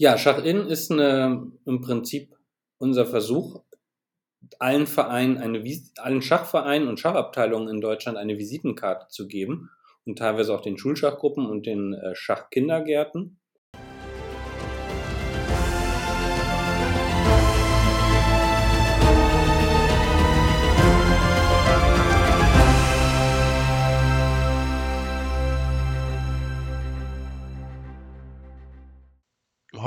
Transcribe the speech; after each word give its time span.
Ja, 0.00 0.16
Schach-In 0.16 0.68
ist 0.68 0.92
eine, 0.92 1.50
im 1.66 1.80
Prinzip 1.80 2.36
unser 2.78 3.04
Versuch, 3.04 3.64
allen 4.60 4.86
Vereinen, 4.86 5.38
eine, 5.38 5.60
allen 5.96 6.22
Schachvereinen 6.22 6.86
und 6.86 7.00
Schachabteilungen 7.00 7.68
in 7.68 7.80
Deutschland 7.80 8.16
eine 8.16 8.38
Visitenkarte 8.38 9.08
zu 9.08 9.26
geben 9.26 9.70
und 10.06 10.16
teilweise 10.16 10.54
auch 10.54 10.60
den 10.60 10.78
Schulschachgruppen 10.78 11.46
und 11.46 11.66
den 11.66 11.94
äh, 11.94 12.14
Schachkindergärten. 12.14 13.40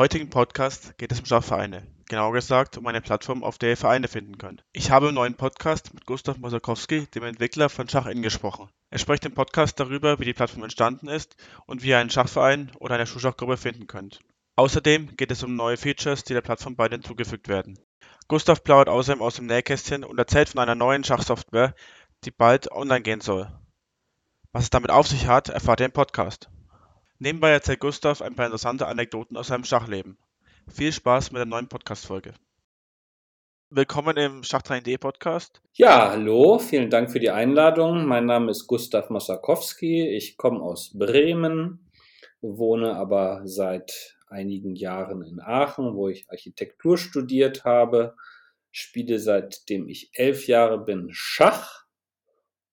Heutigen 0.01 0.31
Podcast 0.31 0.97
geht 0.97 1.11
es 1.11 1.19
um 1.19 1.27
Schachvereine, 1.27 1.85
genauer 2.09 2.33
gesagt 2.33 2.75
um 2.75 2.87
eine 2.87 3.01
Plattform, 3.01 3.43
auf 3.43 3.59
der 3.59 3.69
ihr 3.69 3.77
Vereine 3.77 4.07
finden 4.07 4.39
könnt. 4.39 4.63
Ich 4.73 4.89
habe 4.89 5.09
im 5.09 5.13
neuen 5.13 5.35
Podcast 5.35 5.93
mit 5.93 6.07
Gustav 6.07 6.39
Mosakowski, 6.39 7.05
dem 7.05 7.21
Entwickler 7.21 7.69
von 7.69 7.87
Schach-In, 7.87 8.23
gesprochen. 8.23 8.67
Er 8.89 8.97
spricht 8.97 9.25
im 9.25 9.35
Podcast 9.35 9.79
darüber, 9.79 10.17
wie 10.17 10.25
die 10.25 10.33
Plattform 10.33 10.63
entstanden 10.63 11.07
ist 11.07 11.35
und 11.67 11.83
wie 11.83 11.89
ihr 11.89 11.99
einen 11.99 12.09
Schachverein 12.09 12.71
oder 12.79 12.95
eine 12.95 13.05
Schulschachgruppe 13.05 13.57
finden 13.57 13.85
könnt. 13.85 14.21
Außerdem 14.55 15.17
geht 15.17 15.29
es 15.29 15.43
um 15.43 15.55
neue 15.55 15.77
Features, 15.77 16.23
die 16.23 16.33
der 16.33 16.41
Plattform 16.41 16.75
bald 16.75 16.93
hinzugefügt 16.93 17.47
werden. 17.47 17.77
Gustav 18.27 18.63
plaudert 18.63 18.89
außerdem 18.89 19.21
aus 19.21 19.35
dem 19.35 19.45
Nähkästchen 19.45 20.03
und 20.03 20.17
erzählt 20.17 20.49
von 20.49 20.61
einer 20.61 20.73
neuen 20.73 21.03
Schachsoftware, 21.03 21.75
die 22.25 22.31
bald 22.31 22.71
online 22.71 23.03
gehen 23.03 23.21
soll. 23.21 23.51
Was 24.51 24.63
es 24.63 24.69
damit 24.71 24.89
auf 24.89 25.07
sich 25.07 25.27
hat, 25.27 25.49
erfahrt 25.49 25.79
ihr 25.79 25.85
im 25.85 25.91
Podcast. 25.91 26.49
Nebenbei 27.23 27.51
erzählt 27.51 27.81
Gustav 27.81 28.23
ein 28.23 28.33
paar 28.33 28.47
interessante 28.47 28.87
Anekdoten 28.87 29.37
aus 29.37 29.49
seinem 29.49 29.63
Schachleben. 29.63 30.17
Viel 30.67 30.91
Spaß 30.91 31.31
mit 31.31 31.37
der 31.37 31.45
neuen 31.45 31.67
Podcast-Folge. 31.67 32.33
Willkommen 33.69 34.17
im 34.17 34.41
Schachtraining.de 34.41 34.97
Podcast. 34.97 35.61
Ja, 35.73 36.09
hallo, 36.09 36.57
vielen 36.57 36.89
Dank 36.89 37.11
für 37.11 37.19
die 37.19 37.29
Einladung. 37.29 38.07
Mein 38.07 38.25
Name 38.25 38.49
ist 38.49 38.65
Gustav 38.65 39.11
Mosakowski. 39.11 40.09
Ich 40.09 40.35
komme 40.35 40.61
aus 40.61 40.97
Bremen, 40.97 41.91
wohne 42.41 42.95
aber 42.95 43.43
seit 43.45 44.17
einigen 44.27 44.75
Jahren 44.75 45.21
in 45.21 45.39
Aachen, 45.39 45.93
wo 45.93 46.09
ich 46.09 46.27
Architektur 46.27 46.97
studiert 46.97 47.65
habe, 47.65 48.15
spiele 48.71 49.19
seitdem 49.19 49.87
ich 49.87 50.09
elf 50.13 50.47
Jahre 50.47 50.83
bin 50.83 51.09
Schach 51.11 51.85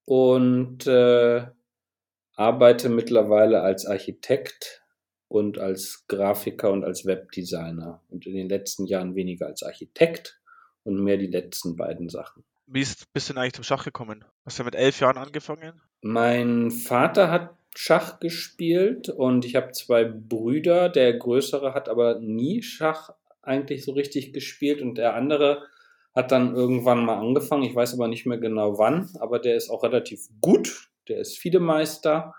und 0.07 0.87
äh, 0.87 1.49
arbeite 2.39 2.89
mittlerweile 2.89 3.63
als 3.63 3.85
Architekt 3.85 4.85
und 5.27 5.59
als 5.59 6.05
Grafiker 6.07 6.71
und 6.71 6.85
als 6.85 7.05
Webdesigner 7.05 8.01
und 8.09 8.27
in 8.27 8.35
den 8.35 8.49
letzten 8.49 8.87
Jahren 8.87 9.17
weniger 9.17 9.47
als 9.47 9.63
Architekt 9.65 10.41
und 10.85 11.03
mehr 11.03 11.17
die 11.17 11.27
letzten 11.27 11.77
beiden 11.77 12.09
Sachen. 12.09 12.45
Wie 12.67 12.81
ist, 12.81 13.13
bist 13.13 13.29
du 13.29 13.33
denn 13.33 13.43
eigentlich 13.43 13.55
zum 13.55 13.65
Schach 13.65 13.85
gekommen? 13.85 14.25
Hast 14.45 14.59
du 14.59 14.65
mit 14.65 14.77
elf 14.77 15.01
Jahren 15.01 15.19
angefangen? 15.19 15.81
Mein 16.01 16.71
Vater 16.71 17.31
hat 17.31 17.57
Schach 17.75 18.21
gespielt 18.21 19.09
und 19.09 19.45
ich 19.45 19.57
habe 19.57 19.73
zwei 19.73 20.05
Brüder. 20.05 20.89
Der 20.89 21.15
größere 21.15 21.75
hat 21.75 21.89
aber 21.89 22.21
nie 22.21 22.63
Schach 22.63 23.11
eigentlich 23.43 23.85
so 23.85 23.93
richtig 23.93 24.33
gespielt 24.33 24.81
und 24.81 24.97
der 24.97 25.15
andere 25.15 25.65
hat 26.15 26.31
dann 26.31 26.55
irgendwann 26.55 27.05
mal 27.05 27.19
angefangen. 27.19 27.65
Ich 27.65 27.75
weiß 27.75 27.95
aber 27.95 28.07
nicht 28.07 28.27
mehr 28.27 28.39
genau 28.39 28.79
wann, 28.79 29.11
aber 29.19 29.41
der 29.41 29.57
ist 29.57 29.71
auch 29.71 29.83
relativ 29.83 30.29
gut 30.41 30.89
der 31.09 31.19
ist 31.19 31.39
Fiedemeister, 31.39 32.35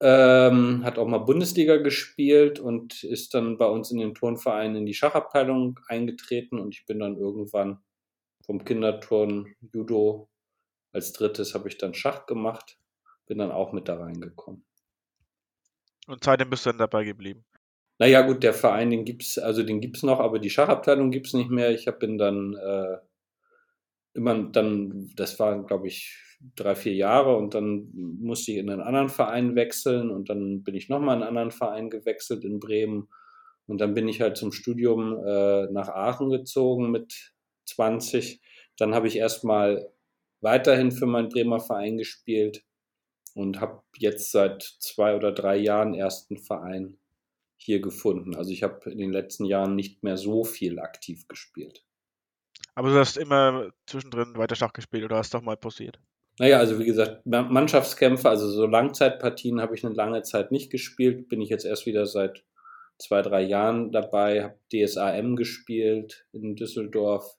ähm, 0.00 0.84
hat 0.84 0.98
auch 0.98 1.08
mal 1.08 1.18
Bundesliga 1.18 1.76
gespielt 1.76 2.60
und 2.60 3.02
ist 3.02 3.34
dann 3.34 3.58
bei 3.58 3.66
uns 3.66 3.90
in 3.90 3.98
den 3.98 4.14
Turnverein 4.14 4.76
in 4.76 4.86
die 4.86 4.94
Schachabteilung 4.94 5.80
eingetreten 5.88 6.58
und 6.58 6.74
ich 6.74 6.86
bin 6.86 7.00
dann 7.00 7.16
irgendwann 7.16 7.80
vom 8.44 8.64
Kinderturn 8.64 9.54
Judo 9.72 10.28
als 10.92 11.12
drittes 11.12 11.54
habe 11.54 11.68
ich 11.68 11.78
dann 11.78 11.94
Schach 11.94 12.26
gemacht, 12.26 12.78
bin 13.26 13.38
dann 13.38 13.52
auch 13.52 13.72
mit 13.72 13.88
da 13.88 13.96
reingekommen. 13.96 14.64
Und 16.06 16.24
seitdem 16.24 16.50
bist 16.50 16.64
du 16.64 16.70
dann 16.70 16.78
dabei 16.78 17.04
geblieben? 17.04 17.44
Naja, 17.98 18.22
gut, 18.22 18.42
der 18.42 18.54
Verein, 18.54 18.90
den 18.90 19.04
gibt's, 19.04 19.38
also 19.38 19.62
den 19.62 19.80
gibt's 19.80 20.02
noch, 20.02 20.20
aber 20.20 20.38
die 20.38 20.50
Schachabteilung 20.50 21.10
gibt's 21.10 21.34
nicht 21.34 21.50
mehr. 21.50 21.70
Ich 21.72 21.86
bin 21.98 22.16
dann 22.16 22.54
äh, 22.54 22.98
immer 24.14 24.42
dann, 24.44 25.10
das 25.16 25.38
war, 25.38 25.62
glaube 25.64 25.88
ich, 25.88 26.16
drei, 26.40 26.74
vier 26.74 26.94
Jahre 26.94 27.36
und 27.36 27.54
dann 27.54 27.90
musste 27.92 28.52
ich 28.52 28.58
in 28.58 28.70
einen 28.70 28.82
anderen 28.82 29.08
Verein 29.08 29.56
wechseln 29.56 30.10
und 30.10 30.28
dann 30.30 30.62
bin 30.62 30.74
ich 30.74 30.88
nochmal 30.88 31.16
in 31.16 31.22
einen 31.22 31.28
anderen 31.28 31.50
Verein 31.50 31.90
gewechselt 31.90 32.44
in 32.44 32.60
Bremen 32.60 33.08
und 33.66 33.80
dann 33.80 33.94
bin 33.94 34.08
ich 34.08 34.20
halt 34.20 34.36
zum 34.36 34.52
Studium 34.52 35.22
äh, 35.24 35.66
nach 35.70 35.88
Aachen 35.88 36.30
gezogen 36.30 36.90
mit 36.90 37.34
20. 37.66 38.40
Dann 38.76 38.94
habe 38.94 39.08
ich 39.08 39.16
erstmal 39.16 39.92
weiterhin 40.40 40.92
für 40.92 41.06
meinen 41.06 41.28
Bremer 41.28 41.60
Verein 41.60 41.98
gespielt 41.98 42.64
und 43.34 43.60
habe 43.60 43.82
jetzt 43.96 44.32
seit 44.32 44.62
zwei 44.62 45.16
oder 45.16 45.32
drei 45.32 45.56
Jahren 45.56 45.94
ersten 45.94 46.38
Verein 46.38 46.98
hier 47.56 47.80
gefunden. 47.80 48.36
Also 48.36 48.52
ich 48.52 48.62
habe 48.62 48.90
in 48.90 48.98
den 48.98 49.12
letzten 49.12 49.44
Jahren 49.44 49.74
nicht 49.74 50.02
mehr 50.02 50.16
so 50.16 50.44
viel 50.44 50.78
aktiv 50.78 51.26
gespielt. 51.28 51.84
Aber 52.74 52.90
du 52.90 52.98
hast 52.98 53.16
immer 53.16 53.70
zwischendrin 53.86 54.36
weiter 54.36 54.54
Schach 54.54 54.72
gespielt 54.72 55.04
oder 55.04 55.16
hast 55.16 55.34
doch 55.34 55.42
mal 55.42 55.56
pausiert? 55.56 56.00
Naja, 56.38 56.58
also 56.58 56.78
wie 56.78 56.84
gesagt, 56.84 57.26
Mannschaftskämpfe, 57.26 58.28
also 58.28 58.48
so 58.48 58.66
Langzeitpartien 58.66 59.60
habe 59.60 59.74
ich 59.74 59.84
eine 59.84 59.94
lange 59.94 60.22
Zeit 60.22 60.52
nicht 60.52 60.70
gespielt. 60.70 61.28
Bin 61.28 61.40
ich 61.40 61.48
jetzt 61.48 61.64
erst 61.64 61.84
wieder 61.84 62.06
seit 62.06 62.44
zwei, 62.98 63.22
drei 63.22 63.42
Jahren 63.42 63.90
dabei, 63.90 64.44
habe 64.44 64.58
DSAM 64.72 65.34
gespielt 65.34 66.26
in 66.32 66.54
Düsseldorf. 66.54 67.36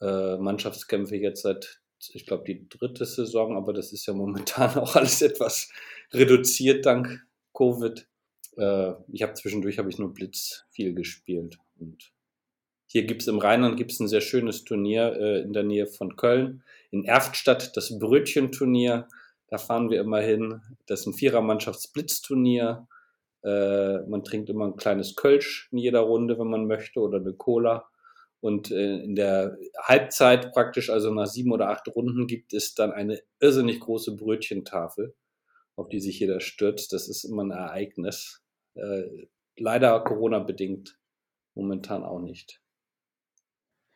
Äh, 0.00 0.36
Mannschaftskämpfe 0.36 1.16
jetzt 1.16 1.42
seit, 1.42 1.80
ich 2.12 2.26
glaube, 2.26 2.44
die 2.44 2.68
dritte 2.68 3.06
Saison, 3.06 3.56
aber 3.56 3.72
das 3.72 3.92
ist 3.92 4.06
ja 4.06 4.12
momentan 4.12 4.74
auch 4.78 4.94
alles 4.94 5.22
etwas 5.22 5.70
reduziert 6.12 6.84
dank 6.84 7.26
Covid. 7.54 8.06
Äh, 8.56 8.92
ich 9.10 9.22
habe 9.22 9.34
zwischendurch 9.34 9.78
habe 9.78 9.88
ich 9.88 9.98
nur 9.98 10.12
Blitz 10.12 10.66
viel 10.70 10.94
gespielt 10.94 11.58
und 11.78 12.12
hier 12.90 13.04
gibt 13.04 13.20
es 13.20 13.28
im 13.28 13.38
Rheinland 13.38 13.76
gibt's 13.76 14.00
ein 14.00 14.08
sehr 14.08 14.22
schönes 14.22 14.64
Turnier 14.64 15.14
äh, 15.20 15.42
in 15.42 15.52
der 15.52 15.62
Nähe 15.62 15.86
von 15.86 16.16
Köln. 16.16 16.62
In 16.90 17.04
Erftstadt 17.04 17.76
das 17.76 17.98
Brötchenturnier. 17.98 19.06
Da 19.48 19.58
fahren 19.58 19.90
wir 19.90 20.00
immer 20.00 20.20
hin. 20.20 20.62
Das 20.86 21.00
ist 21.00 21.06
ein 21.06 21.12
Vierermannschaftsblitzturnier. 21.12 22.88
Äh, 23.44 23.98
man 24.08 24.24
trinkt 24.24 24.48
immer 24.48 24.64
ein 24.64 24.76
kleines 24.76 25.16
Kölsch 25.16 25.68
in 25.70 25.78
jeder 25.78 26.00
Runde, 26.00 26.38
wenn 26.38 26.48
man 26.48 26.66
möchte, 26.66 27.00
oder 27.00 27.18
eine 27.18 27.34
Cola. 27.34 27.90
Und 28.40 28.70
äh, 28.70 29.00
in 29.00 29.14
der 29.16 29.58
Halbzeit 29.82 30.52
praktisch, 30.52 30.88
also 30.88 31.12
nach 31.12 31.26
sieben 31.26 31.52
oder 31.52 31.68
acht 31.68 31.88
Runden, 31.94 32.26
gibt 32.26 32.54
es 32.54 32.74
dann 32.74 32.92
eine 32.92 33.20
irrsinnig 33.38 33.80
große 33.80 34.16
Brötchentafel, 34.16 35.14
auf 35.76 35.90
die 35.90 36.00
sich 36.00 36.20
jeder 36.20 36.40
stürzt. 36.40 36.94
Das 36.94 37.06
ist 37.06 37.24
immer 37.24 37.44
ein 37.44 37.50
Ereignis. 37.50 38.42
Äh, 38.76 39.26
leider 39.58 40.00
Corona-bedingt 40.00 40.98
momentan 41.54 42.02
auch 42.02 42.20
nicht. 42.20 42.62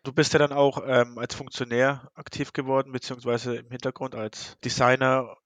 Du 0.04 0.12
bist 0.12 0.32
ja 0.32 0.38
dann 0.40 0.52
auch 0.52 0.82
ähm, 0.84 1.18
als 1.18 1.34
Funktionär 1.34 2.10
aktiv 2.14 2.52
geworden, 2.52 2.90
beziehungsweise 2.92 3.56
im 3.56 3.70
Hintergrund 3.70 4.14
als 4.14 4.58
Designer, 4.64 5.36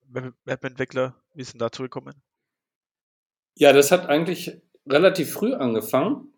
Webentwickler. 0.44 1.14
Wie 1.34 1.42
ist 1.42 1.52
denn 1.52 1.58
dazu 1.58 1.82
gekommen? 1.82 2.22
Ja, 3.54 3.72
das 3.72 3.92
hat 3.92 4.08
eigentlich 4.08 4.62
relativ 4.86 5.32
früh 5.32 5.52
angefangen. 5.54 6.32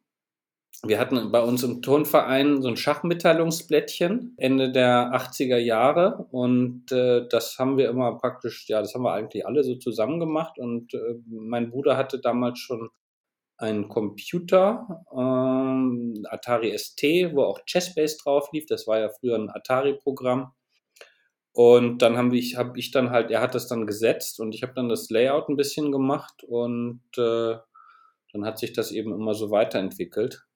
Wir 0.85 1.01
hatten 1.01 1.33
bei 1.33 1.41
uns 1.41 1.65
im 1.65 1.83
Turnverein 1.83 2.63
so 2.63 2.69
ein 2.69 2.77
Schachmitteilungsblättchen 2.77 4.35
Ende 4.37 4.71
der 4.71 5.13
80er 5.13 5.57
Jahre 5.57 6.29
und 6.31 6.93
äh, 6.93 7.27
das 7.29 7.59
haben 7.59 7.77
wir 7.77 7.89
immer 7.89 8.17
praktisch, 8.19 8.69
ja, 8.69 8.81
das 8.81 8.95
haben 8.95 9.03
wir 9.03 9.13
eigentlich 9.13 9.45
alle 9.45 9.65
so 9.65 9.75
zusammen 9.75 10.21
gemacht 10.21 10.57
und 10.59 10.95
äh, 10.95 11.17
mein 11.27 11.71
Bruder 11.71 11.97
hatte 11.97 12.21
damals 12.21 12.61
schon 12.61 12.91
ein 13.59 13.89
Computer, 13.89 15.05
ähm, 15.13 16.25
Atari 16.31 16.77
ST, 16.79 17.03
wo 17.35 17.43
auch 17.43 17.61
Chessbase 17.67 18.17
drauf 18.23 18.51
lief. 18.53 18.67
Das 18.67 18.87
war 18.87 19.01
ja 19.01 19.11
früher 19.11 19.37
ein 19.37 19.51
Atari-Programm. 19.51 20.53
Und 21.53 22.03
dann 22.03 22.17
habe 22.17 22.37
ich, 22.37 22.57
hab 22.57 22.77
ich 22.77 22.93
dann 22.93 23.11
halt, 23.11 23.33
er 23.33 23.41
hat 23.41 23.55
das 23.55 23.67
dann 23.67 23.87
gesetzt 23.87 24.39
und 24.39 24.55
ich 24.55 24.63
habe 24.63 24.75
dann 24.75 24.89
das 24.89 25.11
Layout 25.11 25.49
ein 25.49 25.57
bisschen 25.57 25.91
gemacht 25.91 26.45
und 26.45 27.03
äh, 27.17 27.57
dann 28.33 28.45
hat 28.45 28.59
sich 28.59 28.73
das 28.73 28.93
eben 28.93 29.13
immer 29.13 29.35
so 29.35 29.51
weiterentwickelt. 29.51 30.47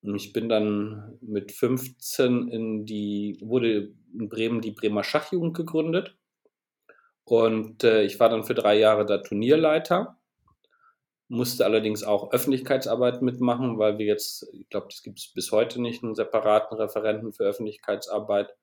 Und 0.00 0.14
ich 0.14 0.32
bin 0.32 0.48
dann 0.48 1.18
mit 1.20 1.52
15 1.52 2.48
in 2.48 2.86
die, 2.86 3.38
wurde 3.42 3.92
in 4.18 4.28
Bremen 4.28 4.62
die 4.62 4.70
Bremer 4.70 5.04
Schachjugend 5.04 5.54
gegründet. 5.54 6.16
Und 7.24 7.84
äh, 7.84 8.04
ich 8.04 8.18
war 8.20 8.30
dann 8.30 8.44
für 8.44 8.54
drei 8.54 8.78
Jahre 8.78 9.04
da 9.04 9.18
Turnierleiter 9.18 10.17
musste 11.28 11.64
allerdings 11.64 12.02
auch 12.02 12.32
Öffentlichkeitsarbeit 12.32 13.22
mitmachen, 13.22 13.78
weil 13.78 13.98
wir 13.98 14.06
jetzt, 14.06 14.48
ich 14.54 14.68
glaube, 14.70 14.88
das 14.88 15.02
gibt 15.02 15.18
es 15.18 15.32
bis 15.32 15.52
heute 15.52 15.80
nicht, 15.80 16.02
einen 16.02 16.14
separaten 16.14 16.76
Referenten 16.76 17.32
für 17.32 17.44
Öffentlichkeitsarbeit. 17.44 18.54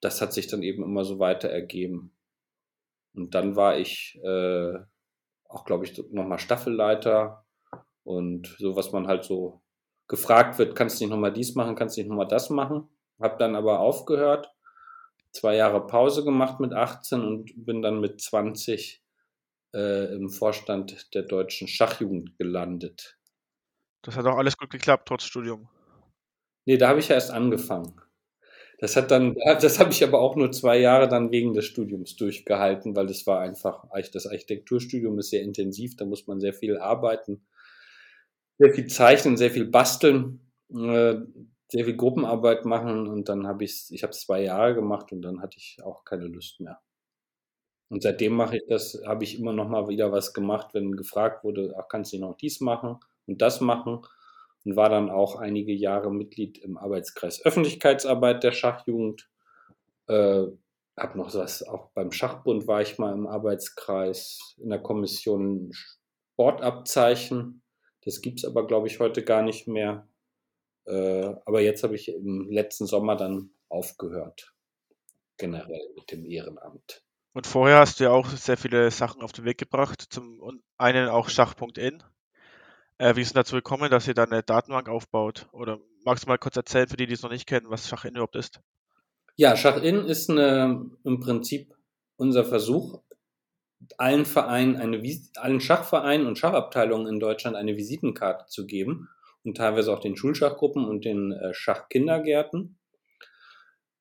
Das 0.00 0.20
hat 0.20 0.32
sich 0.32 0.46
dann 0.46 0.62
eben 0.62 0.82
immer 0.82 1.04
so 1.04 1.18
weiter 1.18 1.50
ergeben. 1.50 2.16
Und 3.14 3.34
dann 3.34 3.54
war 3.54 3.78
ich 3.78 4.18
äh, 4.24 4.74
auch, 5.48 5.64
glaube 5.64 5.84
ich, 5.84 6.02
nochmal 6.10 6.38
Staffelleiter 6.38 7.44
Und 8.02 8.56
so, 8.58 8.76
was 8.76 8.92
man 8.92 9.06
halt 9.06 9.24
so 9.24 9.62
gefragt 10.08 10.58
wird, 10.58 10.74
kannst 10.74 11.00
du 11.00 11.04
nicht 11.04 11.12
nochmal 11.12 11.32
dies 11.32 11.54
machen, 11.54 11.76
kannst 11.76 11.96
du 11.96 12.00
nicht 12.00 12.08
nochmal 12.08 12.28
das 12.28 12.50
machen. 12.50 12.88
Hab 13.20 13.38
dann 13.38 13.56
aber 13.56 13.80
aufgehört, 13.80 14.52
zwei 15.32 15.56
Jahre 15.56 15.86
Pause 15.86 16.24
gemacht 16.24 16.60
mit 16.60 16.72
18 16.72 17.20
und 17.22 17.52
bin 17.56 17.82
dann 17.82 18.00
mit 18.00 18.20
20 18.20 19.03
äh, 19.74 20.14
im 20.14 20.30
Vorstand 20.30 21.14
der 21.14 21.22
deutschen 21.22 21.68
Schachjugend 21.68 22.38
gelandet. 22.38 23.18
Das 24.02 24.16
hat 24.16 24.26
auch 24.26 24.38
alles 24.38 24.56
gut 24.56 24.70
geklappt, 24.70 25.08
trotz 25.08 25.24
Studium. 25.24 25.68
Nee, 26.66 26.78
da 26.78 26.88
habe 26.88 27.00
ich 27.00 27.08
ja 27.08 27.16
erst 27.16 27.30
angefangen. 27.30 28.00
Das 28.78 28.96
hat 28.96 29.10
dann, 29.10 29.34
das 29.60 29.78
habe 29.78 29.90
ich 29.90 30.04
aber 30.04 30.20
auch 30.20 30.36
nur 30.36 30.52
zwei 30.52 30.78
Jahre 30.78 31.08
dann 31.08 31.30
wegen 31.30 31.54
des 31.54 31.66
Studiums 31.66 32.16
durchgehalten, 32.16 32.94
weil 32.96 33.06
das 33.06 33.26
war 33.26 33.40
einfach, 33.40 33.84
das 34.12 34.26
Architekturstudium 34.26 35.18
ist 35.18 35.30
sehr 35.30 35.42
intensiv, 35.42 35.96
da 35.96 36.04
muss 36.04 36.26
man 36.26 36.40
sehr 36.40 36.54
viel 36.54 36.78
arbeiten, 36.78 37.46
sehr 38.58 38.72
viel 38.74 38.86
zeichnen, 38.86 39.36
sehr 39.36 39.50
viel 39.50 39.66
basteln, 39.66 40.40
äh, 40.70 41.16
sehr 41.68 41.84
viel 41.84 41.96
Gruppenarbeit 41.96 42.64
machen 42.64 43.08
und 43.08 43.28
dann 43.28 43.46
habe 43.46 43.64
ich, 43.64 43.86
ich 43.90 44.02
habe 44.02 44.12
zwei 44.12 44.42
Jahre 44.42 44.74
gemacht 44.74 45.12
und 45.12 45.22
dann 45.22 45.40
hatte 45.40 45.56
ich 45.56 45.78
auch 45.82 46.04
keine 46.04 46.26
Lust 46.26 46.60
mehr. 46.60 46.80
Und 47.88 48.02
seitdem 48.02 48.34
mache 48.34 48.56
ich 48.56 48.64
das, 48.68 49.00
habe 49.06 49.24
ich 49.24 49.38
immer 49.38 49.52
noch 49.52 49.68
mal 49.68 49.88
wieder 49.88 50.10
was 50.10 50.32
gemacht, 50.32 50.74
wenn 50.74 50.96
gefragt 50.96 51.44
wurde, 51.44 51.74
ach, 51.78 51.88
kannst 51.88 52.12
du 52.12 52.18
noch 52.18 52.36
dies 52.36 52.60
machen 52.60 52.98
und 53.26 53.42
das 53.42 53.60
machen 53.60 54.00
und 54.64 54.76
war 54.76 54.88
dann 54.88 55.10
auch 55.10 55.36
einige 55.36 55.72
Jahre 55.72 56.12
Mitglied 56.12 56.58
im 56.58 56.78
Arbeitskreis 56.78 57.44
Öffentlichkeitsarbeit 57.44 58.42
der 58.42 58.52
Schachjugend. 58.52 59.28
Äh, 60.08 60.46
hab 60.96 61.16
noch 61.16 61.34
was, 61.34 61.62
auch 61.62 61.90
beim 61.92 62.12
Schachbund 62.12 62.66
war 62.66 62.80
ich 62.80 62.98
mal 62.98 63.12
im 63.12 63.26
Arbeitskreis 63.26 64.54
in 64.58 64.70
der 64.70 64.78
Kommission 64.78 65.72
Sportabzeichen. 65.72 67.62
Das 68.04 68.20
gibt's 68.20 68.44
aber, 68.44 68.66
glaube 68.66 68.86
ich, 68.86 69.00
heute 69.00 69.24
gar 69.24 69.42
nicht 69.42 69.66
mehr. 69.66 70.08
Äh, 70.86 71.34
aber 71.46 71.60
jetzt 71.60 71.82
habe 71.82 71.96
ich 71.96 72.08
im 72.08 72.48
letzten 72.50 72.86
Sommer 72.86 73.16
dann 73.16 73.50
aufgehört, 73.68 74.54
generell 75.36 75.92
mit 75.96 76.12
dem 76.12 76.24
Ehrenamt. 76.26 77.03
Und 77.34 77.48
vorher 77.48 77.80
hast 77.80 77.98
du 77.98 78.04
ja 78.04 78.10
auch 78.10 78.28
sehr 78.28 78.56
viele 78.56 78.90
Sachen 78.92 79.20
auf 79.20 79.32
den 79.32 79.44
Weg 79.44 79.58
gebracht, 79.58 80.00
zum 80.08 80.62
einen 80.78 81.08
auch 81.08 81.28
Schach.in. 81.28 82.02
Äh, 82.98 83.16
wie 83.16 83.22
ist 83.22 83.28
es 83.28 83.32
dazu 83.32 83.56
gekommen, 83.56 83.90
dass 83.90 84.06
ihr 84.06 84.14
da 84.14 84.22
eine 84.22 84.44
Datenbank 84.44 84.88
aufbaut? 84.88 85.48
Oder 85.50 85.80
magst 86.04 86.24
du 86.24 86.28
mal 86.28 86.38
kurz 86.38 86.56
erzählen, 86.56 86.86
für 86.86 86.96
die, 86.96 87.08
die 87.08 87.14
es 87.14 87.22
noch 87.22 87.32
nicht 87.32 87.46
kennen, 87.46 87.68
was 87.68 87.88
Schachin 87.88 88.12
überhaupt 88.12 88.36
ist? 88.36 88.60
Ja, 89.34 89.56
Schachin 89.56 90.04
ist 90.04 90.30
eine, 90.30 90.90
im 91.02 91.18
Prinzip 91.18 91.74
unser 92.16 92.44
Versuch, 92.44 93.00
allen 93.98 94.26
Vereinen, 94.26 94.76
eine, 94.76 95.02
allen 95.36 95.60
Schachvereinen 95.60 96.28
und 96.28 96.38
Schachabteilungen 96.38 97.08
in 97.08 97.18
Deutschland 97.18 97.56
eine 97.56 97.76
Visitenkarte 97.76 98.46
zu 98.46 98.64
geben 98.64 99.08
und 99.42 99.56
teilweise 99.56 99.92
auch 99.92 99.98
den 99.98 100.16
Schulschachgruppen 100.16 100.84
und 100.84 101.04
den 101.04 101.32
äh, 101.32 101.52
Schachkindergärten. 101.52 102.78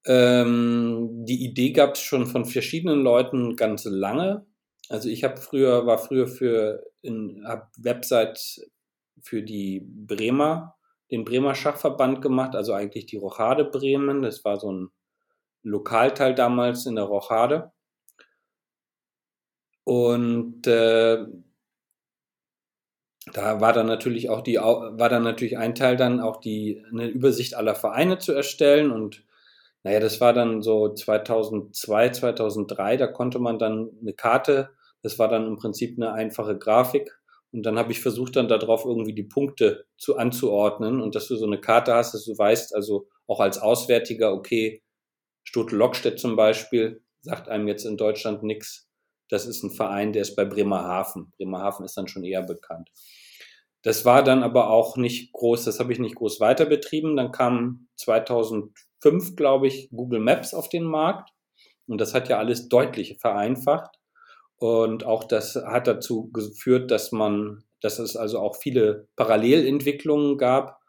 Ähm, 0.05 1.25
die 1.25 1.43
Idee 1.45 1.71
gab 1.71 1.95
es 1.95 2.01
schon 2.01 2.27
von 2.27 2.45
verschiedenen 2.45 3.01
Leuten 3.01 3.55
ganz 3.55 3.85
lange. 3.85 4.45
Also 4.89 5.09
ich 5.09 5.23
habe 5.23 5.37
früher 5.37 5.85
war 5.85 5.97
früher 5.97 6.27
für 6.27 6.83
in 7.01 7.43
hab 7.45 7.71
Websites 7.77 8.69
für 9.21 9.43
die 9.43 9.81
Bremer, 9.85 10.75
den 11.11 11.23
Bremer 11.23 11.55
Schachverband 11.55 12.21
gemacht, 12.21 12.55
also 12.55 12.73
eigentlich 12.73 13.05
die 13.05 13.17
Rochade 13.17 13.65
Bremen. 13.65 14.21
Das 14.21 14.43
war 14.43 14.59
so 14.59 14.71
ein 14.71 14.89
Lokalteil 15.63 16.35
damals 16.35 16.85
in 16.85 16.95
der 16.95 17.05
Rochade. 17.05 17.71
Und 19.85 20.67
äh, 20.67 21.25
da 23.31 23.61
war 23.61 23.73
dann 23.73 23.87
natürlich 23.87 24.29
auch 24.29 24.41
die, 24.41 24.55
war 24.55 25.09
dann 25.09 25.23
natürlich 25.23 25.57
ein 25.57 25.75
Teil 25.75 25.95
dann 25.95 26.19
auch 26.19 26.37
die, 26.37 26.83
eine 26.91 27.07
Übersicht 27.07 27.55
aller 27.55 27.75
Vereine 27.75 28.17
zu 28.17 28.33
erstellen 28.33 28.91
und 28.91 29.23
naja, 29.83 29.99
das 29.99 30.21
war 30.21 30.33
dann 30.33 30.61
so 30.61 30.93
2002, 30.93 32.09
2003, 32.09 32.97
da 32.97 33.07
konnte 33.07 33.39
man 33.39 33.59
dann 33.59 33.89
eine 34.01 34.13
Karte, 34.13 34.69
das 35.01 35.19
war 35.19 35.27
dann 35.27 35.47
im 35.47 35.57
Prinzip 35.57 35.97
eine 35.97 36.13
einfache 36.13 36.57
Grafik, 36.57 37.11
und 37.53 37.63
dann 37.67 37.77
habe 37.77 37.91
ich 37.91 38.01
versucht, 38.01 38.35
dann 38.35 38.47
darauf 38.47 38.83
irgendwie 38.83 39.13
die 39.13 39.23
Punkte 39.23 39.85
zu 39.97 40.17
anzuordnen 40.17 40.99
und 41.01 41.13
dass 41.13 41.27
du 41.27 41.35
so 41.35 41.45
eine 41.45 41.61
Karte 41.61 41.93
hast, 41.93 42.13
dass 42.15 42.25
du 42.25 42.35
weißt, 42.35 42.73
also 42.73 43.07
auch 43.27 43.39
als 43.39 43.59
Auswärtiger, 43.59 44.33
okay, 44.33 44.81
Stotel-Lockstedt 45.43 46.19
zum 46.19 46.35
Beispiel 46.35 47.03
sagt 47.21 47.49
einem 47.49 47.67
jetzt 47.67 47.85
in 47.85 47.95
Deutschland 47.95 48.41
nichts. 48.41 48.89
Das 49.29 49.45
ist 49.45 49.61
ein 49.63 49.69
Verein, 49.69 50.13
der 50.13 50.23
ist 50.23 50.35
bei 50.35 50.45
Bremerhaven. 50.45 51.31
Bremerhaven 51.37 51.85
ist 51.85 51.95
dann 51.95 52.07
schon 52.07 52.23
eher 52.23 52.41
bekannt. 52.41 52.89
Das 53.83 54.03
war 54.03 54.23
dann 54.23 54.41
aber 54.41 54.71
auch 54.71 54.97
nicht 54.97 55.31
groß, 55.31 55.63
das 55.63 55.79
habe 55.79 55.93
ich 55.93 55.99
nicht 55.99 56.15
groß 56.15 56.39
weiter 56.39 56.65
betrieben. 56.65 57.15
Dann 57.15 57.31
kam 57.31 57.87
2005, 59.03 59.35
glaube 59.35 59.67
ich, 59.67 59.89
Google 59.91 60.19
Maps 60.19 60.53
auf 60.53 60.69
den 60.69 60.83
Markt. 60.83 61.29
Und 61.87 61.99
das 61.99 62.13
hat 62.13 62.29
ja 62.29 62.37
alles 62.37 62.69
deutlich 62.69 63.17
vereinfacht. 63.19 63.97
Und 64.55 65.05
auch 65.05 65.25
das 65.25 65.55
hat 65.55 65.87
dazu 65.87 66.31
geführt, 66.31 66.89
dass 66.89 67.11
man, 67.11 67.63
dass 67.81 67.99
es 67.99 68.15
also 68.15 68.39
auch 68.39 68.55
viele 68.55 69.07
Parallelentwicklungen 69.15 70.37
gab. 70.37 70.79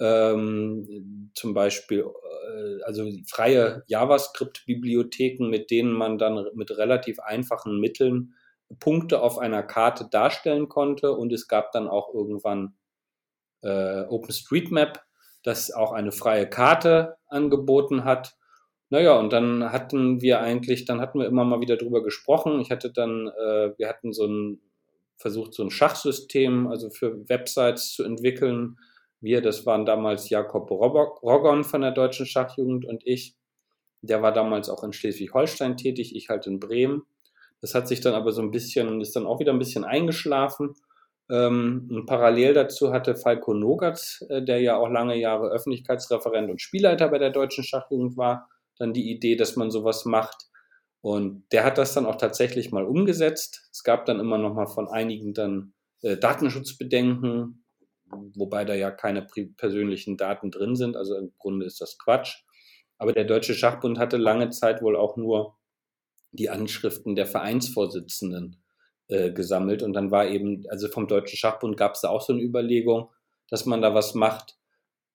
Ähm, 0.00 1.30
zum 1.34 1.54
Beispiel 1.54 2.00
äh, 2.00 2.82
also 2.84 3.08
freie 3.28 3.84
JavaScript-Bibliotheken, 3.86 5.48
mit 5.48 5.70
denen 5.70 5.92
man 5.92 6.18
dann 6.18 6.46
mit 6.54 6.76
relativ 6.76 7.20
einfachen 7.20 7.78
Mitteln 7.78 8.34
Punkte 8.78 9.20
auf 9.20 9.38
einer 9.38 9.62
Karte 9.62 10.08
darstellen 10.10 10.68
konnte. 10.68 11.12
Und 11.12 11.32
es 11.32 11.46
gab 11.48 11.70
dann 11.72 11.86
auch 11.86 12.12
irgendwann 12.12 12.74
äh, 13.62 14.02
OpenStreetMap, 14.02 15.04
das 15.42 15.72
auch 15.72 15.92
eine 15.92 16.12
freie 16.12 16.48
Karte 16.48 17.16
angeboten 17.28 18.04
hat. 18.04 18.36
Naja, 18.90 19.18
und 19.18 19.32
dann 19.32 19.70
hatten 19.72 20.20
wir 20.20 20.40
eigentlich, 20.40 20.84
dann 20.84 21.00
hatten 21.00 21.20
wir 21.20 21.26
immer 21.26 21.44
mal 21.44 21.60
wieder 21.60 21.76
drüber 21.76 22.02
gesprochen. 22.02 22.60
Ich 22.60 22.70
hatte 22.70 22.92
dann, 22.92 23.28
äh, 23.28 23.72
wir 23.78 23.88
hatten 23.88 24.12
so 24.12 24.26
ein, 24.26 24.60
versucht, 25.16 25.54
so 25.54 25.62
ein 25.62 25.70
Schachsystem, 25.70 26.66
also 26.66 26.90
für 26.90 27.28
Websites 27.28 27.92
zu 27.92 28.02
entwickeln. 28.02 28.78
Wir, 29.20 29.42
das 29.42 29.66
waren 29.66 29.84
damals 29.86 30.30
Jakob 30.30 30.70
Roggon 30.70 31.62
von 31.62 31.82
der 31.82 31.92
Deutschen 31.92 32.26
Schachjugend 32.26 32.84
und 32.84 33.06
ich. 33.06 33.36
Der 34.02 34.22
war 34.22 34.32
damals 34.32 34.70
auch 34.70 34.82
in 34.82 34.94
Schleswig-Holstein 34.94 35.76
tätig, 35.76 36.16
ich 36.16 36.30
halt 36.30 36.46
in 36.46 36.58
Bremen. 36.58 37.02
Das 37.60 37.74
hat 37.74 37.86
sich 37.86 38.00
dann 38.00 38.14
aber 38.14 38.32
so 38.32 38.40
ein 38.40 38.50
bisschen, 38.50 39.00
ist 39.02 39.14
dann 39.14 39.26
auch 39.26 39.40
wieder 39.40 39.52
ein 39.52 39.58
bisschen 39.58 39.84
eingeschlafen. 39.84 40.74
Ähm, 41.30 42.04
parallel 42.06 42.54
dazu 42.54 42.92
hatte 42.92 43.14
Falco 43.14 43.54
Nogatz, 43.54 44.24
äh, 44.28 44.42
der 44.42 44.60
ja 44.60 44.76
auch 44.76 44.88
lange 44.88 45.16
Jahre 45.16 45.48
Öffentlichkeitsreferent 45.48 46.50
und 46.50 46.60
Spielleiter 46.60 47.08
bei 47.08 47.18
der 47.18 47.30
Deutschen 47.30 47.62
Schachjugend 47.62 48.16
war, 48.16 48.48
dann 48.78 48.92
die 48.92 49.10
Idee, 49.10 49.36
dass 49.36 49.54
man 49.54 49.70
sowas 49.70 50.04
macht. 50.04 50.48
Und 51.02 51.44
der 51.52 51.64
hat 51.64 51.78
das 51.78 51.94
dann 51.94 52.04
auch 52.06 52.16
tatsächlich 52.16 52.72
mal 52.72 52.84
umgesetzt. 52.84 53.68
Es 53.72 53.84
gab 53.84 54.06
dann 54.06 54.18
immer 54.18 54.38
noch 54.38 54.54
mal 54.54 54.66
von 54.66 54.88
einigen 54.88 55.32
dann 55.32 55.72
äh, 56.02 56.16
Datenschutzbedenken, 56.16 57.64
wobei 58.34 58.64
da 58.64 58.74
ja 58.74 58.90
keine 58.90 59.26
persönlichen 59.56 60.16
Daten 60.16 60.50
drin 60.50 60.74
sind. 60.74 60.96
Also 60.96 61.16
im 61.16 61.32
Grunde 61.38 61.64
ist 61.64 61.80
das 61.80 61.96
Quatsch. 61.96 62.42
Aber 62.98 63.12
der 63.12 63.24
Deutsche 63.24 63.54
Schachbund 63.54 63.98
hatte 63.98 64.16
lange 64.16 64.50
Zeit 64.50 64.82
wohl 64.82 64.96
auch 64.96 65.16
nur 65.16 65.56
die 66.32 66.50
Anschriften 66.50 67.14
der 67.14 67.26
Vereinsvorsitzenden 67.26 68.62
äh, 69.10 69.32
gesammelt. 69.32 69.82
Und 69.82 69.92
dann 69.92 70.10
war 70.10 70.28
eben, 70.28 70.64
also 70.68 70.88
vom 70.88 71.08
Deutschen 71.08 71.36
Schachbund 71.36 71.76
gab 71.76 71.94
es 71.94 72.00
da 72.02 72.08
auch 72.08 72.20
so 72.20 72.32
eine 72.32 72.42
Überlegung, 72.42 73.10
dass 73.48 73.66
man 73.66 73.82
da 73.82 73.94
was 73.94 74.14
macht. 74.14 74.56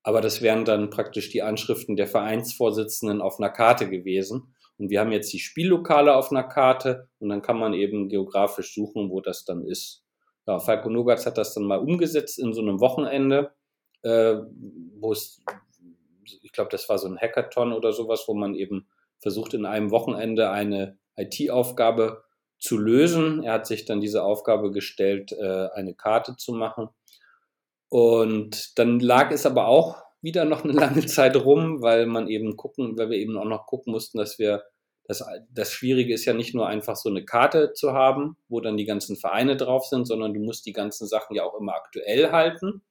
Aber 0.03 0.21
das 0.21 0.41
wären 0.41 0.65
dann 0.65 0.89
praktisch 0.89 1.29
die 1.29 1.41
Anschriften 1.41 1.95
der 1.95 2.07
Vereinsvorsitzenden 2.07 3.21
auf 3.21 3.39
einer 3.39 3.49
Karte 3.49 3.89
gewesen. 3.89 4.53
Und 4.77 4.89
wir 4.89 4.99
haben 4.99 5.11
jetzt 5.11 5.31
die 5.31 5.39
Spiellokale 5.39 6.15
auf 6.15 6.31
einer 6.31 6.43
Karte 6.43 7.07
und 7.19 7.29
dann 7.29 7.41
kann 7.41 7.57
man 7.57 7.73
eben 7.73 8.09
geografisch 8.09 8.73
suchen, 8.75 9.09
wo 9.09 9.21
das 9.21 9.45
dann 9.45 9.65
ist. 9.65 10.03
Ja, 10.45 10.59
Falco 10.59 10.89
Nogatz 10.89 11.25
hat 11.25 11.37
das 11.37 11.53
dann 11.53 11.63
mal 11.63 11.79
umgesetzt 11.79 12.37
in 12.37 12.53
so 12.53 12.61
einem 12.61 12.79
Wochenende, 12.81 13.55
äh, 14.03 14.35
wo 14.99 15.11
es, 15.11 15.41
ich 16.41 16.51
glaube, 16.51 16.69
das 16.69 16.87
war 16.89 16.99
so 16.99 17.07
ein 17.07 17.17
Hackathon 17.17 17.73
oder 17.73 17.93
sowas, 17.93 18.25
wo 18.27 18.33
man 18.33 18.53
eben 18.53 18.87
versucht, 19.19 19.53
in 19.53 19.65
einem 19.65 19.89
Wochenende 19.89 20.51
eine 20.51 20.99
IT-Aufgabe 21.15 22.25
zu 22.65 22.77
lösen. 22.77 23.43
Er 23.43 23.53
hat 23.53 23.67
sich 23.67 23.86
dann 23.86 24.01
diese 24.01 24.24
Aufgabe 24.24 24.72
gestellt, 24.72 25.31
äh, 25.31 25.67
eine 25.74 25.93
Karte 25.93 26.36
zu 26.36 26.53
machen. 26.53 26.89
Und 27.89 28.77
dann 28.79 29.00
lag 29.00 29.31
es 29.31 29.45
aber 29.45 29.67
auch 29.67 30.01
wieder 30.22 30.45
noch 30.45 30.63
eine 30.63 30.74
lange 30.74 31.05
Zeit 31.05 31.36
rum, 31.36 31.81
weil 31.81 32.07
man 32.07 32.27
eben 32.27 32.57
gucken, 32.57 32.98
weil 32.98 33.12
wir 33.12 33.17
eben 33.17 33.38
auch 33.38 33.45
noch 33.45 33.67
gucken 33.67 33.93
mussten, 33.93 34.17
dass 34.17 34.39
wir 34.39 34.63
das, 35.07 35.24
das 35.51 35.72
Schwierige 35.72 36.15
ist 36.15 36.25
ja 36.25 36.34
nicht 36.34 36.55
nur 36.55 36.67
einfach 36.67 36.95
so 36.95 37.10
eine 37.10 37.24
Karte 37.24 37.74
zu 37.74 37.93
haben, 37.93 38.38
wo 38.48 38.60
dann 38.60 38.75
die 38.75 38.86
ganzen 38.86 39.15
Vereine 39.15 39.55
drauf 39.55 39.86
sind, 39.86 40.05
sondern 40.05 40.34
du 40.34 40.39
musst 40.39 40.65
die 40.65 40.74
ganzen 40.74 41.07
Sachen 41.07 41.36
ja 41.36 41.43
auch 41.43 41.53
immer 41.60 41.75
aktuell 41.75 42.31
halten. 42.31 42.81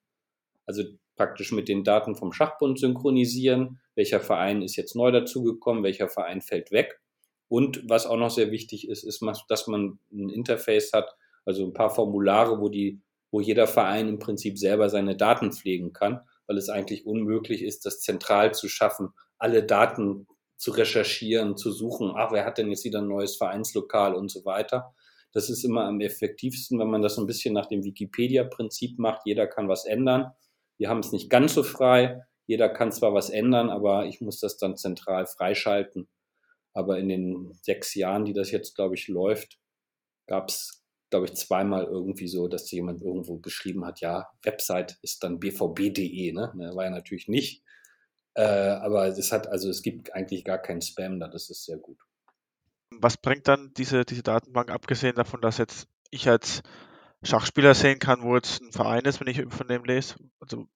Also 0.65 0.85
praktisch 1.17 1.51
mit 1.51 1.69
den 1.69 1.83
Daten 1.83 2.15
vom 2.15 2.33
Schachbund 2.33 2.79
synchronisieren. 2.79 3.81
Welcher 3.97 4.21
Verein 4.21 4.63
ist 4.63 4.77
jetzt 4.77 4.95
neu 4.95 5.11
dazugekommen? 5.11 5.83
Welcher 5.83 6.09
Verein 6.09 6.41
fällt 6.41 6.71
weg? 6.71 7.01
Und 7.55 7.89
was 7.89 8.05
auch 8.05 8.17
noch 8.17 8.31
sehr 8.31 8.51
wichtig 8.51 8.89
ist, 8.89 9.05
ist, 9.05 9.25
dass 9.49 9.69
man 9.69 10.01
ein 10.13 10.29
Interface 10.29 10.93
hat, 10.93 11.15
also 11.45 11.65
ein 11.65 11.73
paar 11.73 11.89
Formulare, 11.89 12.59
wo 12.59 12.69
die 12.69 13.01
wo 13.31 13.41
jeder 13.41 13.69
Verein 13.69 14.09
im 14.09 14.19
Prinzip 14.19 14.59
selber 14.59 14.89
seine 14.89 15.17
Daten 15.17 15.53
pflegen 15.53 15.93
kann, 15.93 16.21
weil 16.49 16.59
es 16.59 16.69
eigentlich 16.69 17.07
unmöglich 17.07 17.63
ist, 17.63 17.87
das 17.87 18.01
zentral 18.01 18.53
zu 18.55 18.67
schaffen, 18.67 19.11
alle 19.39 19.63
Daten 19.63 20.27
zu 20.57 20.73
recherchieren, 20.73 21.57
zu 21.57 21.71
suchen, 21.71 22.11
ach, 22.17 22.33
wer 22.33 22.45
hat 22.45 22.59
denn 22.59 22.71
jetzt 22.71 22.85
wieder 22.85 23.01
ein 23.01 23.07
neues 23.07 23.37
Vereinslokal 23.37 24.17
und 24.17 24.33
so 24.33 24.45
weiter. 24.45 24.93
Das 25.33 25.49
ist 25.49 25.63
immer 25.63 25.85
am 25.85 26.01
effektivsten, 26.01 26.81
wenn 26.81 26.91
man 26.91 27.03
das 27.03 27.19
ein 27.19 27.27
bisschen 27.27 27.55
nach 27.55 27.67
dem 27.67 27.85
Wikipedia-Prinzip 27.85 28.99
macht. 28.99 29.23
Jeder 29.27 29.47
kann 29.47 29.69
was 29.69 29.85
ändern. 29.85 30.33
Wir 30.77 30.89
haben 30.89 31.01
es 31.01 31.13
nicht 31.13 31.31
ganz 31.31 31.55
so 31.55 31.63
frei. 31.63 32.21
Jeder 32.47 32.69
kann 32.69 32.91
zwar 32.91 33.15
was 33.15 33.31
ändern, 33.31 33.71
aber 33.71 34.07
ich 34.07 34.21
muss 34.21 34.41
das 34.41 34.57
dann 34.57 34.77
zentral 34.77 35.27
freischalten. 35.27 36.09
Aber 36.75 36.99
in 36.99 37.09
den 37.09 37.53
sechs 37.63 37.95
Jahren, 37.95 38.25
die 38.25 38.33
das 38.33 38.51
jetzt, 38.51 38.75
glaube 38.75 38.97
ich, 38.97 39.09
läuft, 39.09 39.59
gab 40.27 40.49
es, 40.49 40.85
glaube 41.11 41.27
ich, 41.27 41.35
zweimal 41.35 41.85
irgendwie 41.85 42.27
so, 42.27 42.49
dass 42.49 42.71
jemand 42.71 43.01
irgendwo 43.01 43.39
geschrieben 43.39 43.87
hat, 43.87 44.01
ja, 44.01 44.29
Website 44.43 44.99
ist 45.03 45.23
dann 45.23 45.39
bvb.de, 45.39 46.33
ne? 46.33 46.53
ne? 46.55 46.75
War 46.75 46.85
ja 46.85 46.91
natürlich 46.91 47.29
nicht. 47.29 47.63
Äh, 48.35 48.43
aber 48.43 49.07
es 49.07 49.31
hat, 49.31 49.47
also 49.47 49.71
es 49.71 49.83
gibt 49.83 50.13
eigentlich 50.13 50.45
gar 50.45 50.59
keinen 50.59 50.83
Spam 50.83 51.21
da, 51.21 51.29
das 51.29 51.51
ist 51.51 51.65
sehr 51.65 51.79
gut. 51.79 51.99
Was 52.91 53.17
bringt 53.17 53.47
dann 53.47 53.73
diese, 53.77 54.05
diese 54.05 54.25
Datenbank, 54.25 54.71
abgesehen 54.71 55.15
davon, 55.15 55.41
dass 55.41 55.59
jetzt 55.59 55.87
ich 56.11 56.29
als 56.29 56.63
Schachspieler 57.23 57.75
sehen 57.75 58.01
kann, 58.01 58.23
wo 58.23 58.35
jetzt 58.35 58.61
ein 58.61 58.73
Verein 58.73 59.05
ist, 59.05 59.21
wenn 59.21 59.29
ich 59.29 59.41
von 59.49 59.69
dem 59.69 59.85
lese? 59.85 60.17
Also 60.41 60.67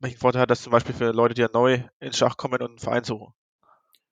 welchen 0.00 0.18
Vorteil 0.18 0.42
hat 0.42 0.50
das 0.50 0.62
zum 0.62 0.70
Beispiel 0.70 0.94
für 0.94 1.10
Leute, 1.10 1.34
die 1.34 1.40
ja 1.40 1.50
neu 1.52 1.82
ins 1.98 2.16
Schach 2.16 2.36
kommen 2.36 2.62
und 2.62 2.70
einen 2.70 2.78
Verein 2.78 3.04
suchen? 3.04 3.34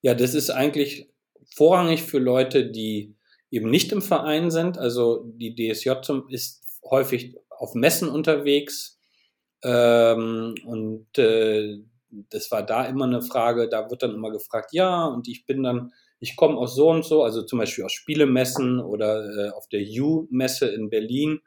Ja, 0.02 0.14
das 0.14 0.34
ist 0.34 0.50
eigentlich 0.50 1.08
vorrangig 1.56 2.02
für 2.02 2.18
Leute, 2.18 2.70
die 2.70 3.16
eben 3.50 3.70
nicht 3.70 3.92
im 3.92 4.02
Verein 4.02 4.50
sind. 4.50 4.78
Also 4.78 5.24
die 5.24 5.54
DSJ 5.54 5.90
ist 6.28 6.80
häufig 6.84 7.34
auf 7.50 7.74
Messen 7.74 8.08
unterwegs 8.08 8.98
ähm, 9.64 10.54
und 10.64 11.18
äh, 11.18 11.78
das 12.30 12.50
war 12.50 12.64
da 12.64 12.84
immer 12.84 13.04
eine 13.04 13.22
Frage, 13.22 13.68
da 13.68 13.90
wird 13.90 14.02
dann 14.02 14.14
immer 14.14 14.30
gefragt, 14.30 14.72
ja, 14.72 15.06
und 15.06 15.28
ich 15.28 15.44
bin 15.46 15.62
dann 15.62 15.92
ich 16.18 16.36
komme 16.36 16.56
aus 16.56 16.74
so 16.74 16.90
und 16.90 17.04
so, 17.04 17.22
also 17.22 17.42
zum 17.42 17.58
Beispiel 17.58 17.84
aus 17.84 17.92
Spielemessen 17.92 18.80
oder 18.80 19.24
äh, 19.36 19.50
auf 19.50 19.68
der 19.68 19.82
U-Messe 19.82 20.68
in 20.68 20.88
Berlin 20.88 21.40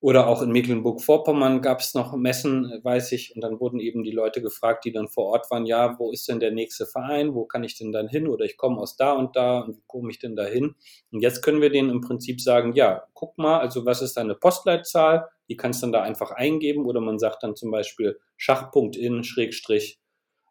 oder 0.00 0.28
auch 0.28 0.42
in 0.42 0.52
Mecklenburg-Vorpommern 0.52 1.60
gab 1.60 1.80
es 1.80 1.94
noch 1.94 2.14
Messen, 2.14 2.80
weiß 2.84 3.10
ich, 3.12 3.34
und 3.34 3.42
dann 3.42 3.58
wurden 3.58 3.80
eben 3.80 4.04
die 4.04 4.12
Leute 4.12 4.40
gefragt, 4.40 4.84
die 4.84 4.92
dann 4.92 5.08
vor 5.08 5.26
Ort 5.26 5.50
waren, 5.50 5.66
ja, 5.66 5.98
wo 5.98 6.12
ist 6.12 6.28
denn 6.28 6.38
der 6.38 6.52
nächste 6.52 6.86
Verein, 6.86 7.34
wo 7.34 7.46
kann 7.46 7.64
ich 7.64 7.76
denn 7.76 7.90
dann 7.90 8.06
hin 8.06 8.28
oder 8.28 8.44
ich 8.44 8.56
komme 8.56 8.80
aus 8.80 8.96
da 8.96 9.12
und 9.12 9.34
da 9.34 9.60
und 9.60 9.76
wie 9.76 9.82
komme 9.88 10.10
ich 10.10 10.20
denn 10.20 10.36
da 10.36 10.44
hin? 10.44 10.76
Und 11.10 11.20
jetzt 11.20 11.42
können 11.42 11.60
wir 11.60 11.70
denen 11.70 11.90
im 11.90 12.00
Prinzip 12.00 12.40
sagen, 12.40 12.74
ja, 12.74 13.04
guck 13.12 13.38
mal, 13.38 13.58
also 13.58 13.84
was 13.86 14.00
ist 14.00 14.16
deine 14.16 14.36
Postleitzahl? 14.36 15.28
Die 15.48 15.56
kannst 15.56 15.82
du 15.82 15.86
dann 15.86 15.92
da 15.92 16.02
einfach 16.02 16.30
eingeben 16.30 16.86
oder 16.86 17.00
man 17.00 17.18
sagt 17.18 17.42
dann 17.42 17.56
zum 17.56 17.72
Beispiel 17.72 18.20
Schach.in 18.36 19.24
Schrägstrich 19.24 19.98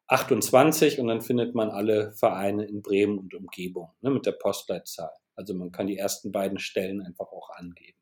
28 0.07 0.99
und 0.99 1.07
dann 1.07 1.21
findet 1.21 1.55
man 1.55 1.69
alle 1.69 2.11
Vereine 2.13 2.65
in 2.65 2.81
Bremen 2.81 3.17
und 3.17 3.33
Umgebung 3.33 3.91
ne, 4.01 4.09
mit 4.09 4.25
der 4.25 4.33
Postleitzahl. 4.33 5.11
Also 5.35 5.53
man 5.53 5.71
kann 5.71 5.87
die 5.87 5.97
ersten 5.97 6.31
beiden 6.31 6.59
Stellen 6.59 7.01
einfach 7.01 7.27
auch 7.31 7.49
angeben. 7.51 7.97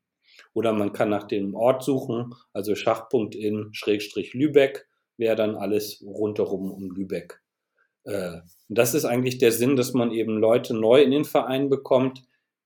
Oder 0.56 0.72
man 0.72 0.94
kann 0.94 1.10
nach 1.10 1.24
dem 1.24 1.54
Ort 1.54 1.84
suchen, 1.84 2.32
also 2.54 2.74
Schachpunkt 2.74 3.34
in 3.34 3.68
Schrägstrich 3.72 4.32
Lübeck 4.32 4.88
wäre 5.18 5.36
dann 5.36 5.54
alles 5.54 6.02
rundherum 6.02 6.70
um 6.70 6.90
Lübeck. 6.92 7.42
Äh, 8.04 8.38
das 8.70 8.94
ist 8.94 9.04
eigentlich 9.04 9.36
der 9.36 9.52
Sinn, 9.52 9.76
dass 9.76 9.92
man 9.92 10.12
eben 10.12 10.38
Leute 10.38 10.72
neu 10.72 11.02
in 11.02 11.10
den 11.10 11.26
Verein 11.26 11.68
bekommt. 11.68 12.22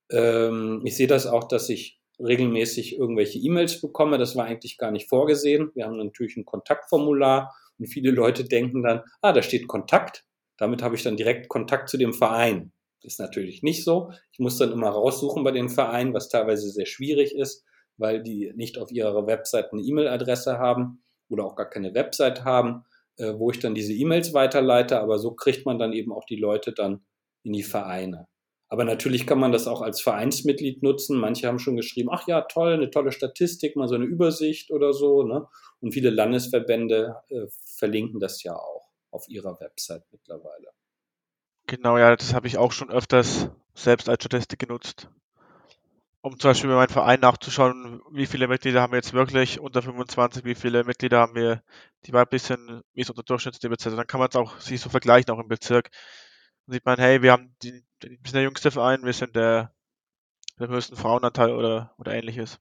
Ähm, 0.08 0.82
ich 0.84 0.96
sehe 0.96 1.08
das 1.08 1.26
auch, 1.26 1.48
dass 1.48 1.68
ich 1.68 1.98
regelmäßig 2.20 2.96
irgendwelche 2.96 3.40
E-Mails 3.40 3.80
bekomme. 3.80 4.18
Das 4.18 4.36
war 4.36 4.44
eigentlich 4.44 4.78
gar 4.78 4.92
nicht 4.92 5.08
vorgesehen. 5.08 5.72
Wir 5.74 5.86
haben 5.86 5.96
natürlich 5.96 6.36
ein 6.36 6.44
Kontaktformular 6.44 7.52
und 7.80 7.88
viele 7.88 8.12
Leute 8.12 8.44
denken 8.44 8.84
dann, 8.84 9.02
ah, 9.20 9.32
da 9.32 9.42
steht 9.42 9.66
Kontakt. 9.66 10.24
Damit 10.58 10.80
habe 10.80 10.94
ich 10.94 11.02
dann 11.02 11.16
direkt 11.16 11.48
Kontakt 11.48 11.88
zu 11.88 11.96
dem 11.96 12.12
Verein. 12.12 12.70
Das 13.02 13.14
ist 13.14 13.18
natürlich 13.18 13.64
nicht 13.64 13.82
so. 13.82 14.12
Ich 14.30 14.38
muss 14.38 14.58
dann 14.58 14.70
immer 14.70 14.90
raussuchen 14.90 15.42
bei 15.42 15.50
den 15.50 15.68
Vereinen, 15.68 16.14
was 16.14 16.28
teilweise 16.28 16.70
sehr 16.70 16.86
schwierig 16.86 17.34
ist, 17.34 17.64
weil 18.00 18.22
die 18.22 18.52
nicht 18.56 18.78
auf 18.78 18.90
ihrer 18.90 19.26
Website 19.26 19.72
eine 19.72 19.82
E-Mail-Adresse 19.82 20.58
haben 20.58 21.04
oder 21.28 21.44
auch 21.44 21.54
gar 21.54 21.68
keine 21.68 21.94
Website 21.94 22.44
haben, 22.44 22.84
äh, 23.16 23.34
wo 23.36 23.50
ich 23.50 23.60
dann 23.60 23.74
diese 23.74 23.92
E-Mails 23.92 24.34
weiterleite. 24.34 25.00
Aber 25.00 25.18
so 25.18 25.32
kriegt 25.32 25.66
man 25.66 25.78
dann 25.78 25.92
eben 25.92 26.12
auch 26.12 26.24
die 26.24 26.36
Leute 26.36 26.72
dann 26.72 27.04
in 27.42 27.52
die 27.52 27.62
Vereine. 27.62 28.26
Aber 28.68 28.84
natürlich 28.84 29.26
kann 29.26 29.40
man 29.40 29.50
das 29.50 29.66
auch 29.66 29.82
als 29.82 30.00
Vereinsmitglied 30.00 30.82
nutzen. 30.82 31.18
Manche 31.18 31.48
haben 31.48 31.58
schon 31.58 31.76
geschrieben, 31.76 32.08
ach 32.12 32.26
ja, 32.28 32.42
toll, 32.42 32.74
eine 32.74 32.90
tolle 32.90 33.10
Statistik, 33.10 33.74
mal 33.74 33.88
so 33.88 33.96
eine 33.96 34.04
Übersicht 34.04 34.70
oder 34.70 34.92
so. 34.92 35.24
Ne? 35.24 35.46
Und 35.80 35.92
viele 35.92 36.10
Landesverbände 36.10 37.16
äh, 37.28 37.46
verlinken 37.76 38.20
das 38.20 38.42
ja 38.44 38.54
auch 38.54 38.88
auf 39.10 39.28
ihrer 39.28 39.58
Website 39.60 40.04
mittlerweile. 40.12 40.68
Genau, 41.66 41.98
ja, 41.98 42.14
das 42.14 42.32
habe 42.32 42.46
ich 42.46 42.58
auch 42.58 42.72
schon 42.72 42.90
öfters 42.90 43.50
selbst 43.74 44.08
als 44.08 44.22
Statistik 44.22 44.60
genutzt. 44.60 45.08
Um 46.22 46.38
zum 46.38 46.50
Beispiel 46.50 46.68
bei 46.68 46.76
meinem 46.76 46.90
Verein 46.90 47.20
nachzuschauen, 47.20 48.02
wie 48.12 48.26
viele 48.26 48.46
Mitglieder 48.46 48.82
haben 48.82 48.92
wir 48.92 48.98
jetzt 48.98 49.14
wirklich 49.14 49.58
unter 49.58 49.80
25, 49.80 50.44
wie 50.44 50.54
viele 50.54 50.84
Mitglieder 50.84 51.18
haben 51.18 51.34
wir, 51.34 51.62
die 52.04 52.12
war 52.12 52.22
ein 52.22 52.28
bisschen, 52.28 52.82
wie 52.92 53.00
es 53.00 53.08
unter 53.08 53.22
Durchschnittsniveau 53.22 53.74
ist. 53.74 53.86
Dann 53.86 54.06
kann 54.06 54.20
man 54.20 54.28
es 54.28 54.36
auch 54.36 54.60
sich 54.60 54.80
so 54.80 54.90
vergleichen, 54.90 55.30
auch 55.30 55.38
im 55.38 55.48
Bezirk. 55.48 55.90
Dann 56.66 56.74
sieht 56.74 56.84
man, 56.84 56.98
hey, 56.98 57.22
wir 57.22 57.32
haben 57.32 57.56
die, 57.62 57.84
wir 58.02 58.18
sind 58.24 58.34
der 58.34 58.42
jüngste 58.42 58.70
Verein, 58.70 59.02
wir 59.02 59.14
sind 59.14 59.34
der, 59.34 59.72
der 60.58 60.68
höchsten 60.68 60.96
Frauenanteil 60.96 61.52
oder, 61.52 61.94
oder 61.98 62.12
ähnliches. 62.12 62.58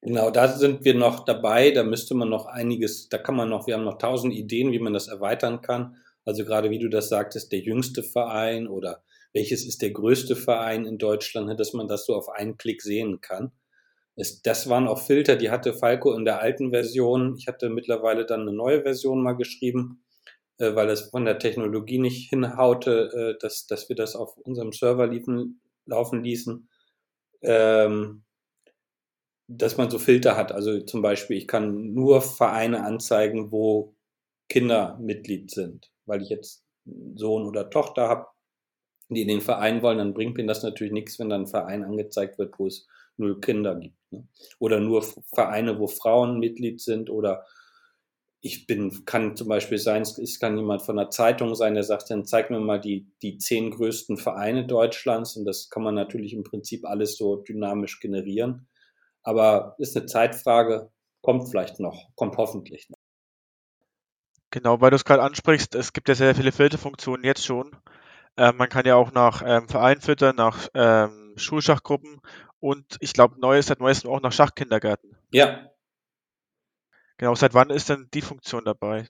Genau, 0.00 0.30
da 0.30 0.48
sind 0.48 0.84
wir 0.84 0.94
noch 0.94 1.24
dabei. 1.24 1.70
Da 1.70 1.84
müsste 1.84 2.16
man 2.16 2.28
noch 2.28 2.46
einiges, 2.46 3.08
da 3.08 3.18
kann 3.18 3.36
man 3.36 3.48
noch, 3.48 3.68
wir 3.68 3.74
haben 3.74 3.84
noch 3.84 3.98
tausend 3.98 4.34
Ideen, 4.34 4.72
wie 4.72 4.80
man 4.80 4.92
das 4.92 5.06
erweitern 5.06 5.62
kann. 5.62 5.96
Also 6.24 6.44
gerade 6.44 6.70
wie 6.70 6.80
du 6.80 6.88
das 6.88 7.08
sagtest, 7.08 7.52
der 7.52 7.60
jüngste 7.60 8.02
Verein 8.02 8.66
oder 8.66 9.04
welches 9.32 9.66
ist 9.66 9.82
der 9.82 9.90
größte 9.90 10.36
Verein 10.36 10.84
in 10.86 10.98
Deutschland, 10.98 11.58
dass 11.58 11.72
man 11.72 11.88
das 11.88 12.06
so 12.06 12.14
auf 12.14 12.28
einen 12.28 12.56
Klick 12.56 12.82
sehen 12.82 13.20
kann. 13.20 13.52
Es, 14.14 14.42
das 14.42 14.68
waren 14.68 14.88
auch 14.88 15.00
Filter, 15.00 15.36
die 15.36 15.50
hatte 15.50 15.74
Falco 15.74 16.14
in 16.14 16.24
der 16.24 16.40
alten 16.40 16.70
Version. 16.70 17.36
Ich 17.38 17.46
hatte 17.46 17.70
mittlerweile 17.70 18.26
dann 18.26 18.42
eine 18.42 18.52
neue 18.52 18.82
Version 18.82 19.22
mal 19.22 19.32
geschrieben 19.32 20.02
äh, 20.62 20.76
weil 20.76 20.90
es 20.90 21.10
von 21.10 21.24
der 21.24 21.38
Technologie 21.38 21.98
nicht 21.98 22.28
hinhaute, 22.30 23.34
äh, 23.34 23.38
dass, 23.40 23.66
dass 23.66 23.88
wir 23.88 23.96
das 23.96 24.14
auf 24.14 24.36
unserem 24.36 24.72
Server 24.72 25.06
liefen, 25.08 25.60
laufen 25.86 26.22
ließen, 26.22 26.68
ähm, 27.42 28.24
dass 29.48 29.76
man 29.76 29.90
so 29.90 29.98
Filter 29.98 30.36
hat. 30.36 30.52
Also 30.52 30.80
zum 30.82 31.02
Beispiel, 31.02 31.36
ich 31.36 31.48
kann 31.48 31.92
nur 31.94 32.22
Vereine 32.22 32.84
anzeigen, 32.84 33.50
wo 33.50 33.96
Kinder 34.48 34.98
Mitglied 35.00 35.50
sind, 35.50 35.90
weil 36.06 36.22
ich 36.22 36.28
jetzt 36.28 36.64
Sohn 37.16 37.46
oder 37.46 37.70
Tochter 37.70 38.08
habe, 38.08 38.26
die 39.14 39.22
in 39.22 39.28
den 39.28 39.40
Verein 39.40 39.82
wollen, 39.82 39.98
dann 39.98 40.14
bringt 40.14 40.36
mir 40.36 40.46
das 40.46 40.62
natürlich 40.62 40.92
nichts, 40.92 41.18
wenn 41.18 41.28
dann 41.28 41.42
ein 41.42 41.46
Verein 41.46 41.84
angezeigt 41.84 42.38
wird, 42.38 42.58
wo 42.58 42.66
es 42.66 42.86
null 43.16 43.40
Kinder 43.40 43.74
gibt. 43.74 43.96
Ne? 44.10 44.26
Oder 44.58 44.80
nur 44.80 45.02
Vereine, 45.34 45.78
wo 45.78 45.86
Frauen 45.86 46.38
Mitglied 46.38 46.80
sind 46.80 47.10
oder 47.10 47.44
ich 48.44 48.66
bin, 48.66 49.04
kann 49.04 49.36
zum 49.36 49.46
Beispiel 49.46 49.78
sein, 49.78 50.02
es 50.02 50.40
kann 50.40 50.56
jemand 50.56 50.82
von 50.82 50.96
der 50.96 51.10
Zeitung 51.10 51.54
sein, 51.54 51.74
der 51.74 51.84
sagt, 51.84 52.10
dann 52.10 52.24
zeig 52.24 52.50
mir 52.50 52.58
mal 52.58 52.80
die, 52.80 53.06
die 53.22 53.38
zehn 53.38 53.70
größten 53.70 54.16
Vereine 54.16 54.66
Deutschlands 54.66 55.36
und 55.36 55.44
das 55.44 55.70
kann 55.70 55.84
man 55.84 55.94
natürlich 55.94 56.32
im 56.32 56.42
Prinzip 56.42 56.84
alles 56.84 57.16
so 57.16 57.36
dynamisch 57.36 58.00
generieren. 58.00 58.66
Aber 59.22 59.76
ist 59.78 59.96
eine 59.96 60.06
Zeitfrage, 60.06 60.90
kommt 61.20 61.48
vielleicht 61.48 61.78
noch, 61.78 62.08
kommt 62.16 62.36
hoffentlich 62.36 62.90
noch. 62.90 62.98
Genau, 64.50 64.80
weil 64.80 64.90
du 64.90 64.96
es 64.96 65.04
gerade 65.04 65.22
ansprichst, 65.22 65.76
es 65.76 65.92
gibt 65.92 66.08
ja 66.08 66.16
sehr 66.16 66.34
viele 66.34 66.50
Filterfunktionen 66.50 67.24
jetzt 67.24 67.46
schon. 67.46 67.76
Ähm, 68.36 68.56
man 68.56 68.68
kann 68.68 68.86
ja 68.86 68.96
auch 68.96 69.12
nach 69.12 69.42
ähm, 69.44 69.68
Verein 69.68 70.00
filtern, 70.00 70.36
nach 70.36 70.68
ähm, 70.74 71.34
Schulschachgruppen 71.36 72.20
und 72.60 72.96
ich 73.00 73.12
glaube, 73.12 73.40
neu 73.40 73.60
seit 73.60 73.80
neuestem 73.80 74.10
auch 74.10 74.20
nach 74.20 74.32
Schachkindergärten. 74.32 75.16
Ja, 75.32 75.72
Genau, 77.22 77.36
seit 77.36 77.54
wann 77.54 77.70
ist 77.70 77.88
denn 77.88 78.08
die 78.14 78.20
Funktion 78.20 78.64
dabei? 78.64 79.06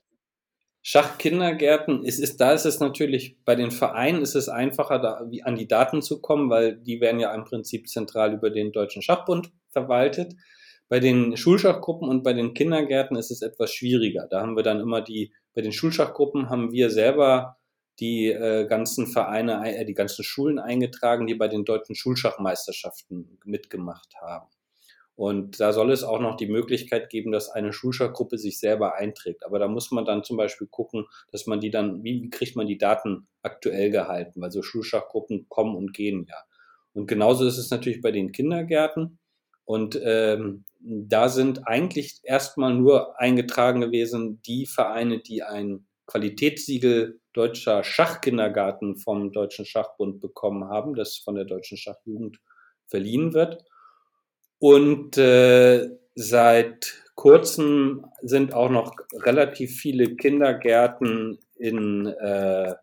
Schachkindergärten, 0.83 2.05
es 2.05 2.19
ist, 2.19 2.39
da 2.39 2.51
ist 2.51 2.65
es 2.65 2.79
natürlich, 2.79 3.37
bei 3.43 3.55
den 3.55 3.71
Vereinen 3.71 4.21
ist 4.21 4.35
es 4.35 4.49
einfacher, 4.49 4.99
da, 4.99 5.25
an 5.45 5.55
die 5.55 5.67
Daten 5.67 6.03
zu 6.03 6.21
kommen, 6.21 6.47
weil 6.51 6.75
die 6.75 7.01
werden 7.01 7.19
ja 7.19 7.33
im 7.33 7.43
Prinzip 7.43 7.89
zentral 7.89 8.33
über 8.33 8.51
den 8.51 8.71
Deutschen 8.71 9.01
Schachbund 9.01 9.51
verwaltet. 9.69 10.35
Bei 10.89 10.99
den 10.99 11.35
Schulschachgruppen 11.37 12.07
und 12.07 12.21
bei 12.21 12.33
den 12.33 12.53
Kindergärten 12.53 13.17
ist 13.17 13.31
es 13.31 13.41
etwas 13.41 13.71
schwieriger. 13.71 14.27
Da 14.29 14.41
haben 14.41 14.55
wir 14.55 14.61
dann 14.61 14.79
immer 14.79 15.01
die, 15.01 15.33
bei 15.55 15.61
den 15.61 15.71
Schulschachgruppen 15.71 16.51
haben 16.51 16.71
wir 16.71 16.91
selber 16.91 17.57
die 17.99 18.27
äh, 18.27 18.65
ganzen 18.67 19.07
Vereine, 19.07 19.61
äh, 19.75 19.85
die 19.85 19.93
ganzen 19.93 20.23
Schulen 20.23 20.59
eingetragen, 20.59 21.27
die 21.27 21.35
bei 21.35 21.47
den 21.47 21.65
deutschen 21.65 21.95
Schulschachmeisterschaften 21.95 23.39
mitgemacht 23.45 24.15
haben. 24.21 24.47
Und 25.15 25.59
da 25.59 25.73
soll 25.73 25.91
es 25.91 26.03
auch 26.03 26.19
noch 26.19 26.37
die 26.37 26.47
Möglichkeit 26.47 27.09
geben, 27.09 27.31
dass 27.31 27.49
eine 27.49 27.71
Schulschachgruppe 27.71 28.39
sich 28.39 28.59
selber 28.59 28.95
einträgt. 28.95 29.45
Aber 29.45 29.59
da 29.59 29.67
muss 29.67 29.91
man 29.91 30.05
dann 30.05 30.23
zum 30.23 30.37
Beispiel 30.37 30.67
gucken, 30.67 31.05
dass 31.31 31.45
man 31.45 31.59
die 31.59 31.69
dann, 31.69 32.03
wie 32.03 32.29
kriegt 32.31 32.55
man 32.55 32.65
die 32.65 32.79
Daten 32.79 33.27
aktuell 33.43 33.91
gehalten? 33.91 34.41
Weil 34.41 34.51
so 34.51 34.63
Schulschachgruppen 34.63 35.47
kommen 35.49 35.75
und 35.75 35.93
gehen 35.93 36.25
ja. 36.27 36.37
Und 36.93 37.07
genauso 37.07 37.45
ist 37.45 37.57
es 37.57 37.69
natürlich 37.69 38.01
bei 38.01 38.11
den 38.11 38.31
Kindergärten. 38.31 39.19
Und 39.65 39.99
ähm, 40.03 40.65
da 40.79 41.29
sind 41.29 41.67
eigentlich 41.67 42.19
erstmal 42.23 42.73
nur 42.73 43.19
eingetragen 43.19 43.81
gewesen 43.81 44.41
die 44.45 44.65
Vereine, 44.65 45.19
die 45.19 45.43
ein 45.43 45.85
Qualitätssiegel 46.07 47.19
deutscher 47.33 47.83
Schachkindergarten 47.83 48.95
vom 48.95 49.31
Deutschen 49.31 49.65
Schachbund 49.65 50.21
bekommen 50.21 50.69
haben, 50.69 50.95
das 50.95 51.17
von 51.17 51.35
der 51.35 51.45
Deutschen 51.45 51.77
Schachjugend 51.77 52.39
verliehen 52.87 53.33
wird. 53.33 53.65
Und 54.59 55.17
äh, 55.17 55.89
seit 56.15 56.93
kurzem 57.15 58.05
sind 58.21 58.53
auch 58.53 58.69
noch 58.69 58.95
relativ 59.13 59.75
viele 59.75 60.15
Kindergärten 60.15 61.39
in 61.55 62.07
äh, 62.07 62.75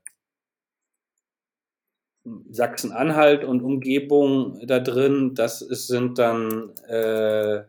Sachsen-Anhalt 2.50 3.44
und 3.44 3.62
Umgebung 3.62 4.60
da 4.66 4.78
drin. 4.80 5.34
Das 5.34 5.62
ist, 5.62 5.86
sind 5.86 6.18
dann 6.18 6.74
äh, 6.88 7.62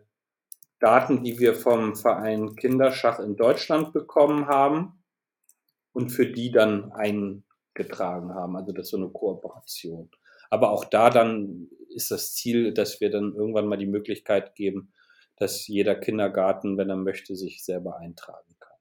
Daten, 0.79 1.23
die 1.23 1.39
wir 1.39 1.53
vom 1.53 1.95
Verein 1.95 2.55
Kinderschach 2.55 3.19
in 3.19 3.35
Deutschland 3.35 3.93
bekommen 3.93 4.47
haben 4.47 5.00
und 5.93 6.09
für 6.09 6.27
die 6.27 6.51
dann 6.51 6.91
eingetragen 6.91 8.33
haben. 8.33 8.55
Also 8.55 8.71
das 8.71 8.85
ist 8.87 8.91
so 8.91 8.97
eine 8.97 9.09
Kooperation. 9.09 10.09
Aber 10.49 10.71
auch 10.71 10.85
da 10.85 11.09
dann 11.09 11.69
ist 11.89 12.11
das 12.11 12.33
Ziel, 12.33 12.73
dass 12.73 13.01
wir 13.01 13.09
dann 13.09 13.33
irgendwann 13.33 13.67
mal 13.67 13.77
die 13.77 13.85
Möglichkeit 13.85 14.55
geben, 14.55 14.93
dass 15.37 15.67
jeder 15.67 15.95
Kindergarten, 15.95 16.77
wenn 16.77 16.89
er 16.89 16.97
möchte, 16.97 17.35
sich 17.35 17.63
selber 17.63 17.97
eintragen 17.97 18.55
kann. 18.59 18.77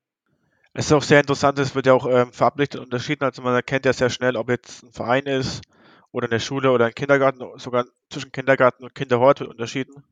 Es 0.73 0.87
ist 0.87 0.93
auch 0.93 1.03
sehr 1.03 1.21
interessant, 1.21 1.59
es 1.59 1.75
wird 1.75 1.87
ja 1.87 1.95
auch 1.95 2.07
ähm, 2.07 2.33
farblich 2.33 2.77
unterschieden. 2.79 3.25
Also 3.25 3.43
man 3.43 3.55
erkennt 3.55 3.87
ja 3.87 3.93
sehr 3.93 4.11
schnell, 4.11 4.37
ob 4.37 4.51
jetzt 4.51 4.83
ein 4.83 4.93
Verein 4.93 5.27
ist 5.27 5.63
oder 6.13 6.29
eine 6.29 6.41
Schule 6.41 6.71
oder 6.71 6.87
ein 6.87 6.95
Kindergarten, 6.95 7.41
sogar 7.59 7.87
zwischen 8.11 8.33
Kindergarten 8.33 8.85
und 8.85 8.95
Kinderhort 8.95 9.41
wird 9.41 9.51
unterschieden. 9.51 10.05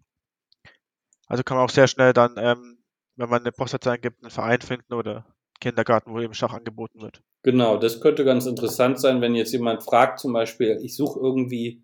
Also 1.27 1.43
kann 1.43 1.57
man 1.57 1.67
auch 1.67 1.71
sehr 1.71 1.87
schnell 1.87 2.13
dann, 2.13 2.37
ähm, 2.39 2.79
wenn 3.17 3.29
man 3.29 3.43
eine 3.43 3.53
Postleitzahl 3.53 3.95
eingibt, 3.95 4.23
einen 4.23 4.31
Verein 4.31 4.61
finden 4.61 4.95
oder 4.95 5.27
Kindergarten, 5.61 6.13
wo 6.13 6.21
eben 6.21 6.35
Schach 6.35 6.53
angeboten 6.53 7.01
wird. 7.01 7.21
Genau, 7.43 7.77
das 7.77 8.01
könnte 8.01 8.25
ganz 8.25 8.47
interessant 8.47 9.01
sein, 9.01 9.21
wenn 9.21 9.35
jetzt 9.35 9.53
jemand 9.53 9.83
fragt, 9.83 10.21
zum 10.21 10.33
Beispiel, 10.33 10.79
ich 10.83 10.97
suche 10.97 11.21
irgendwie, 11.21 11.83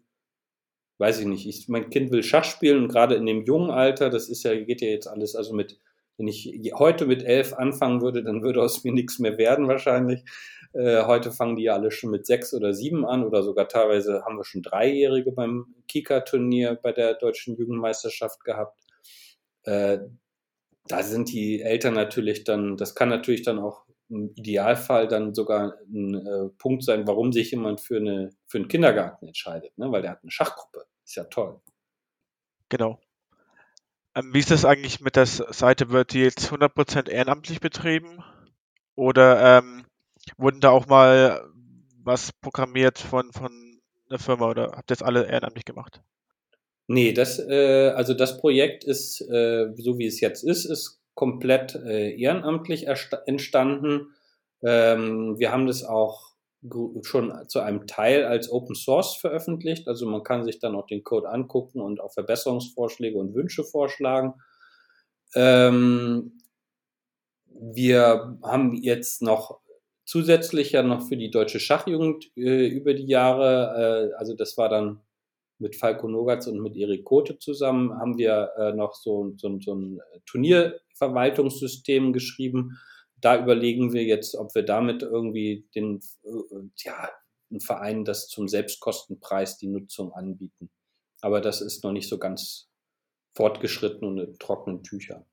weiß 0.99 1.21
ich 1.21 1.26
nicht, 1.26 1.47
ich, 1.47 1.69
mein 1.69 1.90
Kind 1.90 2.11
will 2.11 2.23
Schach 2.23 2.45
spielen 2.45 2.83
und 2.83 2.88
gerade 2.88 3.14
in 3.14 3.26
dem 3.26 3.45
jungen 3.45 3.71
Alter, 3.71 4.11
das 4.11 4.28
ist 4.28 4.43
ja, 4.43 4.54
geht 4.54 4.81
ja 4.81 4.88
jetzt 4.88 5.07
alles, 5.07 5.37
also 5.37 5.54
mit, 5.54 5.78
wenn 6.16 6.28
ich 6.28 6.73
heute 6.75 7.07
mit 7.07 7.23
elf 7.23 7.54
anfangen 7.54 8.00
würde, 8.00 8.23
dann 8.23 8.43
würde 8.43 8.62
aus 8.62 8.85
mir 8.85 8.93
nichts 8.93 9.19
mehr 9.19 9.38
werden 9.38 9.69
wahrscheinlich. 9.69 10.25
Äh, 10.73 11.04
heute 11.04 11.31
fangen 11.31 11.57
die 11.57 11.64
ja 11.64 11.75
alle 11.75 11.93
schon 11.93 12.11
mit 12.11 12.26
sechs 12.26 12.52
oder 12.52 12.75
sieben 12.75 13.07
an 13.07 13.25
oder 13.25 13.45
sogar 13.45 13.69
teilweise 13.69 14.25
haben 14.25 14.37
wir 14.37 14.45
schon 14.45 14.62
Dreijährige 14.62 15.31
beim 15.31 15.75
Kika-Turnier 15.87 16.78
bei 16.83 16.93
der 16.93 17.14
deutschen 17.14 17.57
Jugendmeisterschaft 17.57 18.43
gehabt. 18.45 18.81
Äh, 19.62 19.99
da 20.87 21.03
sind 21.03 21.33
die 21.33 21.62
Eltern 21.62 21.95
natürlich 21.95 22.45
dann, 22.45 22.76
das 22.76 22.95
kann 22.95 23.09
natürlich 23.09 23.43
dann 23.43 23.59
auch 23.59 23.85
im 24.11 24.33
Idealfall 24.35 25.09
dann 25.09 25.35
sogar 25.35 25.79
ein 25.88 26.14
äh, 26.14 26.49
Punkt 26.59 26.85
sein, 26.85 27.07
warum 27.07 27.33
sich 27.33 27.50
jemand 27.50 27.81
für, 27.81 27.97
eine, 27.97 28.31
für 28.47 28.59
einen 28.59 28.69
Kindergarten 28.69 29.26
entscheidet, 29.26 29.76
ne? 29.79 29.91
weil 29.91 30.03
der 30.03 30.12
hat 30.12 30.23
eine 30.23 30.31
Schachgruppe. 30.31 30.85
Ist 31.05 31.17
ja 31.17 31.25
toll. 31.25 31.61
Genau. 32.69 32.99
Ähm, 34.14 34.33
wie 34.33 34.38
ist 34.38 34.50
das 34.50 34.64
eigentlich 34.64 35.00
mit 35.00 35.17
der 35.17 35.26
Seite? 35.26 35.91
Wird 35.91 36.12
die 36.12 36.21
jetzt 36.21 36.53
100% 36.53 37.09
ehrenamtlich 37.09 37.61
betrieben? 37.61 38.23
Oder 38.95 39.59
ähm, 39.59 39.87
wurden 40.37 40.61
da 40.61 40.71
auch 40.71 40.87
mal 40.87 41.50
was 42.03 42.33
programmiert 42.33 42.99
von, 42.99 43.33
von 43.33 43.81
einer 44.09 44.19
Firma 44.19 44.49
oder 44.49 44.73
habt 44.76 44.91
ihr 44.91 44.97
das 44.97 45.03
alle 45.03 45.26
ehrenamtlich 45.26 45.64
gemacht? 45.64 46.03
Nee, 46.87 47.12
das, 47.12 47.38
äh, 47.38 47.93
also 47.97 48.14
das 48.14 48.38
Projekt 48.38 48.85
ist, 48.85 49.21
äh, 49.23 49.73
so 49.76 49.99
wie 49.99 50.07
es 50.07 50.21
jetzt 50.21 50.43
ist, 50.45 50.64
ist 50.67 51.00
komplett 51.14 51.75
äh, 51.76 52.14
ehrenamtlich 52.21 52.87
entstanden. 53.26 54.09
Ähm, 54.62 55.38
wir 55.38 55.50
haben 55.53 55.67
das 55.67 55.85
auch 55.85 56.35
schon 57.03 57.33
zu 57.49 57.61
einem 57.61 57.87
Teil 57.87 58.25
als 58.25 58.51
Open 58.51 58.75
Source 58.75 59.16
veröffentlicht. 59.16 59.87
Also 59.88 60.07
man 60.07 60.23
kann 60.23 60.44
sich 60.44 60.59
dann 60.59 60.75
auch 60.75 60.87
den 60.87 61.05
Code 61.05 61.29
angucken 61.29 61.81
und 61.81 62.01
auch 62.01 62.12
Verbesserungsvorschläge 62.12 63.18
und 63.18 63.35
Wünsche 63.35 63.64
vorschlagen. 63.64 64.35
Ähm, 65.35 66.38
wir 67.47 68.38
haben 68.42 68.75
jetzt 68.75 69.23
noch 69.23 69.61
zusätzlich 70.05 70.73
ja 70.73 70.83
noch 70.83 71.07
für 71.09 71.16
die 71.16 71.31
deutsche 71.31 71.61
Schachjugend 71.61 72.31
äh, 72.37 72.66
über 72.66 72.94
die 72.94 73.07
Jahre, 73.07 74.11
äh, 74.12 74.14
also 74.16 74.35
das 74.35 74.57
war 74.59 74.68
dann 74.68 75.01
mit 75.64 75.77
Falco 75.77 76.07
Nogatz 76.07 76.46
und 76.46 76.61
mit 76.61 76.77
Erik 76.77 77.05
Kote 77.05 77.38
zusammen 77.38 77.98
haben 77.98 78.18
wir 78.18 78.53
äh, 78.59 78.72
noch 78.72 78.94
so, 78.94 79.33
so, 79.38 79.59
so 79.61 79.74
ein 79.74 79.98
Turnierverwaltungssystem 80.27 82.12
geschrieben. 82.12 82.79
Da 83.16 83.42
überlegen 83.42 83.94
wir 83.94 84.05
jetzt, 84.05 84.35
ob 84.37 84.55
wir 84.55 84.62
damit 84.62 85.03
irgendwie 85.03 85.66
den, 85.74 86.00
äh, 86.24 86.68
ja, 86.85 87.09
Verein 87.61 88.05
das 88.05 88.29
zum 88.29 88.46
Selbstkostenpreis 88.48 89.59
die 89.59 89.68
Nutzung 89.68 90.12
anbieten. 90.12 90.70
Aber 91.20 91.40
das 91.40 91.61
ist 91.61 91.83
noch 91.83 91.92
nicht 91.92 92.09
so 92.09 92.18
ganz 92.18 92.68
fortgeschritten 93.35 94.07
und 94.07 94.18
in 94.18 94.38
trockenen 94.38 94.83
Tüchern. 94.83 95.24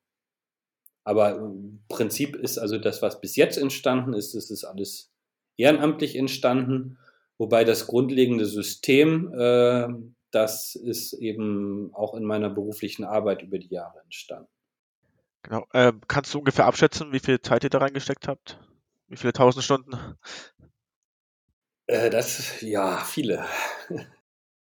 Aber 1.04 1.36
im 1.36 1.84
Prinzip 1.90 2.36
ist 2.36 2.58
also 2.58 2.78
das, 2.78 3.02
was 3.02 3.20
bis 3.20 3.36
jetzt 3.36 3.58
entstanden 3.58 4.14
ist, 4.14 4.36
das 4.36 4.50
ist 4.52 4.64
alles 4.64 5.12
ehrenamtlich 5.58 6.16
entstanden. 6.16 7.00
Wobei 7.38 7.64
das 7.64 7.88
grundlegende 7.88 8.46
System, 8.46 9.34
äh, 9.34 9.88
das 10.32 10.76
ist 10.76 11.14
eben 11.14 11.92
auch 11.94 12.14
in 12.14 12.24
meiner 12.24 12.50
beruflichen 12.50 13.04
Arbeit 13.04 13.42
über 13.42 13.60
die 13.60 13.70
Jahre 13.70 14.00
entstanden. 14.04 14.50
Genau. 15.44 15.66
Äh, 15.74 15.94
kannst 16.08 16.34
du 16.34 16.40
ungefähr 16.40 16.66
abschätzen, 16.66 17.12
wie 17.12 17.20
viel 17.20 17.42
Zeit 17.42 17.64
ihr 17.64 17.70
da 17.70 17.80
reingesteckt 17.80 18.28
habt? 18.28 18.60
Wie 19.08 19.18
viele 19.18 19.34
tausend 19.34 19.64
Stunden? 19.64 20.18
Äh, 21.88 22.10
das, 22.10 22.62
ja, 22.62 22.98
viele. 22.98 23.44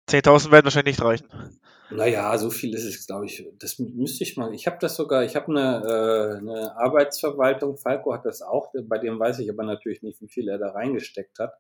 10.000 0.10 0.52
werden 0.52 0.66
wahrscheinlich 0.66 0.98
nicht 0.98 1.06
reichen. 1.06 1.60
Naja, 1.92 2.38
so 2.38 2.50
viel 2.50 2.74
ist 2.74 2.86
es, 2.86 3.08
glaube 3.08 3.26
ich. 3.26 3.48
Das 3.60 3.80
müsste 3.80 4.24
ich 4.24 4.38
mal. 4.38 4.54
Ich 4.54 4.68
habe 4.68 4.78
das 4.80 4.96
sogar, 4.96 5.24
ich 5.24 5.36
habe 5.36 5.48
eine, 5.48 5.84
äh, 5.84 6.38
eine 6.38 6.78
Arbeitsverwaltung, 6.78 7.78
Falco 7.78 8.14
hat 8.14 8.26
das 8.26 8.42
auch, 8.42 8.72
bei 8.84 9.00
dem 9.00 9.20
weiß 9.20 9.40
ich 9.40 9.50
aber 9.50 9.64
natürlich 9.64 10.02
nicht, 10.04 10.22
wie 10.22 10.28
viel 10.28 10.48
er 10.48 10.60
da 10.60 10.72
reingesteckt 10.72 11.40
hat. 11.40 11.54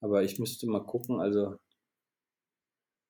Aber 0.00 0.22
ich 0.22 0.38
müsste 0.38 0.68
mal 0.68 0.84
gucken, 0.84 1.20
also 1.20 1.56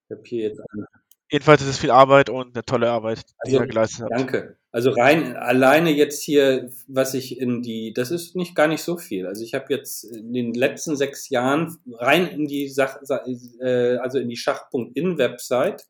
ich 0.08 0.16
habe 0.16 0.22
hier 0.24 0.42
jetzt 0.48 0.60
eine. 0.72 0.86
Jedenfalls 1.30 1.60
ist 1.60 1.68
es 1.68 1.78
viel 1.78 1.90
Arbeit 1.90 2.30
und 2.30 2.54
eine 2.54 2.64
tolle 2.64 2.88
Arbeit, 2.88 3.18
die 3.18 3.50
also, 3.50 3.60
ihr 3.60 3.66
geleistet 3.66 4.02
habt. 4.02 4.12
Danke. 4.12 4.58
Also 4.70 4.90
rein 4.90 5.36
alleine 5.36 5.90
jetzt 5.90 6.22
hier, 6.22 6.70
was 6.86 7.14
ich 7.14 7.40
in 7.40 7.62
die, 7.62 7.92
das 7.92 8.12
ist 8.12 8.36
nicht 8.36 8.54
gar 8.54 8.68
nicht 8.68 8.82
so 8.82 8.96
viel. 8.96 9.26
Also 9.26 9.42
ich 9.42 9.52
habe 9.52 9.66
jetzt 9.70 10.04
in 10.04 10.32
den 10.32 10.54
letzten 10.54 10.94
sechs 10.96 11.28
Jahren 11.28 11.78
rein 11.94 12.28
in 12.28 12.46
die 12.46 12.68
Sach, 12.68 13.00
äh, 13.60 13.96
also 13.96 14.18
in 14.18 14.28
die 14.28 14.36
Schach.in 14.36 15.18
Website 15.18 15.86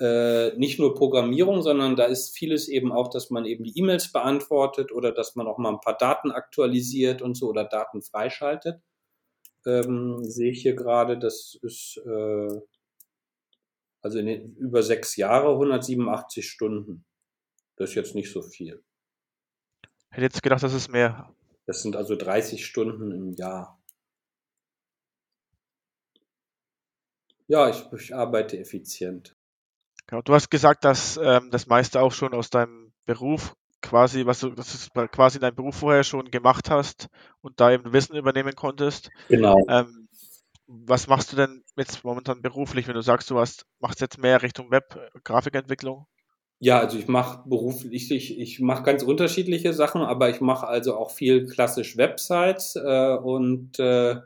äh, 0.00 0.56
nicht 0.56 0.80
nur 0.80 0.96
Programmierung, 0.96 1.62
sondern 1.62 1.94
da 1.94 2.06
ist 2.06 2.36
vieles 2.36 2.66
eben 2.66 2.90
auch, 2.90 3.10
dass 3.10 3.30
man 3.30 3.44
eben 3.44 3.62
die 3.62 3.78
E-Mails 3.78 4.10
beantwortet 4.10 4.90
oder 4.90 5.12
dass 5.12 5.36
man 5.36 5.46
auch 5.46 5.58
mal 5.58 5.70
ein 5.70 5.80
paar 5.80 5.96
Daten 5.96 6.32
aktualisiert 6.32 7.22
und 7.22 7.36
so 7.36 7.48
oder 7.48 7.64
Daten 7.64 8.02
freischaltet 8.02 8.80
ähm, 9.68 10.24
sehe 10.24 10.50
ich 10.50 10.62
hier 10.62 10.74
gerade, 10.74 11.18
das 11.18 11.58
ist 11.62 12.00
äh, 12.04 12.60
also 14.02 14.18
in 14.18 14.26
den, 14.26 14.56
über 14.56 14.82
sechs 14.82 15.16
Jahre 15.16 15.52
187 15.52 16.48
Stunden. 16.48 17.04
Das 17.76 17.90
ist 17.90 17.96
jetzt 17.96 18.14
nicht 18.14 18.32
so 18.32 18.42
viel. 18.42 18.82
Hätte 20.10 20.22
jetzt 20.22 20.42
gedacht, 20.42 20.62
das 20.62 20.74
ist 20.74 20.88
mehr. 20.88 21.34
Das 21.66 21.82
sind 21.82 21.96
also 21.96 22.16
30 22.16 22.64
Stunden 22.64 23.12
im 23.12 23.32
Jahr. 23.32 23.80
Ja, 27.46 27.70
ich, 27.70 27.84
ich 27.92 28.14
arbeite 28.14 28.58
effizient. 28.58 29.36
Genau, 30.06 30.22
du 30.22 30.34
hast 30.34 30.50
gesagt, 30.50 30.84
dass 30.84 31.18
ähm, 31.22 31.50
das 31.50 31.66
meiste 31.66 32.00
auch 32.00 32.12
schon 32.12 32.34
aus 32.34 32.50
deinem 32.50 32.92
Beruf 33.04 33.54
quasi, 33.80 34.26
was 34.26 34.40
du, 34.40 34.50
das 34.50 34.88
du 34.92 35.08
quasi 35.08 35.38
dein 35.38 35.54
Beruf 35.54 35.76
vorher 35.76 36.04
schon 36.04 36.30
gemacht 36.30 36.70
hast 36.70 37.08
und 37.40 37.60
da 37.60 37.70
eben 37.70 37.92
Wissen 37.92 38.16
übernehmen 38.16 38.54
konntest. 38.54 39.10
Genau. 39.28 39.58
Ähm, 39.68 40.07
was 40.68 41.08
machst 41.08 41.32
du 41.32 41.36
denn 41.36 41.64
jetzt 41.76 42.04
momentan 42.04 42.42
beruflich, 42.42 42.86
wenn 42.86 42.94
du 42.94 43.00
sagst, 43.00 43.30
du 43.30 43.38
hast, 43.38 43.66
machst 43.80 44.00
jetzt 44.00 44.18
mehr 44.18 44.42
Richtung 44.42 44.70
Web, 44.70 44.98
Grafikentwicklung? 45.24 46.06
Ja, 46.60 46.80
also 46.80 46.98
ich 46.98 47.08
mache 47.08 47.48
beruflich, 47.48 48.10
ich, 48.10 48.38
ich 48.38 48.60
mache 48.60 48.82
ganz 48.82 49.02
unterschiedliche 49.02 49.72
Sachen, 49.72 50.02
aber 50.02 50.28
ich 50.28 50.40
mache 50.40 50.66
also 50.66 50.96
auch 50.96 51.10
viel 51.10 51.46
klassisch 51.46 51.96
Websites 51.96 52.76
äh, 52.76 53.16
und 53.16 53.78
äh, 53.78 54.16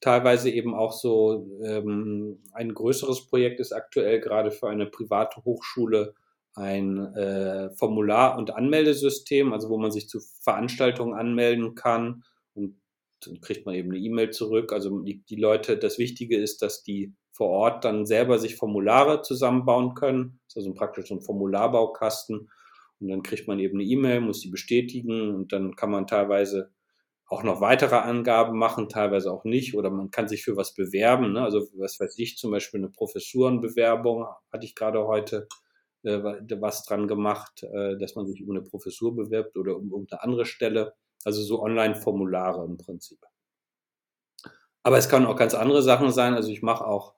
teilweise 0.00 0.50
eben 0.50 0.74
auch 0.74 0.92
so 0.92 1.46
ähm, 1.62 2.42
ein 2.52 2.74
größeres 2.74 3.26
Projekt 3.26 3.60
ist 3.60 3.72
aktuell 3.72 4.20
gerade 4.20 4.50
für 4.50 4.68
eine 4.68 4.86
private 4.86 5.44
Hochschule 5.44 6.14
ein 6.54 7.14
äh, 7.14 7.70
Formular- 7.76 8.38
und 8.38 8.54
Anmeldesystem, 8.54 9.52
also 9.52 9.68
wo 9.68 9.76
man 9.76 9.90
sich 9.90 10.08
zu 10.08 10.20
Veranstaltungen 10.40 11.14
anmelden 11.14 11.74
kann 11.74 12.24
und 12.54 12.80
dann 13.26 13.40
kriegt 13.40 13.66
man 13.66 13.74
eben 13.74 13.90
eine 13.90 13.98
E-Mail 13.98 14.30
zurück. 14.30 14.72
Also 14.72 15.00
die, 15.00 15.24
die 15.24 15.36
Leute, 15.36 15.76
das 15.76 15.98
Wichtige 15.98 16.36
ist, 16.36 16.62
dass 16.62 16.82
die 16.82 17.14
vor 17.32 17.48
Ort 17.48 17.84
dann 17.84 18.06
selber 18.06 18.38
sich 18.38 18.56
Formulare 18.56 19.22
zusammenbauen 19.22 19.94
können. 19.94 20.40
Das 20.48 20.56
ist 20.56 20.68
also 20.68 20.74
praktisch 20.74 21.08
so 21.08 21.14
ein 21.14 21.20
Formularbaukasten. 21.20 22.50
Und 22.98 23.08
dann 23.08 23.22
kriegt 23.22 23.46
man 23.46 23.58
eben 23.58 23.78
eine 23.78 23.88
E-Mail, 23.88 24.20
muss 24.20 24.40
die 24.40 24.48
bestätigen 24.48 25.34
und 25.34 25.52
dann 25.52 25.76
kann 25.76 25.90
man 25.90 26.06
teilweise 26.06 26.70
auch 27.28 27.42
noch 27.42 27.60
weitere 27.60 27.96
Angaben 27.96 28.56
machen, 28.56 28.88
teilweise 28.88 29.32
auch 29.32 29.44
nicht. 29.44 29.74
Oder 29.74 29.90
man 29.90 30.10
kann 30.10 30.28
sich 30.28 30.44
für 30.44 30.56
was 30.56 30.74
bewerben. 30.74 31.32
Ne? 31.32 31.42
Also 31.42 31.66
was 31.74 32.00
weiß 32.00 32.18
ich, 32.18 32.38
zum 32.38 32.52
Beispiel 32.52 32.80
eine 32.80 32.90
Professurenbewerbung 32.90 34.26
hatte 34.52 34.64
ich 34.64 34.74
gerade 34.74 35.06
heute 35.06 35.48
äh, 36.04 36.22
was 36.60 36.84
dran 36.84 37.08
gemacht, 37.08 37.64
äh, 37.64 37.98
dass 37.98 38.14
man 38.14 38.26
sich 38.26 38.42
um 38.42 38.50
eine 38.50 38.62
Professur 38.62 39.14
bewirbt 39.14 39.56
oder 39.56 39.76
um 39.76 39.90
irgendeine 39.90 40.22
andere 40.22 40.46
Stelle. 40.46 40.94
Also 41.26 41.42
so 41.42 41.60
Online-Formulare 41.60 42.64
im 42.64 42.76
Prinzip. 42.76 43.18
Aber 44.84 44.96
es 44.96 45.08
kann 45.08 45.26
auch 45.26 45.34
ganz 45.34 45.54
andere 45.54 45.82
Sachen 45.82 46.12
sein. 46.12 46.34
Also 46.34 46.50
ich 46.50 46.62
mache 46.62 46.86
auch 46.86 47.14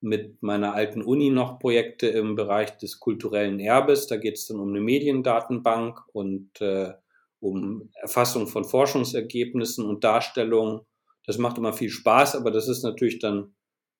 mit 0.00 0.42
meiner 0.42 0.72
alten 0.72 1.02
Uni 1.02 1.28
noch 1.28 1.58
Projekte 1.58 2.06
im 2.06 2.36
Bereich 2.36 2.78
des 2.78 3.00
kulturellen 3.00 3.60
Erbes. 3.60 4.06
Da 4.06 4.16
geht 4.16 4.38
es 4.38 4.46
dann 4.46 4.60
um 4.60 4.70
eine 4.70 4.80
Mediendatenbank 4.80 6.00
und 6.14 6.58
äh, 6.62 6.94
um 7.38 7.90
Erfassung 8.00 8.46
von 8.46 8.64
Forschungsergebnissen 8.64 9.84
und 9.84 10.04
Darstellung. 10.04 10.86
Das 11.26 11.36
macht 11.36 11.58
immer 11.58 11.74
viel 11.74 11.90
Spaß, 11.90 12.36
aber 12.36 12.50
das 12.50 12.66
ist 12.66 12.82
natürlich 12.82 13.18
dann 13.18 13.54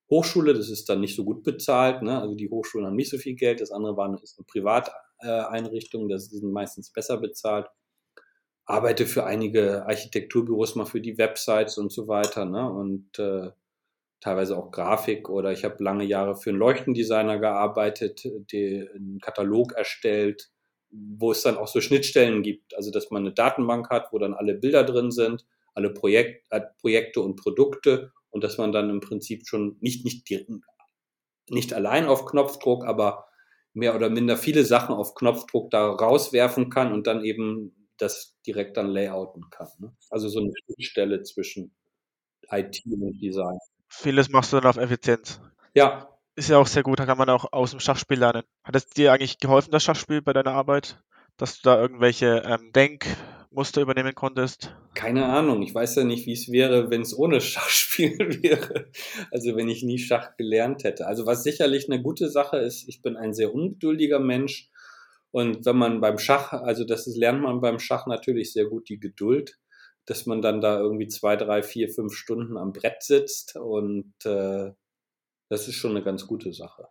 Hochschule, 0.09 0.55
das 0.55 0.71
ist 0.71 0.89
dann 0.89 1.01
nicht 1.01 1.15
so 1.15 1.25
gut 1.25 1.43
bezahlt. 1.43 2.01
Ne? 2.01 2.19
Also 2.19 2.35
die 2.35 2.49
Hochschulen 2.49 2.87
haben 2.87 2.97
nicht 2.97 3.11
so 3.11 3.19
viel 3.19 3.35
Geld, 3.35 3.61
das 3.61 3.71
andere 3.71 3.95
war, 3.99 4.11
ist 4.23 4.39
eine 4.39 4.47
Privateinrichtung, 4.47 6.09
das 6.09 6.31
sind 6.31 6.51
meistens 6.51 6.91
besser 6.91 7.19
bezahlt. 7.19 7.67
Arbeite 8.65 9.07
für 9.07 9.25
einige 9.25 9.87
Architekturbüros 9.87 10.77
mal 10.77 10.87
für 10.87 11.01
die 11.01 11.19
Websites 11.19 11.79
und 11.79 11.93
so 11.93 12.09
weiter. 12.09 12.45
Ne? 12.45 12.71
Und 12.71 13.19
äh, 13.19 13.51
teilweise 14.21 14.57
auch 14.57 14.71
Grafik 14.71 15.29
oder 15.29 15.53
ich 15.53 15.65
habe 15.65 15.83
lange 15.83 16.05
Jahre 16.05 16.37
für 16.37 16.51
einen 16.51 16.59
Leuchtendesigner 16.59 17.39
gearbeitet, 17.39 18.23
einen 18.25 19.19
Katalog 19.21 19.73
erstellt, 19.73 20.51
wo 20.91 21.33
es 21.33 21.43
dann 21.43 21.57
auch 21.57 21.69
so 21.69 21.81
Schnittstellen 21.81 22.43
gibt. 22.43 22.77
Also 22.77 22.91
dass 22.91 23.11
man 23.11 23.23
eine 23.23 23.33
Datenbank 23.33 23.91
hat, 23.91 24.13
wo 24.13 24.19
dann 24.19 24.35
alle 24.35 24.55
Bilder 24.55 24.85
drin 24.85 25.11
sind, 25.11 25.47
alle 25.75 25.91
Projekt, 25.91 26.47
äh, 26.51 26.61
Projekte 26.81 27.21
und 27.21 27.37
Produkte 27.37 28.13
und 28.31 28.45
dass 28.45 28.59
man 28.59 28.73
dann 28.73 28.91
im 28.91 29.01
Prinzip 29.01 29.47
schon 29.47 29.77
nicht, 29.81 30.05
nicht, 30.05 30.29
nicht 31.49 31.73
allein 31.73 32.07
auf 32.07 32.27
Knopfdruck, 32.27 32.85
aber 32.85 33.27
mehr 33.73 33.95
oder 33.95 34.11
minder 34.11 34.37
viele 34.37 34.65
Sachen 34.65 34.95
auf 34.95 35.15
Knopfdruck 35.15 35.71
da 35.71 35.91
rauswerfen 35.91 36.71
kann 36.71 36.93
und 36.93 37.07
dann 37.07 37.25
eben 37.25 37.80
das 38.01 38.37
direkt 38.47 38.77
dann 38.77 38.89
layouten 38.89 39.51
kann. 39.51 39.69
Ne? 39.79 39.93
Also 40.11 40.29
so 40.29 40.41
eine 40.41 40.53
Schnittstelle 40.65 41.23
zwischen 41.23 41.75
IT 42.51 42.83
und 42.87 43.19
Design. 43.21 43.59
Vieles 43.89 44.29
machst 44.29 44.53
du 44.53 44.57
dann 44.57 44.71
auf 44.71 44.77
Effizienz. 44.77 45.41
Ja. 45.75 46.09
Ist 46.37 46.49
ja 46.49 46.59
auch 46.59 46.67
sehr 46.67 46.83
gut, 46.83 47.01
da 47.01 47.07
kann 47.07 47.19
man 47.19 47.29
auch 47.29 47.53
aus 47.53 47.73
dem 47.73 47.81
Schachspiel 47.81 48.19
lernen. 48.19 48.45
Hat 48.65 48.77
es 48.77 48.87
dir 48.87 49.13
eigentlich 49.13 49.39
geholfen, 49.39 49.73
das 49.73 49.83
Schachspiel 49.83 50.23
bei 50.23 50.33
deiner 50.33 50.53
Arbeit? 50.53 51.03
Dass 51.37 51.61
du 51.61 51.69
da 51.69 51.81
irgendwelche 51.81 52.43
ähm, 52.47 52.73
Denkmuster 52.73 53.81
übernehmen 53.81 54.15
konntest? 54.15 54.75
Keine 54.95 55.27
Ahnung. 55.27 55.63
Ich 55.63 55.75
weiß 55.75 55.97
ja 55.97 56.05
nicht, 56.05 56.27
wie 56.27 56.33
es 56.33 56.51
wäre, 56.51 56.91
wenn 56.91 57.03
es 57.03 57.17
ohne 57.17 57.41
Schachspiel 57.41 58.43
wäre. 58.43 58.91
Also 59.31 59.57
wenn 59.57 59.69
ich 59.69 59.83
nie 59.83 59.99
Schach 59.99 60.37
gelernt 60.37 60.85
hätte. 60.85 61.07
Also 61.07 61.27
was 61.27 61.43
sicherlich 61.43 61.91
eine 61.91 62.03
gute 62.03 62.31
Sache 62.31 62.59
ist, 62.59 62.89
ich 62.89 63.03
bin 63.03 63.17
ein 63.17 63.35
sehr 63.35 63.53
ungeduldiger 63.55 64.21
Mensch. 64.21 64.71
Und 65.33 65.65
wenn 65.65 65.77
man 65.77 66.01
beim 66.01 66.19
Schach, 66.19 66.53
also 66.53 66.85
das 66.85 67.07
ist, 67.07 67.17
lernt 67.17 67.43
man 67.43 67.61
beim 67.61 67.79
Schach 67.79 68.07
natürlich 68.07 68.53
sehr 68.53 68.67
gut 68.67 68.89
die 68.89 68.99
Geduld 68.99 69.59
dass 70.11 70.27
man 70.27 70.43
dann 70.43 70.61
da 70.61 70.79
irgendwie 70.81 71.07
zwei, 71.07 71.37
drei, 71.37 71.63
vier, 71.63 71.89
fünf 71.89 72.15
Stunden 72.15 72.57
am 72.57 72.73
Brett 72.73 73.03
sitzt 73.03 73.55
und 73.57 74.13
äh, 74.25 74.73
das 75.49 75.69
ist 75.69 75.77
schon 75.77 75.93
eine 75.93 76.03
ganz 76.03 76.27
gute 76.27 76.53
Sache. 76.53 76.89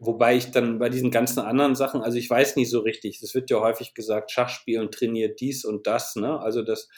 Wobei 0.00 0.36
ich 0.36 0.50
dann 0.50 0.78
bei 0.78 0.90
diesen 0.90 1.10
ganzen 1.10 1.40
anderen 1.40 1.76
Sachen, 1.76 2.02
also 2.02 2.18
ich 2.18 2.28
weiß 2.28 2.56
nicht 2.56 2.70
so 2.70 2.80
richtig, 2.80 3.22
es 3.22 3.34
wird 3.34 3.48
ja 3.48 3.60
häufig 3.60 3.94
gesagt, 3.94 4.32
Schachspielen 4.32 4.90
trainiert 4.90 5.40
dies 5.40 5.64
und 5.64 5.86
das, 5.86 6.16
ne? 6.16 6.40
Also 6.40 6.62
das, 6.62 6.88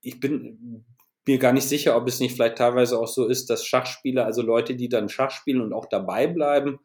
ich 0.00 0.18
bin 0.18 0.86
mir 1.26 1.38
gar 1.38 1.52
nicht 1.52 1.68
sicher, 1.68 1.96
ob 1.96 2.06
es 2.06 2.20
nicht 2.20 2.34
vielleicht 2.34 2.56
teilweise 2.56 2.98
auch 2.98 3.08
so 3.08 3.26
ist, 3.26 3.50
dass 3.50 3.66
Schachspieler, 3.66 4.24
also 4.24 4.40
Leute, 4.40 4.76
die 4.76 4.88
dann 4.88 5.10
Schach 5.10 5.30
spielen 5.30 5.60
und 5.60 5.74
auch 5.74 5.86
dabei 5.86 6.26
bleiben, 6.26 6.78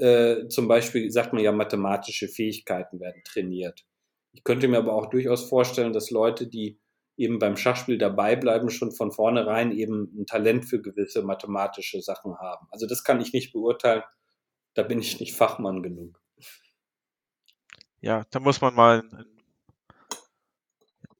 äh, 0.00 0.48
zum 0.48 0.66
Beispiel 0.66 1.10
sagt 1.10 1.32
man 1.32 1.42
ja, 1.42 1.52
mathematische 1.52 2.28
Fähigkeiten 2.28 3.00
werden 3.00 3.22
trainiert. 3.24 3.84
Ich 4.32 4.44
könnte 4.44 4.68
mir 4.68 4.78
aber 4.78 4.94
auch 4.94 5.10
durchaus 5.10 5.48
vorstellen, 5.48 5.92
dass 5.92 6.10
Leute, 6.10 6.46
die 6.46 6.80
eben 7.16 7.38
beim 7.38 7.56
Schachspiel 7.56 7.98
dabei 7.98 8.34
bleiben, 8.36 8.70
schon 8.70 8.92
von 8.92 9.12
vornherein 9.12 9.72
eben 9.72 10.10
ein 10.16 10.26
Talent 10.26 10.64
für 10.64 10.80
gewisse 10.80 11.22
mathematische 11.22 12.00
Sachen 12.00 12.38
haben. 12.38 12.66
Also 12.70 12.86
das 12.86 13.04
kann 13.04 13.20
ich 13.20 13.32
nicht 13.32 13.52
beurteilen. 13.52 14.02
Da 14.74 14.82
bin 14.84 15.00
ich 15.00 15.20
nicht 15.20 15.34
Fachmann 15.34 15.82
genug. 15.82 16.18
Ja, 18.00 18.24
da 18.30 18.40
muss 18.40 18.60
man 18.62 18.74
mal 18.74 19.02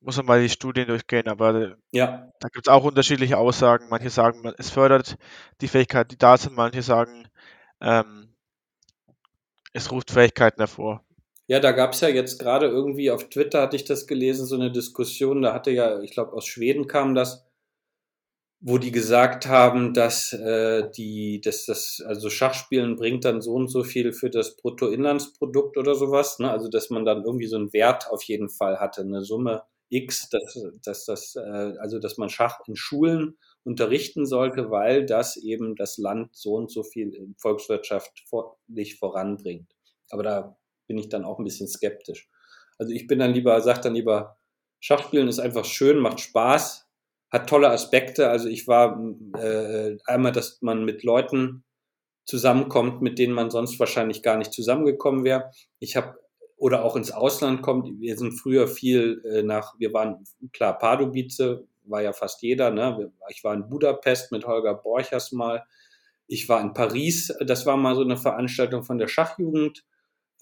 muss 0.01 0.17
man 0.17 0.27
mal 0.27 0.41
die 0.41 0.49
Studien 0.49 0.87
durchgehen, 0.87 1.29
aber 1.29 1.77
ja. 1.93 2.31
da 2.41 2.49
gibt 2.49 2.67
es 2.67 2.73
auch 2.73 2.85
unterschiedliche 2.85 3.37
Aussagen. 3.37 3.89
Manche 3.91 4.09
sagen, 4.09 4.51
es 4.57 4.71
fördert 4.71 5.17
die 5.61 5.69
Fähigkeiten, 5.69 6.09
die 6.09 6.19
da 6.19 6.39
sind, 6.39 6.57
manche 6.57 6.83
sagen, 6.83 7.29
ähm, 7.83 8.30
es 9.73 9.91
ruft 9.91 10.11
Fähigkeiten 10.11 10.61
hervor. 10.61 11.05
Ja, 11.47 11.59
da 11.59 11.73
gab 11.73 11.95
es 11.95 12.01
ja 12.01 12.09
jetzt 12.09 12.39
gerade 12.39 12.67
irgendwie 12.67 13.11
auf 13.11 13.29
Twitter, 13.29 13.63
hatte 13.63 13.77
ich 13.77 13.85
das 13.85 14.07
gelesen, 14.07 14.47
so 14.47 14.55
eine 14.55 14.71
Diskussion, 14.71 15.43
da 15.43 15.53
hatte 15.53 15.73
ja, 15.73 16.01
ich 16.01 16.13
glaube, 16.13 16.33
aus 16.33 16.47
Schweden 16.47 16.87
kam 16.87 17.15
das, 17.15 17.45
wo 18.61 18.79
die 18.79 18.93
gesagt 18.93 19.47
haben, 19.47 19.95
dass 19.95 20.33
äh, 20.33 20.91
die, 20.91 21.41
dass 21.41 21.65
das, 21.65 22.03
also 22.07 22.29
Schachspielen 22.29 22.97
bringt 22.97 23.25
dann 23.25 23.41
so 23.41 23.55
und 23.55 23.69
so 23.69 23.83
viel 23.85 24.13
für 24.13 24.29
das 24.29 24.57
Bruttoinlandsprodukt 24.57 25.79
oder 25.79 25.95
sowas, 25.95 26.39
ne? 26.39 26.51
Also 26.51 26.69
dass 26.69 26.91
man 26.91 27.05
dann 27.07 27.25
irgendwie 27.25 27.47
so 27.47 27.57
einen 27.57 27.73
Wert 27.73 28.09
auf 28.11 28.23
jeden 28.25 28.51
Fall 28.51 28.79
hatte, 28.79 29.01
eine 29.01 29.25
Summe 29.25 29.63
X, 29.89 30.29
dass, 30.29 30.63
dass 30.85 31.05
das, 31.07 31.37
äh, 31.37 31.75
also 31.81 31.99
dass 31.99 32.19
man 32.19 32.29
Schach 32.29 32.61
in 32.67 32.77
Schulen 32.77 33.39
unterrichten 33.65 34.27
sollte, 34.27 34.71
weil 34.71 35.05
das 35.05 35.37
eben 35.37 35.77
das 35.77 35.99
Land 35.99 36.35
so 36.35 36.55
und 36.55 36.71
so 36.71 36.83
viel 36.83 37.35
volkswirtschaftlich 37.39 38.99
voranbringt. 38.99 39.75
Aber 40.11 40.23
da 40.23 40.57
bin 40.87 40.99
ich 40.99 41.09
dann 41.09 41.25
auch 41.25 41.39
ein 41.39 41.45
bisschen 41.45 41.69
skeptisch. 41.69 42.29
Also 42.79 42.93
ich 42.93 43.07
bin 43.07 43.19
dann 43.19 43.35
lieber, 43.35 43.61
sag 43.61 43.83
dann 43.83 43.95
lieber, 43.95 44.39
Schachspielen 44.81 45.29
ist 45.29 45.39
einfach 45.39 45.67
schön, 45.67 45.99
macht 45.99 46.21
Spaß, 46.21 46.89
hat 47.31 47.49
tolle 47.49 47.71
Aspekte. 47.71 48.29
Also 48.31 48.49
ich 48.49 48.67
war 48.67 48.99
äh, 49.39 49.99
einmal, 50.07 50.33
dass 50.33 50.63
man 50.63 50.85
mit 50.85 51.03
Leuten 51.03 51.65
zusammenkommt, 52.25 53.03
mit 53.03 53.19
denen 53.19 53.35
man 53.35 53.51
sonst 53.51 53.79
wahrscheinlich 53.79 54.23
gar 54.23 54.39
nicht 54.39 54.53
zusammengekommen 54.53 55.25
wäre. 55.25 55.51
Ich 55.79 55.97
habe 55.97 56.19
oder 56.57 56.85
auch 56.85 56.95
ins 56.95 57.11
Ausland 57.11 57.63
kommt. 57.63 58.01
Wir 58.01 58.19
sind 58.19 58.33
früher 58.33 58.69
viel 58.69 59.23
äh, 59.25 59.43
nach, 59.43 59.75
wir 59.79 59.95
waren 59.95 60.25
klar 60.53 60.79
Pardubice, 60.79 61.67
war 61.85 62.03
ja 62.03 62.13
fast 62.13 62.43
jeder. 62.43 62.71
Ne? 62.71 63.13
Ich 63.31 63.45
war 63.45 63.55
in 63.55 63.69
Budapest 63.69 64.33
mit 64.33 64.47
Holger 64.47 64.75
Borchers 64.75 65.33
mal. 65.33 65.65
Ich 66.27 66.49
war 66.49 66.61
in 66.61 66.75
Paris, 66.75 67.35
das 67.41 67.67
war 67.67 67.77
mal 67.77 67.95
so 67.95 68.03
eine 68.03 68.17
Veranstaltung 68.17 68.85
von 68.85 68.99
der 68.99 69.09
Schachjugend. 69.09 69.85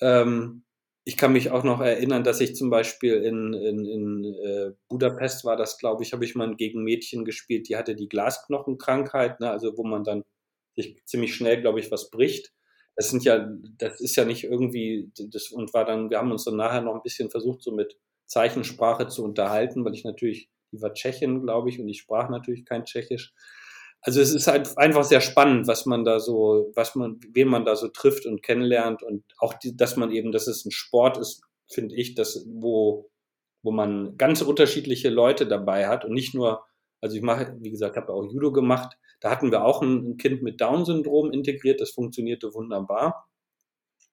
Ähm, 0.01 0.65
ich 1.05 1.17
kann 1.17 1.33
mich 1.33 1.51
auch 1.51 1.65
noch 1.65 1.81
erinnern, 1.81 2.23
dass 2.23 2.43
ich 2.43 2.55
zum 2.55 2.69
Beispiel 2.69 3.15
in, 3.15 3.55
in, 3.55 3.87
in 3.87 4.25
äh, 4.45 4.73
Budapest 4.89 5.43
war 5.47 5.57
das, 5.57 5.79
glaube 5.79 6.03
ich, 6.03 6.13
habe 6.13 6.23
ich 6.23 6.35
mal 6.35 6.55
gegen 6.55 6.85
Mädchen 6.85 7.25
gespielt, 7.25 7.67
die 7.71 7.77
hatte 7.77 7.97
die 7.97 8.11
Glasknochenkrankheit, 8.11 9.41
ne, 9.41 9.51
also 9.51 9.79
wo 9.79 9.85
man 9.85 10.05
dann 10.05 10.25
sich 10.77 11.03
ziemlich 11.07 11.35
schnell, 11.35 11.63
glaube 11.63 11.81
ich, 11.81 11.91
was 11.91 12.11
bricht. 12.11 12.53
Das 12.95 13.09
sind 13.09 13.25
ja, 13.25 13.49
das 13.79 14.01
ist 14.03 14.17
ja 14.17 14.27
nicht 14.27 14.45
irgendwie, 14.45 15.11
das 15.17 15.51
und 15.51 15.73
war 15.73 15.87
dann, 15.87 16.11
wir 16.11 16.19
haben 16.19 16.31
uns 16.31 16.45
dann 16.45 16.57
nachher 16.57 16.83
noch 16.83 16.95
ein 16.95 17.03
bisschen 17.03 17.31
versucht, 17.31 17.63
so 17.63 17.73
mit 17.73 17.97
Zeichensprache 18.27 19.09
zu 19.09 19.25
unterhalten, 19.25 19.87
weil 19.87 19.95
ich 19.95 20.05
natürlich, 20.05 20.51
die 20.73 20.81
war 20.81 20.93
Tschechin, 20.93 21.43
glaube 21.43 21.69
ich, 21.69 21.81
und 21.81 21.89
ich 21.89 21.99
sprach 21.99 22.29
natürlich 22.29 22.65
kein 22.65 22.85
Tschechisch 22.85 23.33
also 24.03 24.21
es 24.21 24.33
ist 24.33 24.47
halt 24.47 24.77
einfach 24.79 25.05
sehr 25.05 25.21
spannend, 25.21 25.67
was 25.67 25.87
man 25.87 26.05
da 26.05 26.21
so, 26.21 26.71
was 26.75 26.95
man, 26.95 27.19
wen 27.33 27.49
man 27.49 27.65
da 27.65 27.75
so 27.77 27.89
trifft 27.89 28.27
und 28.27 28.43
kennenlernt 28.43 29.03
und 29.03 29.25
auch, 29.39 29.55
die, 29.55 29.77
dass 29.77 29.97
man 29.97 30.13
eben, 30.13 30.33
dass 30.33 30.47
es 30.47 30.65
ein 30.65 30.71
Sport 30.71 31.19
ist, 31.19 31.43
finde 31.69 31.97
ich, 31.97 32.15
dass, 32.15 32.47
wo, 32.49 33.11
wo 33.63 33.73
man 33.73 34.17
ganz 34.17 34.41
unterschiedliche 34.41 35.11
Leute 35.11 35.47
dabei 35.47 35.89
hat 35.89 36.05
und 36.05 36.13
nicht 36.13 36.35
nur, 36.35 36.65
also 37.01 37.17
ich 37.17 37.23
mache, 37.23 37.57
wie 37.61 37.71
gesagt, 37.71 37.97
habe 37.97 38.13
auch 38.13 38.25
Judo 38.25 38.53
gemacht. 38.53 38.97
Da 39.21 39.31
hatten 39.31 39.51
wir 39.51 39.65
auch 39.65 39.83
ein, 39.83 40.11
ein 40.11 40.17
Kind 40.17 40.43
mit 40.43 40.61
Down-Syndrom 40.61 41.33
integriert, 41.33 41.81
das 41.81 41.91
funktionierte 41.91 42.55
wunderbar. 42.55 43.29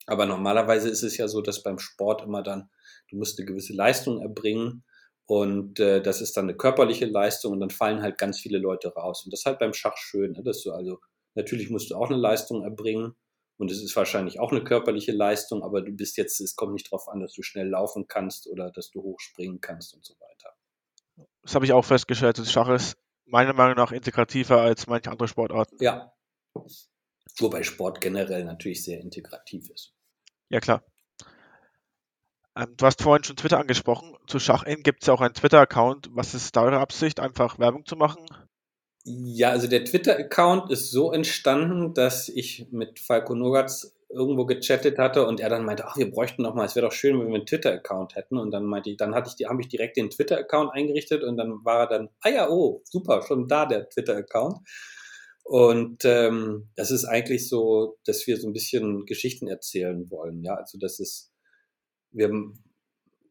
Aber 0.07 0.25
normalerweise 0.25 0.89
ist 0.89 1.03
es 1.03 1.17
ja 1.17 1.27
so, 1.27 1.41
dass 1.41 1.63
beim 1.63 1.79
Sport 1.79 2.23
immer 2.23 2.41
dann, 2.41 2.69
du 3.09 3.17
musst 3.17 3.39
eine 3.39 3.45
gewisse 3.45 3.73
Leistung 3.73 4.19
erbringen 4.21 4.83
und 5.27 5.79
äh, 5.79 6.01
das 6.01 6.21
ist 6.21 6.37
dann 6.37 6.45
eine 6.45 6.55
körperliche 6.55 7.05
Leistung 7.05 7.53
und 7.53 7.59
dann 7.59 7.69
fallen 7.69 8.01
halt 8.01 8.17
ganz 8.17 8.39
viele 8.39 8.57
Leute 8.57 8.89
raus. 8.93 9.23
Und 9.25 9.33
das 9.33 9.41
ist 9.41 9.45
halt 9.45 9.59
beim 9.59 9.73
Schach 9.73 9.97
schön, 9.97 10.33
ne? 10.33 10.43
dass 10.43 10.61
du 10.61 10.71
also, 10.71 10.99
natürlich 11.35 11.69
musst 11.69 11.89
du 11.91 11.95
auch 11.95 12.09
eine 12.09 12.19
Leistung 12.19 12.63
erbringen 12.63 13.15
und 13.57 13.71
es 13.71 13.81
ist 13.81 13.95
wahrscheinlich 13.95 14.39
auch 14.39 14.51
eine 14.51 14.63
körperliche 14.63 15.11
Leistung, 15.11 15.63
aber 15.63 15.81
du 15.81 15.91
bist 15.91 16.17
jetzt, 16.17 16.39
es 16.41 16.55
kommt 16.55 16.73
nicht 16.73 16.87
darauf 16.87 17.07
an, 17.07 17.21
dass 17.21 17.33
du 17.33 17.41
schnell 17.41 17.69
laufen 17.69 18.07
kannst 18.07 18.47
oder 18.47 18.71
dass 18.71 18.91
du 18.91 19.01
hochspringen 19.01 19.61
kannst 19.61 19.93
und 19.93 20.05
so 20.05 20.13
weiter. 20.19 20.53
Das 21.41 21.55
habe 21.55 21.65
ich 21.65 21.73
auch 21.73 21.85
festgestellt, 21.85 22.37
das 22.37 22.51
Schach 22.51 22.69
ist 22.69 22.97
meiner 23.25 23.53
Meinung 23.53 23.75
nach 23.75 23.91
integrativer 23.91 24.61
als 24.61 24.87
manche 24.87 25.09
andere 25.09 25.27
Sportarten. 25.27 25.77
Ja, 25.79 26.11
Wobei 27.39 27.63
Sport 27.63 28.01
generell 28.01 28.45
natürlich 28.45 28.83
sehr 28.83 28.99
integrativ 28.99 29.69
ist. 29.69 29.93
Ja, 30.49 30.59
klar. 30.59 30.83
Ähm, 32.57 32.73
du 32.77 32.85
hast 32.85 33.01
vorhin 33.01 33.23
schon 33.23 33.35
Twitter 33.35 33.59
angesprochen. 33.59 34.15
Zu 34.27 34.39
Schachin 34.39 34.83
gibt 34.83 35.03
es 35.03 35.07
ja 35.07 35.13
auch 35.13 35.21
einen 35.21 35.33
Twitter-Account. 35.33 36.09
Was 36.13 36.33
ist 36.33 36.55
da 36.55 36.63
eure 36.63 36.79
Absicht, 36.79 37.19
einfach 37.19 37.59
Werbung 37.59 37.85
zu 37.85 37.95
machen? 37.95 38.25
Ja, 39.03 39.51
also 39.51 39.67
der 39.67 39.85
Twitter-Account 39.85 40.71
ist 40.71 40.89
so 40.89 41.11
entstanden, 41.11 41.93
dass 41.93 42.27
ich 42.27 42.67
mit 42.71 42.99
Falco 42.99 43.35
Nogatz 43.35 43.95
irgendwo 44.09 44.45
gechattet 44.45 44.97
hatte 44.97 45.27
und 45.27 45.39
er 45.39 45.49
dann 45.49 45.65
meinte, 45.65 45.85
ach, 45.85 45.97
wir 45.97 46.09
bräuchten 46.09 46.41
noch 46.41 46.55
mal, 46.55 46.65
es 46.65 46.75
wäre 46.75 46.87
doch 46.87 46.93
schön, 46.93 47.19
wenn 47.19 47.27
wir 47.27 47.35
einen 47.35 47.45
Twitter-Account 47.45 48.15
hätten. 48.15 48.37
Und 48.37 48.51
dann 48.51 48.63
meinte 48.65 48.89
ich, 48.89 48.97
dann 48.97 49.13
hatte 49.13 49.29
ich 49.29 49.35
die, 49.35 49.45
habe 49.45 49.61
ich 49.61 49.67
direkt 49.67 49.97
den 49.97 50.09
Twitter-Account 50.09 50.71
eingerichtet 50.73 51.23
und 51.23 51.37
dann 51.37 51.63
war 51.63 51.81
er 51.81 51.87
dann, 51.87 52.09
ah 52.21 52.29
ja, 52.29 52.49
oh, 52.49 52.81
super, 52.85 53.21
schon 53.21 53.47
da 53.47 53.65
der 53.65 53.89
Twitter-Account. 53.89 54.59
Und 55.43 56.05
ähm, 56.05 56.71
das 56.75 56.89
ist 56.89 57.05
eigentlich 57.05 57.47
so, 57.47 57.97
dass 58.05 58.25
wir 58.25 58.37
so 58.37 58.47
ein 58.47 58.53
bisschen 58.53 59.05
Geschichten 59.05 59.47
erzählen 59.47 60.09
wollen. 60.09 60.43
Ja, 60.43 60.55
also 60.55 60.79
das 60.79 60.99
ist, 60.99 61.31
wir 62.15 62.31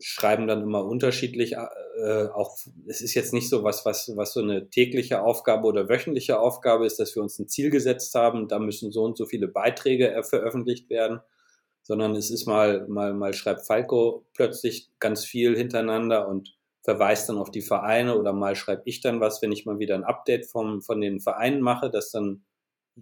schreiben 0.01 0.47
dann 0.47 0.63
immer 0.63 0.85
unterschiedlich. 0.85 1.53
Äh, 1.53 2.27
auch 2.35 2.57
es 2.87 3.01
ist 3.01 3.15
jetzt 3.15 3.33
nicht 3.33 3.49
so 3.49 3.65
was, 3.65 3.85
was, 3.85 4.13
was 4.17 4.33
so 4.33 4.41
eine 4.41 4.69
tägliche 4.69 5.23
Aufgabe 5.23 5.67
oder 5.67 5.89
wöchentliche 5.89 6.39
Aufgabe 6.39 6.87
ist, 6.87 6.99
dass 6.99 7.15
wir 7.15 7.23
uns 7.23 7.39
ein 7.39 7.49
Ziel 7.49 7.71
gesetzt 7.71 8.15
haben, 8.15 8.49
da 8.49 8.59
müssen 8.59 8.93
so 8.93 9.03
und 9.03 9.17
so 9.17 9.27
viele 9.27 9.49
Beiträge 9.49 10.13
äh, 10.13 10.23
veröffentlicht 10.23 10.91
werden, 10.91 11.21
sondern 11.83 12.15
es 12.17 12.31
ist 12.31 12.47
mal, 12.47 12.87
mal, 12.89 13.15
mal 13.15 13.33
schreibt 13.33 13.67
Falco 13.67 14.27
plötzlich 14.35 14.91
ganz 14.99 15.25
viel 15.25 15.57
hintereinander 15.57 16.29
und 16.29 16.55
verweist 16.83 17.29
dann 17.29 17.39
auf 17.39 17.51
die 17.51 17.63
Vereine 17.63 18.19
oder 18.19 18.35
mal 18.35 18.57
schreibe 18.57 18.83
ich 18.85 19.01
dann 19.01 19.21
was, 19.21 19.41
wenn 19.41 19.53
ich 19.53 19.65
mal 19.65 19.79
wieder 19.79 19.95
ein 19.95 20.05
Update 20.05 20.47
vom, 20.47 20.83
von 20.83 21.01
den 21.01 21.21
Vereinen 21.21 21.63
mache, 21.63 21.91
dass 21.91 22.11
dann 22.11 22.45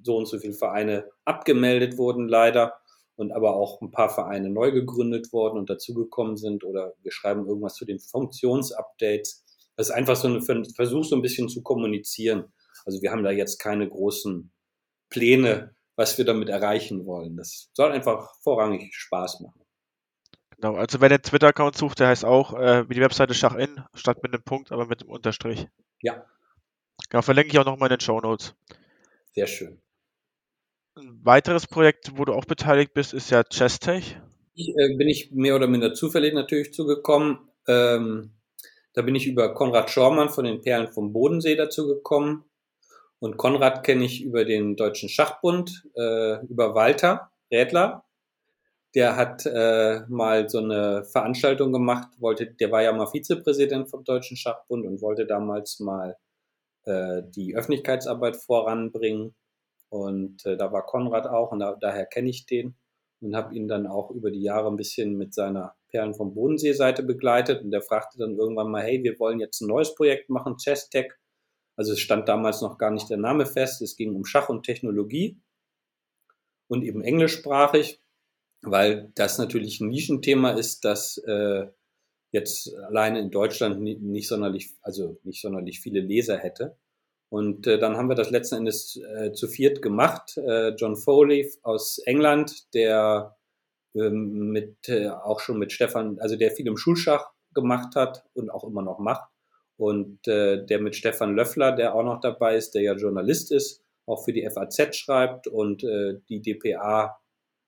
so 0.02 0.16
und 0.16 0.26
so 0.26 0.38
viele 0.38 0.54
Vereine 0.54 1.04
abgemeldet 1.24 1.98
wurden 1.98 2.28
leider 2.28 2.74
und 3.22 3.32
aber 3.32 3.56
auch 3.56 3.80
ein 3.80 3.90
paar 3.90 4.10
Vereine 4.10 4.50
neu 4.50 4.72
gegründet 4.72 5.32
worden 5.32 5.58
und 5.58 5.70
dazugekommen 5.70 6.36
sind 6.36 6.64
oder 6.64 6.92
wir 7.02 7.12
schreiben 7.12 7.46
irgendwas 7.46 7.74
zu 7.74 7.86
den 7.86 7.98
Funktionsupdates. 7.98 9.44
Das 9.76 9.88
ist 9.88 9.94
einfach 9.94 10.16
so 10.16 10.28
ein 10.28 10.42
Versuch, 10.42 11.04
so 11.04 11.16
ein 11.16 11.22
bisschen 11.22 11.48
zu 11.48 11.62
kommunizieren. 11.62 12.52
Also 12.84 13.00
wir 13.00 13.10
haben 13.10 13.22
da 13.22 13.30
jetzt 13.30 13.58
keine 13.58 13.88
großen 13.88 14.52
Pläne, 15.08 15.74
was 15.96 16.18
wir 16.18 16.24
damit 16.24 16.48
erreichen 16.48 17.06
wollen. 17.06 17.36
Das 17.36 17.70
soll 17.72 17.92
einfach 17.92 18.34
vorrangig 18.42 18.94
Spaß 18.94 19.40
machen. 19.40 19.62
Genau, 20.56 20.74
also 20.74 21.00
wer 21.00 21.08
den 21.08 21.22
Twitter-Account 21.22 21.76
sucht, 21.76 22.00
der 22.00 22.08
heißt 22.08 22.24
auch 22.24 22.54
äh, 22.54 22.88
wie 22.88 22.94
die 22.94 23.00
Webseite 23.00 23.34
Schachin, 23.34 23.82
statt 23.94 24.22
mit 24.22 24.32
einem 24.32 24.44
Punkt, 24.44 24.70
aber 24.70 24.86
mit 24.86 25.00
dem 25.00 25.08
Unterstrich. 25.08 25.66
Ja. 26.02 26.24
Genau, 27.08 27.22
verlinke 27.22 27.52
ich 27.52 27.58
auch 27.58 27.64
nochmal 27.64 27.88
in 27.88 27.96
den 27.96 28.00
Show 28.00 28.20
Notes. 28.20 28.54
Sehr 29.32 29.46
schön. 29.46 29.80
Ein 30.94 31.24
weiteres 31.24 31.66
Projekt, 31.66 32.18
wo 32.18 32.24
du 32.24 32.34
auch 32.34 32.44
beteiligt 32.44 32.92
bist, 32.92 33.14
ist 33.14 33.30
ja 33.30 33.42
Chesstech. 33.44 34.18
Ich, 34.54 34.68
äh, 34.68 34.96
bin 34.96 35.08
ich 35.08 35.32
mehr 35.32 35.56
oder 35.56 35.66
minder 35.66 35.94
zufällig 35.94 36.34
natürlich 36.34 36.74
zugekommen. 36.74 37.38
Ähm, 37.66 38.32
da 38.92 39.00
bin 39.00 39.14
ich 39.14 39.26
über 39.26 39.54
Konrad 39.54 39.88
Schormann 39.88 40.28
von 40.28 40.44
den 40.44 40.60
Perlen 40.60 40.92
vom 40.92 41.12
Bodensee 41.14 41.56
dazu 41.56 41.86
gekommen. 41.86 42.44
Und 43.20 43.38
Konrad 43.38 43.84
kenne 43.84 44.04
ich 44.04 44.22
über 44.22 44.44
den 44.44 44.76
Deutschen 44.76 45.08
Schachbund, 45.08 45.88
äh, 45.94 46.44
über 46.46 46.74
Walter 46.74 47.30
Rädler. 47.50 48.04
Der 48.94 49.16
hat 49.16 49.46
äh, 49.46 50.00
mal 50.08 50.50
so 50.50 50.58
eine 50.58 51.04
Veranstaltung 51.04 51.72
gemacht, 51.72 52.08
wollte, 52.18 52.46
der 52.46 52.70
war 52.70 52.82
ja 52.82 52.92
mal 52.92 53.06
Vizepräsident 53.06 53.88
vom 53.88 54.04
Deutschen 54.04 54.36
Schachbund 54.36 54.84
und 54.84 55.00
wollte 55.00 55.24
damals 55.24 55.80
mal 55.80 56.18
äh, 56.84 57.22
die 57.34 57.56
Öffentlichkeitsarbeit 57.56 58.36
voranbringen. 58.36 59.34
Und 59.92 60.46
äh, 60.46 60.56
da 60.56 60.72
war 60.72 60.86
Konrad 60.86 61.26
auch 61.26 61.52
und 61.52 61.58
da, 61.58 61.76
daher 61.78 62.06
kenne 62.06 62.30
ich 62.30 62.46
den 62.46 62.76
und 63.20 63.36
habe 63.36 63.54
ihn 63.54 63.68
dann 63.68 63.86
auch 63.86 64.10
über 64.10 64.30
die 64.30 64.40
Jahre 64.40 64.68
ein 64.68 64.76
bisschen 64.76 65.18
mit 65.18 65.34
seiner 65.34 65.74
Perlen 65.88 66.14
vom 66.14 66.32
Bodensee-Seite 66.32 67.02
begleitet. 67.02 67.62
Und 67.62 67.72
der 67.72 67.82
fragte 67.82 68.16
dann 68.18 68.38
irgendwann 68.38 68.70
mal, 68.70 68.82
hey, 68.82 69.02
wir 69.04 69.18
wollen 69.18 69.38
jetzt 69.38 69.60
ein 69.60 69.68
neues 69.68 69.94
Projekt 69.94 70.30
machen, 70.30 70.56
Chess-Tech. 70.56 71.12
Also 71.76 71.92
es 71.92 72.00
stand 72.00 72.26
damals 72.26 72.62
noch 72.62 72.78
gar 72.78 72.90
nicht 72.90 73.10
der 73.10 73.18
Name 73.18 73.44
fest. 73.44 73.82
Es 73.82 73.94
ging 73.94 74.14
um 74.14 74.24
Schach 74.24 74.48
und 74.48 74.62
Technologie 74.62 75.38
und 76.68 76.84
eben 76.84 77.02
englischsprachig, 77.02 78.00
weil 78.62 79.12
das 79.14 79.36
natürlich 79.36 79.78
ein 79.82 79.90
Nischenthema 79.90 80.52
ist, 80.52 80.86
das 80.86 81.18
äh, 81.18 81.66
jetzt 82.30 82.74
alleine 82.76 83.20
in 83.20 83.30
Deutschland 83.30 83.82
nicht, 83.82 84.00
nicht 84.00 84.26
sonderlich, 84.26 84.70
also 84.80 85.20
nicht 85.22 85.42
sonderlich 85.42 85.80
viele 85.80 86.00
Leser 86.00 86.38
hätte. 86.38 86.78
Und 87.32 87.66
äh, 87.66 87.78
dann 87.78 87.96
haben 87.96 88.10
wir 88.10 88.14
das 88.14 88.28
letzten 88.28 88.56
Endes 88.56 89.00
äh, 89.16 89.32
zu 89.32 89.48
viert 89.48 89.80
gemacht. 89.80 90.36
Äh, 90.36 90.74
John 90.74 90.96
Foley 90.96 91.50
aus 91.62 91.96
England, 92.04 92.74
der 92.74 93.38
ähm, 93.94 94.50
mit 94.50 94.86
äh, 94.90 95.08
auch 95.08 95.40
schon 95.40 95.58
mit 95.58 95.72
Stefan, 95.72 96.18
also 96.20 96.36
der 96.36 96.50
viel 96.50 96.66
im 96.66 96.76
Schulschach 96.76 97.30
gemacht 97.54 97.96
hat 97.96 98.26
und 98.34 98.50
auch 98.50 98.64
immer 98.64 98.82
noch 98.82 98.98
macht. 98.98 99.30
Und 99.78 100.28
äh, 100.28 100.62
der 100.66 100.78
mit 100.82 100.94
Stefan 100.94 101.34
Löffler, 101.34 101.72
der 101.72 101.94
auch 101.94 102.02
noch 102.02 102.20
dabei 102.20 102.54
ist, 102.54 102.74
der 102.74 102.82
ja 102.82 102.96
Journalist 102.96 103.50
ist, 103.50 103.82
auch 104.04 104.22
für 104.22 104.34
die 104.34 104.46
FAZ 104.50 104.94
schreibt 104.94 105.46
und 105.46 105.84
äh, 105.84 106.20
die 106.28 106.42
DPA 106.42 107.18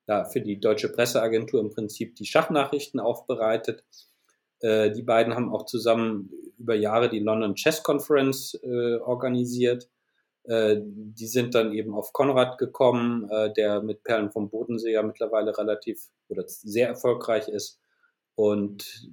ja, 0.07 0.27
für 0.27 0.43
die 0.43 0.61
Deutsche 0.61 0.91
Presseagentur 0.91 1.63
im 1.63 1.71
Prinzip 1.71 2.17
die 2.17 2.27
Schachnachrichten 2.27 3.01
aufbereitet. 3.01 3.83
Äh, 4.65 4.93
die 4.93 5.03
beiden 5.03 5.35
haben 5.35 5.53
auch 5.55 5.67
zusammen 5.67 6.31
über 6.59 6.75
Jahre 6.75 7.11
die 7.11 7.19
London 7.19 7.55
Chess 7.55 7.83
Conference 7.83 8.55
äh, 8.63 8.97
organisiert. 8.97 9.91
Äh, 10.45 10.77
die 10.81 11.27
sind 11.27 11.55
dann 11.55 11.75
eben 11.75 11.95
auf 11.95 12.15
Konrad 12.15 12.57
gekommen, 12.57 13.29
äh, 13.31 13.53
der 13.53 13.83
mit 13.83 14.03
Perlen 14.05 14.31
vom 14.31 14.49
Bodensee 14.49 14.93
ja 14.93 15.03
mittlerweile 15.03 15.57
relativ 15.59 16.09
oder 16.29 16.45
sehr 16.47 16.89
erfolgreich 16.89 17.49
ist. 17.49 17.79
Und 18.37 19.07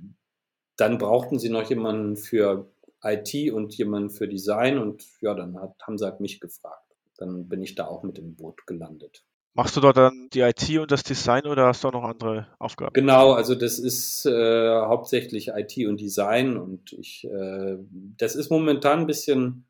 dann 0.77 0.97
brauchten 0.97 1.37
sie 1.37 1.49
noch 1.49 1.69
jemanden 1.69 2.15
für 2.15 2.71
IT 3.03 3.51
und 3.51 3.75
jemanden 3.75 4.09
für 4.09 4.29
Design 4.29 4.77
und 4.77 5.03
ja, 5.19 5.33
dann 5.33 5.59
hat, 5.59 5.75
haben 5.85 5.97
sie 5.97 6.05
halt 6.05 6.21
mich 6.21 6.39
gefragt. 6.39 6.95
Dann 7.17 7.49
bin 7.49 7.61
ich 7.61 7.75
da 7.75 7.87
auch 7.87 8.03
mit 8.03 8.17
im 8.17 8.35
Boot 8.35 8.65
gelandet. 8.65 9.25
Machst 9.53 9.75
du 9.75 9.81
dort 9.81 9.97
dann 9.97 10.29
die 10.33 10.39
IT 10.39 10.79
und 10.79 10.91
das 10.91 11.03
Design 11.03 11.45
oder 11.45 11.65
hast 11.67 11.83
du 11.83 11.89
auch 11.89 11.93
noch 11.93 12.03
andere 12.05 12.47
Aufgaben? 12.57 12.93
Genau, 12.93 13.33
also 13.33 13.53
das 13.53 13.79
ist 13.79 14.25
äh, 14.25 14.81
hauptsächlich 14.81 15.49
IT 15.49 15.77
und 15.87 15.99
Design 15.99 16.55
und 16.55 16.93
ich, 16.93 17.25
äh, 17.25 17.77
das 18.17 18.35
ist 18.35 18.49
momentan 18.49 18.99
ein 18.99 19.07
bisschen 19.07 19.67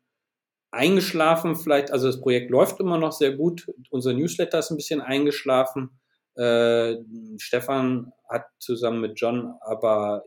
eingeschlafen 0.70 1.56
vielleicht, 1.56 1.90
also 1.90 2.06
das 2.06 2.20
Projekt 2.20 2.50
läuft 2.50 2.78
immer 2.78 2.96
noch 2.96 3.10
sehr 3.10 3.32
gut, 3.32 3.66
unser 3.90 4.12
Newsletter 4.12 4.60
ist 4.60 4.70
ein 4.70 4.76
bisschen 4.76 5.00
eingeschlafen. 5.00 5.98
Äh, 6.36 6.96
Stefan 7.38 8.12
hat 8.28 8.46
zusammen 8.60 9.00
mit 9.00 9.20
John 9.20 9.52
aber 9.62 10.22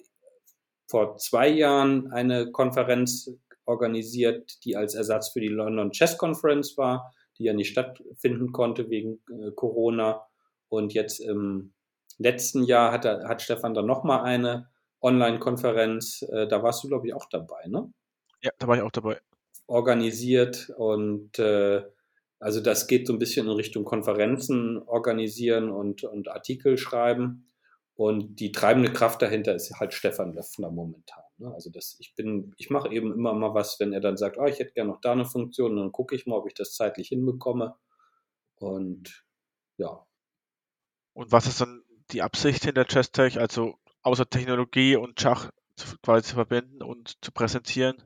vor 0.87 1.15
zwei 1.17 1.47
Jahren 1.47 2.11
eine 2.11 2.51
Konferenz 2.51 3.31
organisiert, 3.63 4.63
die 4.65 4.75
als 4.75 4.95
Ersatz 4.95 5.29
für 5.29 5.39
die 5.39 5.47
London 5.47 5.91
Chess 5.91 6.17
Conference 6.17 6.77
war 6.77 7.14
die 7.37 7.43
ja 7.43 7.53
nicht 7.53 7.69
stattfinden 7.69 8.51
konnte 8.51 8.89
wegen 8.89 9.21
äh, 9.29 9.51
Corona. 9.55 10.25
Und 10.69 10.93
jetzt 10.93 11.19
im 11.19 11.73
letzten 12.17 12.63
Jahr 12.63 12.91
hat, 12.91 13.05
er, 13.05 13.27
hat 13.27 13.41
Stefan 13.41 13.73
dann 13.73 13.85
nochmal 13.85 14.23
eine 14.23 14.69
Online-Konferenz. 15.01 16.23
Äh, 16.23 16.47
da 16.47 16.63
warst 16.63 16.83
du, 16.83 16.87
glaube 16.87 17.07
ich, 17.07 17.13
auch 17.13 17.27
dabei, 17.29 17.67
ne? 17.67 17.91
Ja, 18.41 18.51
da 18.57 18.67
war 18.67 18.75
ich 18.75 18.81
auch 18.81 18.91
dabei. 18.91 19.19
Organisiert 19.67 20.71
und 20.77 21.39
äh, 21.39 21.83
also 22.39 22.61
das 22.61 22.87
geht 22.87 23.07
so 23.07 23.13
ein 23.13 23.19
bisschen 23.19 23.47
in 23.47 23.53
Richtung 23.53 23.85
Konferenzen 23.85 24.77
organisieren 24.83 25.69
und, 25.69 26.03
und 26.03 26.29
Artikel 26.29 26.77
schreiben. 26.77 27.51
Und 27.95 28.39
die 28.39 28.51
treibende 28.51 28.91
Kraft 28.91 29.21
dahinter 29.21 29.55
ist 29.55 29.79
halt 29.79 29.93
Stefan 29.93 30.33
Löffner 30.33 30.69
momentan. 30.69 31.23
Ne? 31.37 31.53
Also 31.53 31.69
das, 31.69 31.97
ich 31.99 32.15
bin, 32.15 32.53
ich 32.57 32.69
mache 32.69 32.91
eben 32.91 33.13
immer 33.13 33.33
mal 33.33 33.53
was, 33.53 33.79
wenn 33.79 33.93
er 33.93 34.01
dann 34.01 34.17
sagt, 34.17 34.37
oh, 34.37 34.45
ich 34.45 34.59
hätte 34.59 34.73
gerne 34.73 34.91
noch 34.91 35.01
da 35.01 35.11
eine 35.11 35.25
Funktion, 35.25 35.75
dann 35.75 35.91
gucke 35.91 36.15
ich 36.15 36.25
mal, 36.25 36.37
ob 36.37 36.47
ich 36.47 36.53
das 36.53 36.73
zeitlich 36.73 37.09
hinbekomme. 37.09 37.75
Und 38.55 39.25
ja. 39.77 40.05
Und 41.13 41.31
was 41.31 41.47
ist 41.47 41.61
dann 41.61 41.83
die 42.11 42.21
Absicht 42.21 42.63
hinter 42.63 42.85
Chess-Tech, 42.85 43.39
also 43.39 43.75
außer 44.01 44.29
Technologie 44.29 44.95
und 44.95 45.19
Schach 45.19 45.49
quasi 46.03 46.29
zu 46.29 46.35
verbinden 46.35 46.81
und 46.81 47.23
zu 47.23 47.31
präsentieren? 47.31 48.03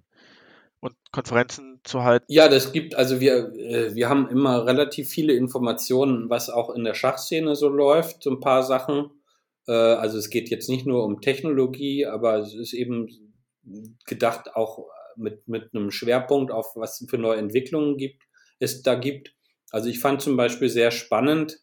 und 0.82 0.96
Konferenzen 1.12 1.82
zu 1.84 2.04
halten? 2.04 2.26
Ja, 2.30 2.48
das 2.48 2.72
gibt, 2.72 2.96
also 2.96 3.20
wir, 3.20 3.54
äh, 3.56 3.96
wir 3.96 4.10
haben 4.10 4.30
immer 4.30 4.66
relativ 4.66 5.10
viele 5.10 5.34
Informationen, 5.34 6.30
was 6.30 6.50
auch 6.50 6.70
in 6.70 6.84
der 6.84 6.94
Schachszene 6.94 7.56
so 7.56 7.70
läuft, 7.70 8.24
so 8.24 8.32
ein 8.32 8.40
paar 8.40 8.64
Sachen. 8.64 9.10
Äh, 9.70 9.74
also 9.74 10.18
es 10.18 10.30
geht 10.30 10.50
jetzt 10.50 10.68
nicht 10.68 10.86
nur 10.86 11.06
um 11.06 11.22
Technologie, 11.22 12.06
aber 12.06 12.40
es 12.40 12.56
ist 12.56 12.74
eben 12.74 13.08
gedacht 14.06 14.56
auch 14.56 14.88
mit, 15.16 15.48
mit 15.48 15.74
einem 15.74 15.92
Schwerpunkt 15.92 16.52
auf 16.52 16.76
was 16.76 17.06
für 17.08 17.18
neue 17.18 17.38
Entwicklungen 17.38 17.98
gibt, 17.98 18.24
es 18.58 18.82
da 18.82 18.96
gibt. 18.96 19.34
Also 19.70 19.90
ich 19.90 20.00
fand 20.00 20.22
zum 20.22 20.36
Beispiel 20.36 20.70
sehr 20.70 20.90
spannend, 20.92 21.60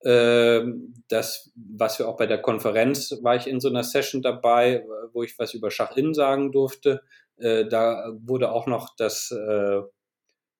äh, 0.00 0.62
das, 1.08 1.50
was 1.54 1.98
wir 1.98 2.08
auch 2.08 2.18
bei 2.18 2.26
der 2.26 2.42
Konferenz, 2.42 3.18
war 3.22 3.36
ich 3.36 3.46
in 3.46 3.60
so 3.60 3.68
einer 3.70 3.84
Session 3.84 4.20
dabei, 4.20 4.84
wo 5.12 5.22
ich 5.22 5.38
was 5.38 5.54
über 5.54 5.70
Schach-In 5.70 6.12
sagen 6.12 6.52
durfte. 6.52 7.00
Äh, 7.38 7.66
da 7.66 8.12
wurde 8.20 8.50
auch 8.52 8.66
noch 8.66 8.94
das, 8.96 9.30
äh, 9.30 9.80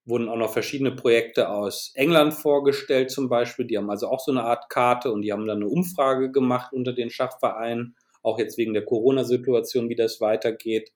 wurden 0.06 0.28
auch 0.28 0.36
noch 0.36 0.52
verschiedene 0.52 0.92
Projekte 0.92 1.50
aus 1.50 1.92
England 1.94 2.32
vorgestellt 2.32 3.10
zum 3.10 3.28
Beispiel. 3.28 3.66
Die 3.66 3.76
haben 3.76 3.90
also 3.90 4.08
auch 4.08 4.20
so 4.20 4.30
eine 4.30 4.44
Art 4.44 4.70
Karte 4.70 5.10
und 5.10 5.22
die 5.22 5.32
haben 5.32 5.46
dann 5.46 5.58
eine 5.58 5.68
Umfrage 5.68 6.30
gemacht 6.30 6.72
unter 6.72 6.92
den 6.92 7.10
Schachvereinen, 7.10 7.96
auch 8.22 8.38
jetzt 8.38 8.56
wegen 8.56 8.72
der 8.72 8.84
Corona-Situation, 8.84 9.88
wie 9.88 9.96
das 9.96 10.20
weitergeht. 10.20 10.92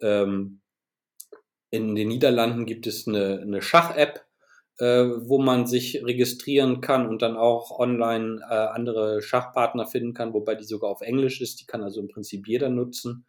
Ähm, 0.00 0.60
in 1.70 1.94
den 1.94 2.08
Niederlanden 2.08 2.64
gibt 2.64 2.86
es 2.86 3.06
eine, 3.06 3.40
eine 3.40 3.60
Schach-App, 3.60 4.24
äh, 4.78 5.04
wo 5.04 5.38
man 5.38 5.66
sich 5.66 6.02
registrieren 6.04 6.80
kann 6.80 7.06
und 7.08 7.20
dann 7.20 7.36
auch 7.36 7.78
online 7.78 8.40
äh, 8.48 8.54
andere 8.54 9.20
Schachpartner 9.20 9.86
finden 9.86 10.14
kann, 10.14 10.32
wobei 10.32 10.54
die 10.54 10.64
sogar 10.64 10.90
auf 10.90 11.02
Englisch 11.02 11.40
ist. 11.42 11.60
Die 11.60 11.66
kann 11.66 11.82
also 11.82 12.00
im 12.00 12.08
Prinzip 12.08 12.48
jeder 12.48 12.70
nutzen. 12.70 13.26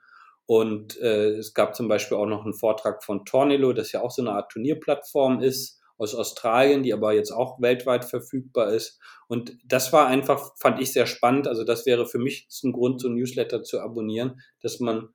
Und 0.47 0.97
äh, 1.01 1.31
es 1.31 1.53
gab 1.53 1.75
zum 1.75 1.87
Beispiel 1.87 2.17
auch 2.17 2.25
noch 2.25 2.45
einen 2.45 2.53
Vortrag 2.53 3.03
von 3.03 3.25
Tornillo, 3.25 3.73
das 3.73 3.91
ja 3.91 4.01
auch 4.01 4.11
so 4.11 4.21
eine 4.21 4.31
Art 4.31 4.51
Turnierplattform 4.51 5.41
ist 5.41 5.77
aus 5.97 6.15
Australien, 6.15 6.83
die 6.83 6.93
aber 6.93 7.13
jetzt 7.13 7.31
auch 7.31 7.59
weltweit 7.61 8.05
verfügbar 8.05 8.73
ist. 8.73 8.99
Und 9.27 9.57
das 9.65 9.91
war 9.91 10.07
einfach, 10.07 10.53
fand 10.57 10.79
ich 10.79 10.93
sehr 10.93 11.05
spannend. 11.05 11.47
Also 11.47 11.63
das 11.63 11.85
wäre 11.85 12.05
für 12.05 12.19
mich 12.19 12.47
ein 12.63 12.71
Grund, 12.71 13.01
so 13.01 13.09
ein 13.09 13.15
Newsletter 13.15 13.63
zu 13.63 13.81
abonnieren, 13.81 14.41
dass 14.61 14.79
man 14.79 15.09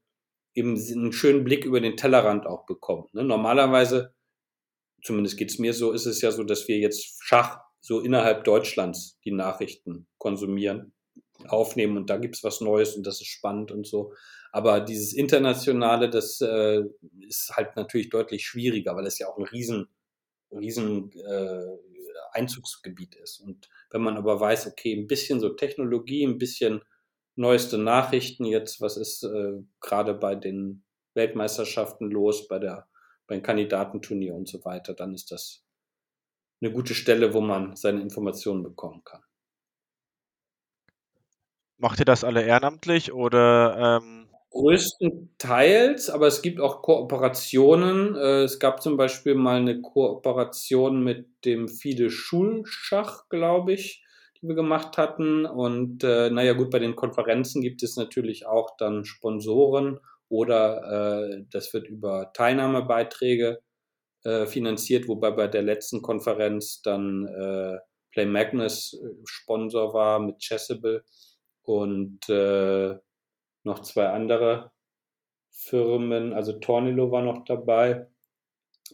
eben 0.54 0.76
einen 0.76 1.12
schönen 1.12 1.44
Blick 1.44 1.64
über 1.64 1.80
den 1.80 1.96
Tellerrand 1.96 2.46
auch 2.46 2.66
bekommt. 2.66 3.14
Ne? 3.14 3.24
Normalerweise, 3.24 4.14
zumindest 5.02 5.38
geht's 5.38 5.58
mir 5.58 5.72
so, 5.72 5.92
ist 5.92 6.06
es 6.06 6.20
ja 6.20 6.30
so, 6.30 6.44
dass 6.44 6.68
wir 6.68 6.78
jetzt 6.78 7.22
Schach 7.22 7.60
so 7.80 8.00
innerhalb 8.00 8.44
Deutschlands 8.44 9.18
die 9.24 9.32
Nachrichten 9.32 10.06
konsumieren, 10.18 10.92
aufnehmen 11.48 11.96
und 11.96 12.10
da 12.10 12.16
gibt's 12.16 12.44
was 12.44 12.60
Neues 12.60 12.96
und 12.96 13.06
das 13.06 13.20
ist 13.20 13.28
spannend 13.28 13.72
und 13.72 13.86
so. 13.86 14.14
Aber 14.52 14.80
dieses 14.80 15.14
Internationale, 15.14 16.10
das 16.10 16.40
äh, 16.40 16.82
ist 17.20 17.52
halt 17.56 17.76
natürlich 17.76 18.10
deutlich 18.10 18.44
schwieriger, 18.44 18.94
weil 18.94 19.06
es 19.06 19.18
ja 19.18 19.28
auch 19.28 19.38
ein 19.38 19.44
riesen, 19.44 19.88
riesen 20.50 21.10
äh, 21.12 21.66
Einzugsgebiet 22.32 23.14
ist. 23.14 23.40
Und 23.40 23.68
wenn 23.90 24.02
man 24.02 24.16
aber 24.16 24.40
weiß, 24.40 24.66
okay, 24.66 24.94
ein 24.94 25.06
bisschen 25.06 25.40
so 25.40 25.50
Technologie, 25.50 26.24
ein 26.24 26.38
bisschen 26.38 26.82
neueste 27.34 27.78
Nachrichten 27.78 28.44
jetzt, 28.44 28.80
was 28.80 28.96
ist 28.96 29.24
äh, 29.24 29.52
gerade 29.80 30.14
bei 30.14 30.34
den 30.34 30.84
Weltmeisterschaften 31.14 32.10
los, 32.10 32.48
bei 32.48 32.58
der 32.58 32.88
beim 33.26 33.42
Kandidatenturnier 33.42 34.34
und 34.34 34.48
so 34.48 34.64
weiter, 34.64 34.94
dann 34.94 35.14
ist 35.14 35.30
das 35.30 35.64
eine 36.60 36.72
gute 36.72 36.94
Stelle, 36.94 37.32
wo 37.32 37.40
man 37.40 37.76
seine 37.76 38.02
Informationen 38.02 38.62
bekommen 38.62 39.02
kann. 39.04 39.22
Macht 41.82 41.98
ihr 41.98 42.04
das 42.04 42.22
alle 42.22 42.44
ehrenamtlich 42.44 43.12
oder 43.12 43.98
ähm, 44.00 44.28
Größtenteils, 44.50 46.10
aber 46.10 46.28
es 46.28 46.40
gibt 46.40 46.60
auch 46.60 46.80
Kooperationen. 46.80 48.14
Äh, 48.14 48.44
es 48.44 48.60
gab 48.60 48.80
zum 48.80 48.96
Beispiel 48.96 49.34
mal 49.34 49.56
eine 49.56 49.80
Kooperation 49.80 51.02
mit 51.02 51.26
dem 51.44 51.66
FIDE 51.66 52.08
Schulschach, 52.08 53.28
glaube 53.28 53.72
ich, 53.72 54.04
die 54.40 54.46
wir 54.46 54.54
gemacht 54.54 54.96
hatten. 54.96 55.44
Und 55.44 56.04
äh, 56.04 56.30
naja, 56.30 56.52
gut, 56.52 56.70
bei 56.70 56.78
den 56.78 56.94
Konferenzen 56.94 57.62
gibt 57.62 57.82
es 57.82 57.96
natürlich 57.96 58.46
auch 58.46 58.76
dann 58.76 59.04
Sponsoren 59.04 59.98
oder 60.28 61.32
äh, 61.32 61.44
das 61.50 61.74
wird 61.74 61.88
über 61.88 62.32
Teilnahmebeiträge 62.32 63.58
äh, 64.22 64.46
finanziert, 64.46 65.08
wobei 65.08 65.32
bei 65.32 65.48
der 65.48 65.62
letzten 65.62 66.00
Konferenz 66.00 66.80
dann 66.80 67.26
äh, 67.26 67.78
Play 68.12 68.26
Magnus 68.26 68.94
äh, 68.94 69.08
Sponsor 69.24 69.92
war 69.92 70.20
mit 70.20 70.38
Chessable 70.38 71.02
und 71.62 72.28
äh, 72.28 72.98
noch 73.64 73.80
zwei 73.80 74.08
andere 74.08 74.72
Firmen, 75.50 76.32
also 76.32 76.54
Tornillo 76.54 77.10
war 77.10 77.22
noch 77.22 77.44
dabei 77.44 78.08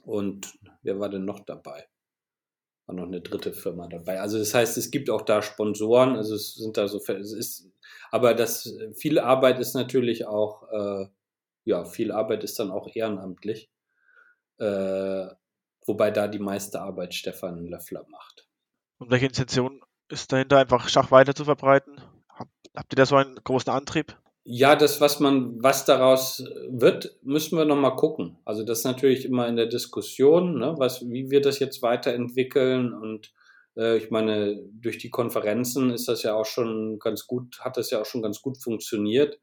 und 0.02 0.58
wer 0.82 0.98
war 0.98 1.08
denn 1.08 1.24
noch 1.24 1.40
dabei? 1.40 1.88
War 2.86 2.96
noch 2.96 3.06
eine 3.06 3.20
dritte 3.20 3.52
Firma 3.52 3.86
dabei. 3.86 4.20
Also 4.20 4.38
das 4.38 4.54
heißt, 4.54 4.76
es 4.76 4.90
gibt 4.90 5.10
auch 5.10 5.22
da 5.22 5.42
Sponsoren, 5.42 6.16
also 6.16 6.34
es 6.34 6.54
sind 6.54 6.76
da 6.76 6.88
so, 6.88 6.98
es 6.98 7.32
ist, 7.32 7.70
aber 8.10 8.34
das 8.34 8.76
viel 8.94 9.18
Arbeit 9.18 9.58
ist 9.60 9.74
natürlich 9.74 10.26
auch, 10.26 10.68
äh, 10.70 11.06
ja, 11.64 11.84
viel 11.84 12.12
Arbeit 12.12 12.44
ist 12.44 12.58
dann 12.58 12.70
auch 12.70 12.88
ehrenamtlich, 12.94 13.70
äh, 14.58 15.26
wobei 15.86 16.10
da 16.10 16.28
die 16.28 16.38
meiste 16.38 16.80
Arbeit 16.80 17.14
Stefan 17.14 17.66
Löffler 17.66 18.04
macht. 18.08 18.48
Und 18.98 19.10
welche 19.10 19.26
Intention 19.26 19.82
ist 20.08 20.32
dahinter, 20.32 20.58
einfach 20.58 20.88
Schach 20.88 21.10
weiter 21.10 21.34
zu 21.34 21.44
verbreiten? 21.44 22.00
Habt 22.78 22.92
ihr 22.92 22.96
da 22.96 23.06
so 23.06 23.16
einen 23.16 23.34
großen 23.42 23.72
Antrieb? 23.72 24.16
Ja, 24.44 24.76
das, 24.76 25.00
was 25.00 25.18
man, 25.18 25.60
was 25.60 25.84
daraus 25.84 26.44
wird, 26.70 27.18
müssen 27.22 27.58
wir 27.58 27.64
nochmal 27.64 27.96
gucken. 27.96 28.38
Also 28.44 28.62
das 28.62 28.78
ist 28.78 28.84
natürlich 28.84 29.24
immer 29.24 29.48
in 29.48 29.56
der 29.56 29.66
Diskussion, 29.66 30.60
ne, 30.60 30.74
was, 30.78 31.02
wie 31.10 31.28
wir 31.28 31.40
das 31.40 31.58
jetzt 31.58 31.82
weiterentwickeln. 31.82 32.94
Und 32.94 33.32
äh, 33.76 33.96
ich 33.96 34.12
meine, 34.12 34.62
durch 34.72 34.98
die 34.98 35.10
Konferenzen 35.10 35.90
ist 35.90 36.06
das 36.06 36.22
ja 36.22 36.34
auch 36.34 36.46
schon 36.46 37.00
ganz 37.00 37.26
gut, 37.26 37.58
hat 37.60 37.76
das 37.76 37.90
ja 37.90 38.00
auch 38.00 38.06
schon 38.06 38.22
ganz 38.22 38.40
gut 38.40 38.62
funktioniert. 38.62 39.40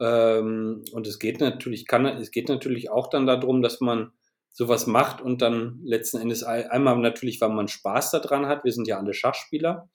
Ähm, 0.00 0.82
und 0.92 1.06
es 1.06 1.18
geht 1.18 1.40
natürlich, 1.40 1.86
kann, 1.86 2.06
es 2.06 2.30
geht 2.30 2.48
natürlich 2.48 2.90
auch 2.90 3.10
dann 3.10 3.26
darum, 3.26 3.60
dass 3.60 3.80
man 3.80 4.12
sowas 4.50 4.86
macht 4.86 5.20
und 5.20 5.42
dann 5.42 5.78
letzten 5.84 6.18
Endes 6.18 6.42
einmal 6.42 6.96
natürlich, 6.96 7.38
weil 7.42 7.50
man 7.50 7.68
Spaß 7.68 8.12
daran 8.12 8.46
hat. 8.46 8.64
Wir 8.64 8.72
sind 8.72 8.88
ja 8.88 8.98
alle 8.98 9.12
Schachspieler. 9.12 9.90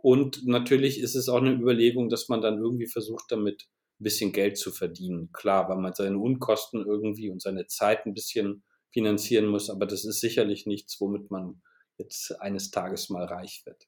Und 0.00 0.46
natürlich 0.46 1.00
ist 1.00 1.16
es 1.16 1.28
auch 1.28 1.40
eine 1.40 1.52
Überlegung, 1.52 2.08
dass 2.08 2.28
man 2.28 2.40
dann 2.40 2.58
irgendwie 2.58 2.86
versucht, 2.86 3.24
damit 3.30 3.68
ein 4.00 4.04
bisschen 4.04 4.32
Geld 4.32 4.56
zu 4.56 4.70
verdienen. 4.70 5.30
Klar, 5.32 5.68
weil 5.68 5.78
man 5.78 5.92
seine 5.92 6.18
Unkosten 6.18 6.86
irgendwie 6.86 7.30
und 7.30 7.42
seine 7.42 7.66
Zeit 7.66 8.06
ein 8.06 8.14
bisschen 8.14 8.62
finanzieren 8.92 9.46
muss, 9.46 9.70
aber 9.70 9.86
das 9.86 10.04
ist 10.04 10.20
sicherlich 10.20 10.66
nichts, 10.66 11.00
womit 11.00 11.30
man 11.30 11.60
jetzt 11.98 12.40
eines 12.40 12.70
Tages 12.70 13.10
mal 13.10 13.24
reich 13.24 13.62
wird. 13.66 13.86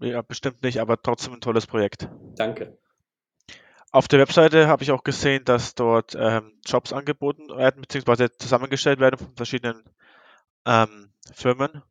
Ja, 0.00 0.22
bestimmt 0.22 0.62
nicht, 0.62 0.78
aber 0.78 1.00
trotzdem 1.02 1.34
ein 1.34 1.40
tolles 1.40 1.66
Projekt. 1.66 2.08
Danke. 2.36 2.78
Auf 3.90 4.08
der 4.08 4.20
Webseite 4.20 4.68
habe 4.68 4.82
ich 4.82 4.90
auch 4.90 5.04
gesehen, 5.04 5.44
dass 5.44 5.74
dort 5.74 6.14
ähm, 6.18 6.60
Jobs 6.66 6.92
angeboten 6.92 7.48
werden, 7.48 7.80
beziehungsweise 7.80 8.30
zusammengestellt 8.36 9.00
werden 9.00 9.18
von 9.18 9.34
verschiedenen 9.36 9.82
ähm, 10.66 11.12
Firmen. 11.32 11.82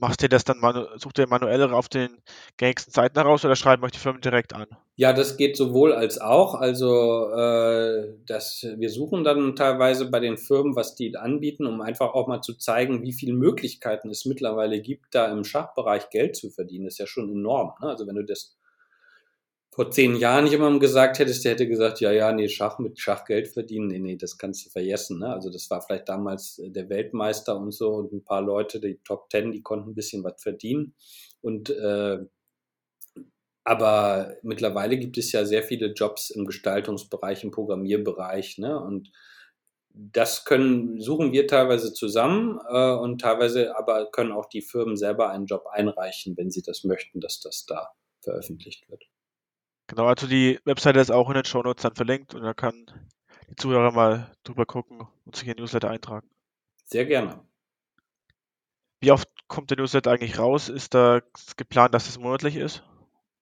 Machst 0.00 0.22
ihr 0.22 0.30
das 0.30 0.44
dann, 0.44 0.58
sucht 0.96 1.18
ihr 1.18 1.28
manuell 1.28 1.62
auf 1.74 1.90
den 1.90 2.22
gängigsten 2.56 2.92
Seiten 2.92 3.18
heraus 3.18 3.44
oder 3.44 3.54
schreiben 3.54 3.84
euch 3.84 3.92
die 3.92 3.98
Firmen 3.98 4.22
direkt 4.22 4.54
an? 4.54 4.66
Ja, 4.96 5.12
das 5.12 5.36
geht 5.36 5.58
sowohl 5.58 5.92
als 5.92 6.18
auch. 6.18 6.54
Also 6.54 7.30
äh, 7.30 8.14
das, 8.26 8.66
wir 8.76 8.88
suchen 8.88 9.24
dann 9.24 9.54
teilweise 9.56 10.10
bei 10.10 10.20
den 10.20 10.38
Firmen, 10.38 10.74
was 10.74 10.94
die 10.94 11.14
anbieten, 11.16 11.66
um 11.66 11.82
einfach 11.82 12.14
auch 12.14 12.28
mal 12.28 12.40
zu 12.40 12.54
zeigen, 12.54 13.02
wie 13.02 13.12
viele 13.12 13.34
Möglichkeiten 13.34 14.08
es 14.08 14.24
mittlerweile 14.24 14.80
gibt, 14.80 15.14
da 15.14 15.30
im 15.30 15.44
Schachbereich 15.44 16.08
Geld 16.08 16.34
zu 16.34 16.48
verdienen. 16.48 16.86
Das 16.86 16.94
ist 16.94 16.98
ja 16.98 17.06
schon 17.06 17.30
enorm. 17.30 17.74
Ne? 17.82 17.88
Also 17.88 18.06
wenn 18.06 18.16
du 18.16 18.24
das 18.24 18.56
vor 19.72 19.90
zehn 19.90 20.16
Jahren 20.16 20.46
jemandem 20.46 20.80
gesagt 20.80 21.18
hättest, 21.20 21.44
der 21.44 21.52
hätte 21.52 21.68
gesagt, 21.68 22.00
ja, 22.00 22.10
ja, 22.10 22.32
nee, 22.32 22.48
Schach 22.48 22.78
mit 22.78 22.98
Schachgeld 22.98 23.48
verdienen, 23.48 23.86
nee, 23.88 23.98
nee, 24.00 24.16
das 24.16 24.36
kannst 24.36 24.66
du 24.66 24.70
vergessen. 24.70 25.20
Ne? 25.20 25.32
Also 25.32 25.48
das 25.50 25.70
war 25.70 25.80
vielleicht 25.80 26.08
damals 26.08 26.58
äh, 26.58 26.70
der 26.70 26.88
Weltmeister 26.88 27.56
und 27.56 27.72
so 27.72 27.90
und 27.90 28.12
ein 28.12 28.24
paar 28.24 28.42
Leute, 28.42 28.80
die 28.80 29.00
Top 29.04 29.30
Ten, 29.30 29.52
die 29.52 29.62
konnten 29.62 29.90
ein 29.90 29.94
bisschen 29.94 30.24
was 30.24 30.42
verdienen. 30.42 30.94
Und 31.40 31.70
äh, 31.70 32.18
aber 33.64 34.36
mittlerweile 34.42 34.98
gibt 34.98 35.18
es 35.18 35.32
ja 35.32 35.44
sehr 35.44 35.62
viele 35.62 35.92
Jobs 35.92 36.30
im 36.30 36.46
Gestaltungsbereich, 36.46 37.44
im 37.44 37.50
Programmierbereich, 37.50 38.58
ne? 38.58 38.80
Und 38.80 39.12
das 39.92 40.44
können, 40.44 41.00
suchen 41.00 41.32
wir 41.32 41.46
teilweise 41.46 41.92
zusammen 41.92 42.58
äh, 42.68 42.92
und 42.92 43.20
teilweise 43.20 43.76
aber 43.76 44.10
können 44.10 44.32
auch 44.32 44.46
die 44.46 44.62
Firmen 44.62 44.96
selber 44.96 45.30
einen 45.30 45.46
Job 45.46 45.66
einreichen, 45.70 46.36
wenn 46.36 46.50
sie 46.50 46.62
das 46.62 46.84
möchten, 46.84 47.20
dass 47.20 47.40
das 47.40 47.66
da 47.66 47.90
veröffentlicht 48.22 48.88
wird. 48.88 49.09
Genau, 49.90 50.06
also 50.06 50.28
die 50.28 50.60
Webseite 50.64 51.00
ist 51.00 51.10
auch 51.10 51.28
in 51.30 51.34
den 51.34 51.44
Show 51.44 51.62
Notes 51.62 51.82
dann 51.82 51.96
verlinkt 51.96 52.32
und 52.32 52.42
da 52.44 52.54
kann 52.54 52.86
die 53.48 53.56
Zuhörer 53.56 53.90
mal 53.90 54.30
drüber 54.44 54.64
gucken 54.64 55.00
und 55.26 55.34
sich 55.34 55.48
in 55.48 55.54
den 55.54 55.62
Newsletter 55.62 55.90
eintragen. 55.90 56.30
Sehr 56.84 57.06
gerne. 57.06 57.40
Wie 59.00 59.10
oft 59.10 59.28
kommt 59.48 59.70
der 59.70 59.78
Newsletter 59.78 60.12
eigentlich 60.12 60.38
raus? 60.38 60.68
Ist 60.68 60.94
da 60.94 61.22
geplant, 61.56 61.92
dass 61.92 62.08
es 62.08 62.20
monatlich 62.20 62.54
ist? 62.54 62.84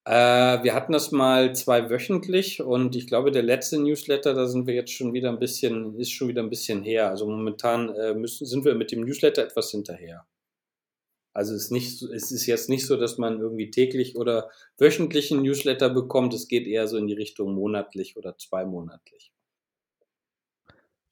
Äh, 0.05 0.63
wir 0.63 0.73
hatten 0.73 0.91
das 0.91 1.11
mal 1.11 1.53
zwei 1.53 1.87
wöchentlich 1.91 2.63
und 2.63 2.95
ich 2.95 3.05
glaube, 3.05 3.29
der 3.29 3.43
letzte 3.43 3.77
Newsletter, 3.79 4.33
da 4.33 4.47
sind 4.47 4.65
wir 4.65 4.73
jetzt 4.73 4.91
schon 4.91 5.13
wieder 5.13 5.29
ein 5.29 5.37
bisschen, 5.37 5.99
ist 5.99 6.09
schon 6.09 6.29
wieder 6.29 6.41
ein 6.41 6.49
bisschen 6.49 6.81
her. 6.81 7.09
Also 7.09 7.27
momentan 7.27 7.89
äh, 7.89 8.15
müssen, 8.15 8.47
sind 8.47 8.65
wir 8.65 8.73
mit 8.73 8.91
dem 8.91 9.01
Newsletter 9.01 9.43
etwas 9.43 9.69
hinterher. 9.69 10.25
Also 11.33 11.53
es 11.53 11.65
ist, 11.65 11.71
nicht, 11.71 12.01
es 12.01 12.31
ist 12.31 12.45
jetzt 12.47 12.69
nicht 12.69 12.87
so, 12.87 12.97
dass 12.97 13.17
man 13.17 13.39
irgendwie 13.39 13.69
täglich 13.69 14.17
oder 14.17 14.49
wöchentlich 14.77 15.31
einen 15.31 15.43
Newsletter 15.43 15.89
bekommt. 15.89 16.33
Es 16.33 16.47
geht 16.47 16.67
eher 16.67 16.87
so 16.87 16.97
in 16.97 17.07
die 17.07 17.13
Richtung 17.13 17.53
monatlich 17.53 18.17
oder 18.17 18.37
zweimonatlich. 18.37 19.31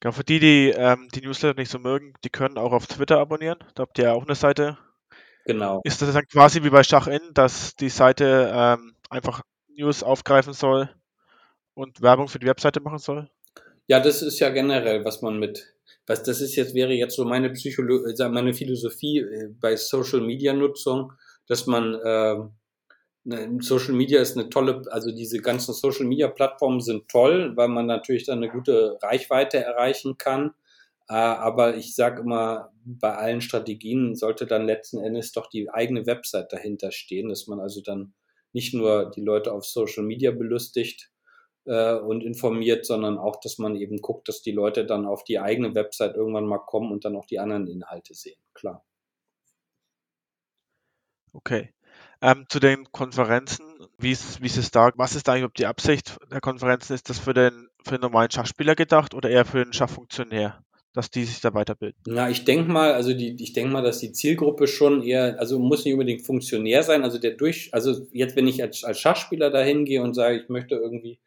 Ja, 0.02 0.12
für 0.12 0.24
die, 0.24 0.38
die 0.38 0.70
ähm, 0.76 1.08
die 1.14 1.22
Newsletter 1.22 1.58
nicht 1.58 1.70
so 1.70 1.78
mögen, 1.78 2.14
die 2.24 2.30
können 2.30 2.58
auch 2.58 2.72
auf 2.72 2.86
Twitter 2.86 3.18
abonnieren. 3.18 3.58
Da 3.74 3.82
habt 3.82 3.98
ihr 3.98 4.04
ja 4.04 4.12
auch 4.12 4.24
eine 4.24 4.34
Seite. 4.34 4.78
Genau. 5.44 5.80
Ist 5.84 6.02
das 6.02 6.12
dann 6.12 6.26
quasi 6.26 6.62
wie 6.62 6.70
bei 6.70 6.82
Schachin, 6.82 7.20
dass 7.32 7.74
die 7.74 7.88
Seite 7.88 8.52
ähm, 8.54 8.94
einfach 9.10 9.42
News 9.68 10.02
aufgreifen 10.02 10.52
soll 10.52 10.90
und 11.74 12.02
Werbung 12.02 12.28
für 12.28 12.38
die 12.38 12.46
Webseite 12.46 12.80
machen 12.80 12.98
soll? 12.98 13.30
Ja, 13.86 14.00
das 14.00 14.22
ist 14.22 14.38
ja 14.40 14.50
generell, 14.50 15.04
was 15.04 15.22
man 15.22 15.38
mit 15.38 15.74
was 16.08 16.22
das 16.22 16.40
ist 16.40 16.56
jetzt, 16.56 16.74
wäre 16.74 16.92
jetzt 16.92 17.16
so 17.16 17.24
meine 17.24 17.50
Psycholo 17.50 18.06
äh, 18.06 18.28
meine 18.28 18.54
Philosophie 18.54 19.18
äh, 19.18 19.48
bei 19.60 19.76
Social 19.76 20.22
Media 20.22 20.52
Nutzung, 20.52 21.12
dass 21.46 21.66
man 21.66 21.94
äh, 21.94 22.36
Social 23.60 23.92
Media 23.92 24.20
ist 24.20 24.38
eine 24.38 24.48
tolle, 24.48 24.82
also 24.90 25.12
diese 25.12 25.38
ganzen 25.38 25.74
Social 25.74 26.06
Media 26.06 26.28
Plattformen 26.28 26.80
sind 26.80 27.08
toll, 27.08 27.52
weil 27.56 27.68
man 27.68 27.86
natürlich 27.86 28.24
dann 28.24 28.38
eine 28.38 28.50
gute 28.50 28.98
Reichweite 29.02 29.58
erreichen 29.58 30.16
kann. 30.16 30.54
Äh, 31.10 31.14
aber 31.14 31.76
ich 31.76 31.94
sage 31.94 32.22
immer, 32.22 32.72
bei 32.84 33.14
allen 33.14 33.42
Strategien 33.42 34.14
sollte 34.14 34.46
dann 34.46 34.66
letzten 34.66 34.98
Endes 34.98 35.32
doch 35.32 35.48
die 35.48 35.68
eigene 35.70 36.06
Website 36.06 36.52
dahinter 36.52 36.90
stehen, 36.90 37.28
dass 37.28 37.46
man 37.46 37.60
also 37.60 37.82
dann 37.82 38.14
nicht 38.54 38.72
nur 38.72 39.10
die 39.10 39.20
Leute 39.20 39.52
auf 39.52 39.66
Social 39.66 40.04
Media 40.04 40.30
belustigt, 40.30 41.10
äh, 41.68 41.94
und 41.98 42.22
informiert, 42.22 42.86
sondern 42.86 43.18
auch, 43.18 43.40
dass 43.40 43.58
man 43.58 43.76
eben 43.76 43.98
guckt, 43.98 44.28
dass 44.28 44.42
die 44.42 44.52
Leute 44.52 44.86
dann 44.86 45.06
auf 45.06 45.24
die 45.24 45.38
eigene 45.38 45.74
Website 45.74 46.16
irgendwann 46.16 46.46
mal 46.46 46.58
kommen 46.58 46.90
und 46.90 47.04
dann 47.04 47.16
auch 47.16 47.26
die 47.26 47.38
anderen 47.38 47.66
Inhalte 47.66 48.14
sehen. 48.14 48.40
Klar. 48.54 48.84
Okay. 51.32 51.72
Ähm, 52.20 52.46
zu 52.48 52.58
den 52.58 52.90
Konferenzen, 52.90 53.64
wie 53.98 54.12
ist, 54.12 54.42
wie 54.42 54.46
ist 54.46 54.56
es 54.56 54.70
da? 54.70 54.90
Was 54.96 55.14
ist 55.14 55.28
da 55.28 55.34
eigentlich 55.34 55.52
die 55.52 55.66
Absicht 55.66 56.16
der 56.32 56.40
Konferenzen? 56.40 56.94
Ist 56.94 57.08
das 57.10 57.18
für 57.18 57.34
den, 57.34 57.68
für 57.84 57.92
den 57.92 58.00
normalen 58.00 58.30
Schachspieler 58.30 58.74
gedacht 58.74 59.14
oder 59.14 59.30
eher 59.30 59.44
für 59.44 59.62
den 59.62 59.72
Schachfunktionär? 59.72 60.62
dass 60.94 61.12
die 61.12 61.24
sich 61.24 61.40
da 61.40 61.54
weiterbilden? 61.54 62.00
Na, 62.06 62.28
ich 62.28 62.44
denke 62.44 62.72
mal, 62.72 62.92
also 62.92 63.12
die, 63.14 63.36
ich 63.40 63.52
denke 63.52 63.70
mal, 63.70 63.82
dass 63.82 64.00
die 64.00 64.10
Zielgruppe 64.10 64.66
schon 64.66 65.02
eher, 65.02 65.38
also 65.38 65.60
muss 65.60 65.84
nicht 65.84 65.94
unbedingt 65.94 66.26
Funktionär 66.26 66.82
sein, 66.82 67.04
also 67.04 67.18
der 67.18 67.32
durch, 67.32 67.68
also 67.72 68.06
jetzt, 68.10 68.34
wenn 68.34 68.48
ich 68.48 68.60
als, 68.62 68.82
als 68.82 68.98
Schachspieler 68.98 69.50
dahin 69.50 69.84
gehe 69.84 70.02
und 70.02 70.14
sage, 70.14 70.40
ich 70.40 70.48
möchte 70.48 70.74
irgendwie 70.74 71.20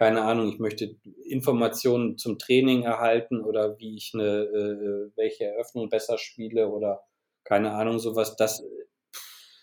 keine 0.00 0.22
Ahnung, 0.22 0.48
ich 0.48 0.58
möchte 0.58 0.96
Informationen 1.26 2.16
zum 2.16 2.38
Training 2.38 2.84
erhalten 2.84 3.44
oder 3.44 3.78
wie 3.78 3.96
ich 3.98 4.12
eine, 4.14 4.44
äh, 4.44 5.10
welche 5.14 5.44
Eröffnung 5.44 5.90
besser 5.90 6.16
spiele 6.16 6.70
oder 6.70 7.02
keine 7.44 7.72
Ahnung, 7.72 7.98
sowas, 7.98 8.34
das 8.34 8.62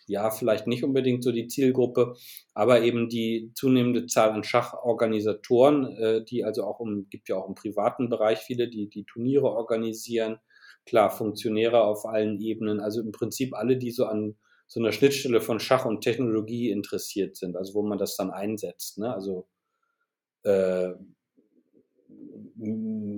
ja, 0.06 0.30
vielleicht 0.30 0.68
nicht 0.68 0.84
unbedingt 0.84 1.24
so 1.24 1.32
die 1.32 1.48
Zielgruppe, 1.48 2.14
aber 2.54 2.84
eben 2.84 3.10
die 3.10 3.52
zunehmende 3.56 4.06
Zahl 4.06 4.30
an 4.30 4.44
Schachorganisatoren, 4.44 5.98
äh, 5.98 6.24
die 6.24 6.44
also 6.44 6.66
auch 6.66 6.82
im, 6.82 7.08
gibt 7.10 7.30
ja 7.30 7.36
auch 7.38 7.50
im 7.50 7.56
privaten 7.56 8.08
Bereich 8.08 8.38
viele, 8.38 8.70
die 8.70 8.90
die 8.90 9.06
Turniere 9.06 9.48
organisieren, 9.48 10.38
klar, 10.86 11.10
Funktionäre 11.10 11.82
auf 11.84 12.06
allen 12.06 12.40
Ebenen, 12.40 12.80
also 12.80 13.02
im 13.02 13.12
Prinzip 13.12 13.56
alle, 13.56 13.78
die 13.78 13.90
so 13.90 14.06
an 14.06 14.38
so 14.68 14.80
einer 14.80 14.92
Schnittstelle 14.92 15.42
von 15.42 15.60
Schach 15.60 15.86
und 15.86 16.02
Technologie 16.02 16.70
interessiert 16.70 17.38
sind, 17.38 17.58
also 17.58 17.74
wo 17.74 17.82
man 17.82 17.98
das 17.98 18.16
dann 18.16 18.30
einsetzt, 18.30 19.00
ne? 19.00 19.12
also 19.12 19.48
äh, 20.48 20.96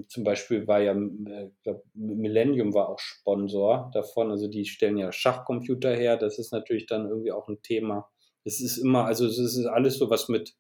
zum 0.07 0.23
Beispiel 0.23 0.67
war 0.67 0.81
ja, 0.81 0.93
äh, 0.93 1.51
glaub, 1.63 1.83
Millennium 1.93 2.73
war 2.73 2.89
auch 2.89 2.99
Sponsor 2.99 3.89
davon, 3.93 4.31
also 4.31 4.47
die 4.47 4.65
stellen 4.65 4.97
ja 4.97 5.11
Schachcomputer 5.11 5.95
her, 5.95 6.17
das 6.17 6.39
ist 6.39 6.51
natürlich 6.51 6.87
dann 6.87 7.07
irgendwie 7.07 7.31
auch 7.31 7.47
ein 7.47 7.61
Thema. 7.61 8.09
Es 8.43 8.59
ist 8.59 8.77
immer, 8.77 9.05
also 9.05 9.25
es 9.25 9.37
ist 9.37 9.65
alles 9.65 9.97
so, 9.97 10.09
was 10.09 10.29
mit 10.29 10.55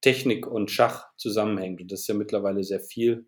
Technik 0.00 0.46
und 0.46 0.70
Schach 0.70 1.08
zusammenhängt 1.16 1.80
und 1.80 1.92
das 1.92 2.00
ist 2.00 2.08
ja 2.08 2.14
mittlerweile 2.14 2.62
sehr 2.62 2.80
viel. 2.80 3.26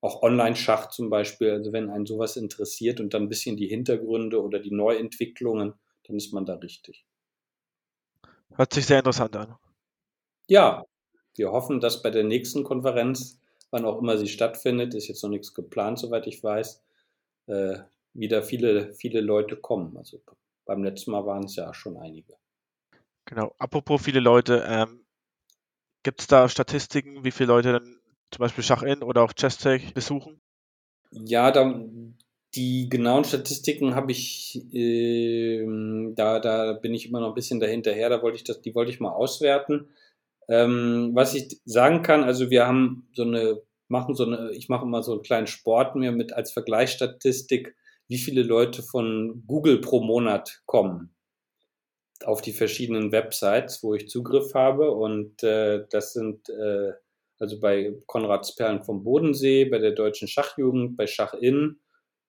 Auch 0.00 0.22
Online-Schach 0.22 0.90
zum 0.90 1.10
Beispiel, 1.10 1.50
also 1.50 1.72
wenn 1.72 1.90
einen 1.90 2.06
sowas 2.06 2.36
interessiert 2.36 3.00
und 3.00 3.14
dann 3.14 3.22
ein 3.24 3.28
bisschen 3.28 3.56
die 3.56 3.68
Hintergründe 3.68 4.42
oder 4.42 4.58
die 4.60 4.74
Neuentwicklungen, 4.74 5.74
dann 6.04 6.16
ist 6.16 6.32
man 6.32 6.46
da 6.46 6.54
richtig. 6.54 7.06
Hört 8.54 8.72
sich 8.72 8.86
sehr 8.86 8.98
interessant 8.98 9.34
an. 9.36 9.56
Ja, 10.46 10.84
wir 11.36 11.52
hoffen, 11.52 11.80
dass 11.80 12.02
bei 12.02 12.10
der 12.10 12.24
nächsten 12.24 12.64
Konferenz, 12.64 13.40
wann 13.70 13.84
auch 13.84 13.98
immer 14.00 14.18
sie 14.18 14.28
stattfindet, 14.28 14.94
ist 14.94 15.08
jetzt 15.08 15.22
noch 15.22 15.30
nichts 15.30 15.54
geplant, 15.54 15.98
soweit 15.98 16.26
ich 16.26 16.42
weiß, 16.42 16.82
äh, 17.46 17.78
wieder 18.12 18.42
viele, 18.42 18.94
viele 18.94 19.20
Leute 19.20 19.56
kommen. 19.56 19.96
Also 19.96 20.22
beim 20.64 20.84
letzten 20.84 21.10
Mal 21.10 21.26
waren 21.26 21.44
es 21.44 21.56
ja 21.56 21.74
schon 21.74 21.96
einige. 21.96 22.34
Genau. 23.26 23.54
Apropos 23.58 24.02
viele 24.02 24.20
Leute, 24.20 24.64
ähm, 24.68 25.04
gibt 26.02 26.20
es 26.20 26.26
da 26.26 26.48
Statistiken, 26.48 27.24
wie 27.24 27.30
viele 27.30 27.48
Leute 27.48 27.72
dann 27.72 28.00
zum 28.30 28.40
Beispiel 28.40 28.64
Schach-In 28.64 29.02
oder 29.02 29.22
auch 29.22 29.32
Chess-Tech 29.32 29.94
besuchen? 29.94 30.40
Ja, 31.10 31.50
da, 31.50 31.80
die 32.54 32.88
genauen 32.88 33.24
Statistiken 33.24 33.94
habe 33.94 34.12
ich, 34.12 34.62
äh, 34.72 35.64
da, 36.14 36.40
da 36.40 36.72
bin 36.74 36.94
ich 36.94 37.08
immer 37.08 37.20
noch 37.20 37.28
ein 37.28 37.34
bisschen 37.34 37.60
dahinterher, 37.60 38.08
da 38.08 38.22
wollte 38.22 38.36
ich 38.36 38.44
das, 38.44 38.60
die 38.60 38.74
wollte 38.74 38.90
ich 38.90 39.00
mal 39.00 39.12
auswerten. 39.12 39.88
Ähm, 40.48 41.10
was 41.14 41.34
ich 41.34 41.60
sagen 41.64 42.02
kann, 42.02 42.24
also 42.24 42.50
wir 42.50 42.66
haben 42.66 43.08
so 43.14 43.22
eine, 43.22 43.60
machen 43.88 44.14
so 44.14 44.24
eine, 44.24 44.50
ich 44.52 44.68
mache 44.68 44.84
immer 44.84 45.02
so 45.02 45.12
einen 45.12 45.22
kleinen 45.22 45.46
Sport 45.46 45.96
mir 45.96 46.12
mit 46.12 46.32
als 46.32 46.52
Vergleichsstatistik, 46.52 47.74
wie 48.08 48.18
viele 48.18 48.42
Leute 48.42 48.82
von 48.82 49.44
Google 49.46 49.80
pro 49.80 50.00
Monat 50.00 50.62
kommen 50.66 51.14
auf 52.24 52.42
die 52.42 52.52
verschiedenen 52.52 53.12
Websites, 53.12 53.82
wo 53.82 53.94
ich 53.94 54.08
Zugriff 54.08 54.54
habe. 54.54 54.90
Und 54.92 55.42
äh, 55.42 55.84
das 55.90 56.12
sind 56.12 56.48
äh, 56.48 56.92
also 57.38 57.60
bei 57.60 57.94
Konrads 58.06 58.54
Perlen 58.54 58.82
vom 58.82 59.04
Bodensee, 59.04 59.64
bei 59.64 59.78
der 59.78 59.92
Deutschen 59.92 60.28
Schachjugend, 60.28 60.96
bei 60.96 61.06
Schachin. 61.06 61.80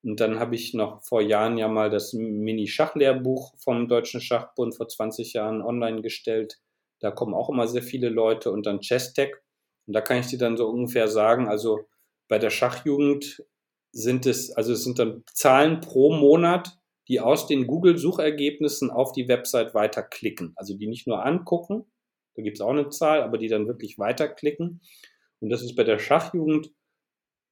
Und 0.02 0.20
dann 0.20 0.38
habe 0.38 0.54
ich 0.54 0.74
noch 0.74 1.02
vor 1.02 1.20
Jahren 1.20 1.58
ja 1.58 1.68
mal 1.68 1.90
das 1.90 2.12
Mini-Schachlehrbuch 2.12 3.54
vom 3.58 3.88
Deutschen 3.88 4.20
Schachbund 4.20 4.76
vor 4.76 4.88
20 4.88 5.32
Jahren 5.32 5.62
online 5.62 6.02
gestellt. 6.02 6.58
Da 7.00 7.10
kommen 7.10 7.34
auch 7.34 7.50
immer 7.50 7.66
sehr 7.68 7.82
viele 7.82 8.08
Leute 8.08 8.50
und 8.50 8.66
dann 8.66 8.80
Chestech. 8.80 9.34
Und 9.86 9.94
da 9.94 10.00
kann 10.00 10.18
ich 10.18 10.26
dir 10.26 10.38
dann 10.38 10.56
so 10.56 10.68
ungefähr 10.68 11.08
sagen, 11.08 11.48
also 11.48 11.86
bei 12.28 12.38
der 12.38 12.50
Schachjugend 12.50 13.44
sind 13.92 14.26
es, 14.26 14.50
also 14.50 14.72
es 14.72 14.84
sind 14.84 14.98
dann 14.98 15.22
Zahlen 15.32 15.80
pro 15.80 16.12
Monat, 16.12 16.78
die 17.08 17.20
aus 17.20 17.46
den 17.46 17.66
Google-Suchergebnissen 17.66 18.90
auf 18.90 19.12
die 19.12 19.28
Website 19.28 19.74
weiterklicken. 19.74 20.52
Also 20.56 20.76
die 20.76 20.88
nicht 20.88 21.06
nur 21.06 21.24
angucken, 21.24 21.86
da 22.34 22.42
gibt 22.42 22.58
es 22.58 22.60
auch 22.60 22.70
eine 22.70 22.90
Zahl, 22.90 23.22
aber 23.22 23.38
die 23.38 23.48
dann 23.48 23.66
wirklich 23.66 23.98
weiterklicken. 23.98 24.80
Und 25.40 25.50
das 25.50 25.62
ist 25.62 25.76
bei 25.76 25.84
der 25.84 25.98
Schachjugend, 25.98 26.72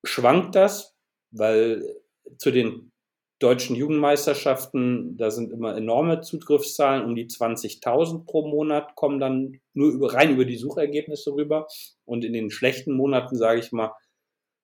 schwankt 0.04 0.54
das, 0.54 0.94
weil 1.30 2.00
zu 2.38 2.50
den 2.50 2.92
deutschen 3.38 3.76
Jugendmeisterschaften, 3.76 5.16
da 5.16 5.30
sind 5.30 5.52
immer 5.52 5.76
enorme 5.76 6.20
Zugriffszahlen, 6.20 7.04
um 7.04 7.14
die 7.14 7.26
20.000 7.26 8.24
pro 8.24 8.46
Monat 8.46 8.94
kommen 8.94 9.18
dann 9.18 9.60
nur 9.72 9.92
über, 9.92 10.14
rein 10.14 10.30
über 10.30 10.44
die 10.44 10.56
Suchergebnisse 10.56 11.32
rüber. 11.32 11.66
Und 12.04 12.24
in 12.24 12.32
den 12.32 12.50
schlechten 12.50 12.94
Monaten, 12.94 13.36
sage 13.36 13.60
ich 13.60 13.72
mal, 13.72 13.92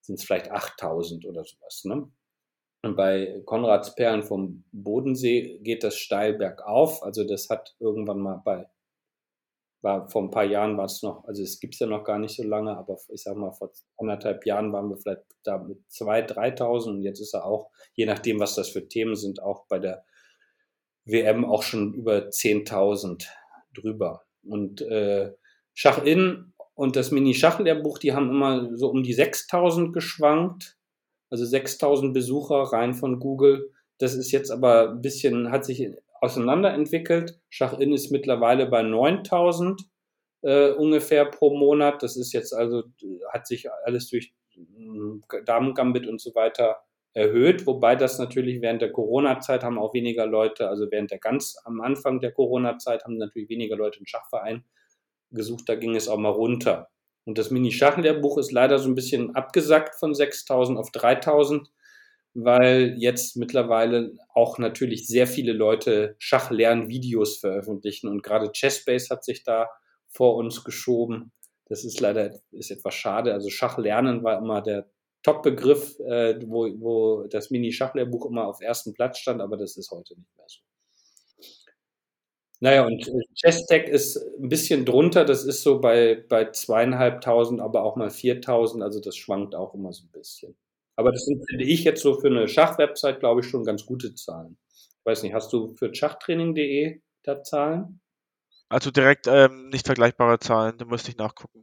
sind 0.01 0.19
es 0.19 0.23
vielleicht 0.23 0.51
8.000 0.51 1.27
oder 1.27 1.43
sowas. 1.43 1.83
Ne? 1.83 2.09
Und 2.83 2.95
bei 2.95 3.41
Konrads 3.45 3.95
Perlen 3.95 4.23
vom 4.23 4.63
Bodensee 4.71 5.59
geht 5.59 5.83
das 5.83 5.97
steil 5.97 6.33
bergauf. 6.33 7.03
Also 7.03 7.23
das 7.23 7.49
hat 7.49 7.75
irgendwann 7.79 8.19
mal 8.19 8.41
bei 8.43 8.67
war 9.81 10.07
vor 10.09 10.23
ein 10.23 10.31
paar 10.31 10.43
Jahren 10.43 10.77
war 10.77 10.85
es 10.85 11.01
noch, 11.01 11.25
also 11.25 11.41
es 11.41 11.59
gibt 11.59 11.73
es 11.73 11.79
ja 11.79 11.87
noch 11.87 12.03
gar 12.03 12.19
nicht 12.19 12.35
so 12.35 12.43
lange, 12.43 12.77
aber 12.77 12.97
ich 13.09 13.23
sag 13.23 13.35
mal, 13.35 13.51
vor 13.51 13.71
anderthalb 13.97 14.45
Jahren 14.45 14.71
waren 14.71 14.89
wir 14.89 14.97
vielleicht 14.97 15.23
da 15.43 15.57
mit 15.57 15.79
2.000, 15.89 16.33
3.000 16.57 16.89
und 16.89 17.01
jetzt 17.03 17.19
ist 17.19 17.33
er 17.33 17.45
auch, 17.45 17.71
je 17.93 18.05
nachdem, 18.05 18.39
was 18.39 18.55
das 18.55 18.69
für 18.69 18.87
Themen 18.87 19.15
sind, 19.15 19.41
auch 19.41 19.65
bei 19.67 19.79
der 19.79 20.05
WM 21.05 21.45
auch 21.45 21.63
schon 21.63 21.93
über 21.93 22.29
10.000 22.29 23.25
drüber. 23.73 24.23
Und 24.43 24.81
äh, 24.81 25.33
Schach-In 25.73 26.53
und 26.75 26.95
das 26.95 27.11
Mini-Schachlehrbuch, 27.11 27.97
die 27.97 28.13
haben 28.13 28.29
immer 28.29 28.75
so 28.75 28.89
um 28.89 29.03
die 29.03 29.15
6.000 29.15 29.91
geschwankt, 29.91 30.77
also 31.29 31.43
6.000 31.43 32.13
Besucher 32.13 32.63
rein 32.63 32.93
von 32.93 33.19
Google. 33.19 33.71
Das 33.97 34.15
ist 34.15 34.31
jetzt 34.31 34.51
aber 34.51 34.91
ein 34.91 35.01
bisschen, 35.01 35.51
hat 35.51 35.65
sich 35.65 35.87
auseinanderentwickelt. 36.21 37.39
Schach-In 37.49 37.93
ist 37.93 38.11
mittlerweile 38.11 38.67
bei 38.67 38.83
9000 38.83 39.81
äh, 40.43 40.71
ungefähr 40.71 41.25
pro 41.25 41.55
Monat. 41.55 42.01
Das 42.03 42.15
ist 42.15 42.31
jetzt 42.33 42.53
also, 42.53 42.83
hat 43.33 43.47
sich 43.47 43.67
alles 43.85 44.09
durch 44.09 44.33
äh, 44.55 45.43
Damen-Gambit 45.45 46.07
und 46.07 46.21
so 46.21 46.33
weiter 46.35 46.77
erhöht, 47.13 47.67
wobei 47.67 47.95
das 47.97 48.19
natürlich 48.19 48.61
während 48.61 48.81
der 48.81 48.91
Corona-Zeit 48.91 49.63
haben 49.63 49.77
auch 49.77 49.93
weniger 49.93 50.25
Leute, 50.25 50.69
also 50.69 50.89
während 50.91 51.11
der 51.11 51.19
ganz 51.19 51.57
am 51.65 51.81
Anfang 51.81 52.21
der 52.21 52.31
Corona-Zeit 52.31 53.03
haben 53.03 53.17
natürlich 53.17 53.49
weniger 53.49 53.75
Leute 53.75 53.97
einen 53.97 54.07
Schachverein 54.07 54.63
gesucht, 55.31 55.67
da 55.67 55.75
ging 55.75 55.95
es 55.95 56.07
auch 56.07 56.17
mal 56.17 56.29
runter. 56.29 56.89
Und 57.25 57.37
das 57.37 57.51
Mini-Schachlehrbuch 57.51 58.37
ist 58.37 58.51
leider 58.51 58.79
so 58.79 58.89
ein 58.89 58.95
bisschen 58.95 59.35
abgesackt 59.35 59.95
von 59.95 60.15
6000 60.15 60.77
auf 60.79 60.91
3000 60.91 61.69
weil 62.33 62.95
jetzt 62.97 63.35
mittlerweile 63.37 64.13
auch 64.33 64.57
natürlich 64.57 65.07
sehr 65.07 65.27
viele 65.27 65.53
Leute 65.53 66.15
Schachlernvideos 66.19 67.37
veröffentlichen 67.37 68.07
und 68.07 68.23
gerade 68.23 68.51
Chessbase 68.51 69.09
hat 69.09 69.23
sich 69.23 69.43
da 69.43 69.69
vor 70.07 70.35
uns 70.35 70.63
geschoben. 70.63 71.31
Das 71.67 71.85
ist 71.85 71.99
leider 71.99 72.39
ist 72.51 72.71
etwas 72.71 72.95
schade. 72.95 73.33
Also 73.33 73.49
Schachlernen 73.49 74.23
war 74.23 74.37
immer 74.37 74.61
der 74.61 74.89
Top-Begriff, 75.23 75.99
äh, 75.99 76.39
wo, 76.47 76.67
wo 76.79 77.27
das 77.27 77.51
Mini-Schachlehrbuch 77.51 78.25
immer 78.25 78.47
auf 78.47 78.61
ersten 78.61 78.93
Platz 78.93 79.19
stand, 79.19 79.41
aber 79.41 79.55
das 79.57 79.77
ist 79.77 79.91
heute 79.91 80.15
nicht 80.15 80.35
mehr 80.37 80.45
so. 80.47 80.59
Naja, 82.59 82.85
und 82.85 83.07
äh, 83.07 83.11
Chess-Tech 83.35 83.87
ist 83.87 84.17
ein 84.39 84.49
bisschen 84.49 84.85
drunter, 84.85 85.25
das 85.25 85.45
ist 85.45 85.63
so 85.63 85.79
bei, 85.79 86.23
bei 86.29 86.51
zweieinhalbtausend, 86.51 87.59
aber 87.59 87.83
auch 87.83 87.95
mal 87.95 88.11
viertausend, 88.11 88.83
also 88.83 88.99
das 88.99 89.15
schwankt 89.15 89.55
auch 89.55 89.73
immer 89.73 89.93
so 89.93 90.03
ein 90.05 90.11
bisschen. 90.11 90.55
Aber 90.95 91.11
das 91.11 91.25
sind, 91.25 91.43
finde 91.49 91.63
ich, 91.63 91.83
jetzt 91.83 92.01
so 92.01 92.19
für 92.19 92.27
eine 92.27 92.47
Schachwebsite, 92.47 93.19
glaube 93.19 93.41
ich, 93.41 93.47
schon 93.47 93.63
ganz 93.63 93.85
gute 93.85 94.13
Zahlen. 94.15 94.57
Ich 94.73 95.05
weiß 95.05 95.23
nicht, 95.23 95.33
hast 95.33 95.51
du 95.53 95.73
für 95.75 95.93
schachtraining.de 95.93 97.01
da 97.23 97.43
Zahlen? 97.43 98.01
Also 98.69 98.91
direkt 98.91 99.27
ähm, 99.27 99.69
nicht 99.69 99.85
vergleichbare 99.85 100.39
Zahlen, 100.39 100.77
da 100.77 100.85
müsste 100.85 101.11
ich 101.11 101.17
nachgucken. 101.17 101.61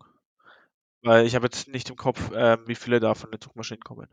Weil 1.03 1.26
ich 1.26 1.35
habe 1.35 1.47
jetzt 1.47 1.68
nicht 1.68 1.89
im 1.89 1.97
Kopf, 1.97 2.31
ähm, 2.35 2.64
wie 2.66 2.74
viele 2.74 3.01
da 3.01 3.14
von 3.14 3.31
den 3.31 3.41
Zugmaschinen 3.41 3.83
kommen. 3.83 4.09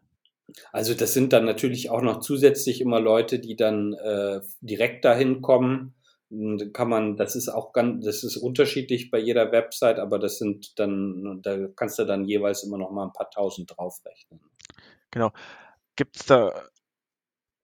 Also 0.71 0.93
das 0.93 1.13
sind 1.13 1.33
dann 1.33 1.45
natürlich 1.45 1.89
auch 1.89 2.01
noch 2.01 2.19
zusätzlich 2.19 2.81
immer 2.81 2.99
Leute, 2.99 3.39
die 3.39 3.55
dann 3.55 3.93
äh, 3.93 4.41
direkt 4.61 5.03
dahin 5.03 5.41
kommen. 5.41 5.95
Kann 6.73 6.89
man, 6.89 7.17
das 7.17 7.35
ist 7.35 7.49
auch 7.49 7.71
ganz, 7.71 8.05
das 8.05 8.23
ist 8.23 8.37
unterschiedlich 8.37 9.11
bei 9.11 9.19
jeder 9.19 9.51
Website, 9.51 9.99
aber 9.99 10.19
das 10.19 10.37
sind 10.37 10.79
dann, 10.79 11.39
da 11.41 11.67
kannst 11.75 11.99
du 11.99 12.05
dann 12.05 12.25
jeweils 12.25 12.63
immer 12.63 12.77
noch 12.77 12.91
mal 12.91 13.05
ein 13.05 13.13
paar 13.13 13.29
tausend 13.29 13.73
draufrechnen. 13.75 14.39
Genau. 15.15 15.31
Gibt 15.95 16.17
es 16.17 16.25
da 16.25 16.51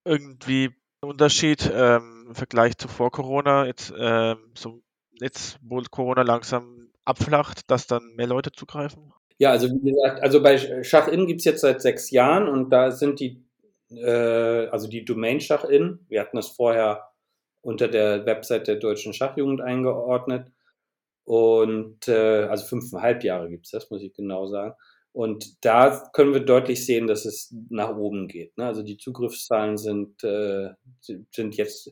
irgendwie 0.06 0.74
einen 1.02 1.12
Unterschied 1.12 1.70
ähm, 1.72 2.28
im 2.30 2.36
Vergleich 2.36 2.78
zu 2.78 2.88
vor 2.88 3.12
Corona? 3.12 3.66
Jetzt, 3.66 3.93
ähm, 3.99 4.54
so, 4.58 4.82
jetzt, 5.20 5.60
wo 5.62 5.82
Corona 5.82 6.22
langsam 6.22 6.89
abflacht, 7.04 7.70
dass 7.70 7.88
dann 7.88 8.16
mehr 8.16 8.28
Leute 8.28 8.54
zugreifen? 8.54 9.14
Ja, 9.38 9.52
also 9.52 9.68
wie 9.70 9.91
gesagt, 9.91 10.24
also 10.24 10.41
bei 10.41 10.58
Schachin 10.84 11.28
gibt 11.28 11.39
es 11.39 11.45
jetzt 11.45 11.60
seit 11.60 11.82
sechs 11.82 12.10
Jahren 12.10 12.47
und 12.47 12.70
da 12.70 12.91
sind 12.91 13.20
die, 13.20 13.43
äh, 13.89 14.68
also 14.68 14.88
die 14.88 15.04
Domain 15.04 15.41
Schachin, 15.41 16.06
wir 16.08 16.22
hatten 16.22 16.38
das 16.38 16.47
vorher 16.47 17.10
unter 17.60 17.89
der 17.89 18.26
Website 18.26 18.70
der 18.70 18.78
Deutschen 18.78 19.14
Schachjugend 19.14 19.60
eingeordnet 19.60 20.49
und 21.26 22.08
äh, 22.08 22.43
also 22.43 22.66
fünfeinhalb 22.66 23.26
Jahre 23.26 23.49
gibt 23.49 23.66
es 23.66 23.72
das, 23.72 23.89
muss 23.89 24.02
ich 24.04 24.14
genau 24.14 24.47
sagen. 24.47 24.74
Und 25.14 25.66
da 25.66 26.09
können 26.14 26.34
wir 26.34 26.39
deutlich 26.39 26.86
sehen, 26.86 27.07
dass 27.07 27.26
es 27.26 27.53
nach 27.70 27.95
oben 27.95 28.28
geht. 28.28 28.57
Ne? 28.57 28.66
Also 28.66 28.82
die 28.82 28.97
Zugriffszahlen 28.97 29.78
sind, 29.78 30.24
äh, 30.24 30.70
sind 31.01 31.55
jetzt 31.57 31.91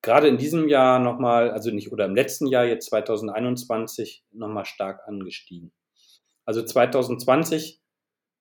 gerade 0.00 0.28
in 0.28 0.38
diesem 0.38 0.68
Jahr 0.68 1.00
nochmal, 1.00 1.50
also 1.50 1.70
nicht, 1.70 1.90
oder 1.90 2.04
im 2.04 2.14
letzten 2.14 2.46
Jahr, 2.46 2.64
jetzt 2.64 2.86
2021, 2.86 4.24
nochmal 4.32 4.64
stark 4.64 5.08
angestiegen. 5.08 5.72
Also 6.44 6.62
2020, 6.62 7.80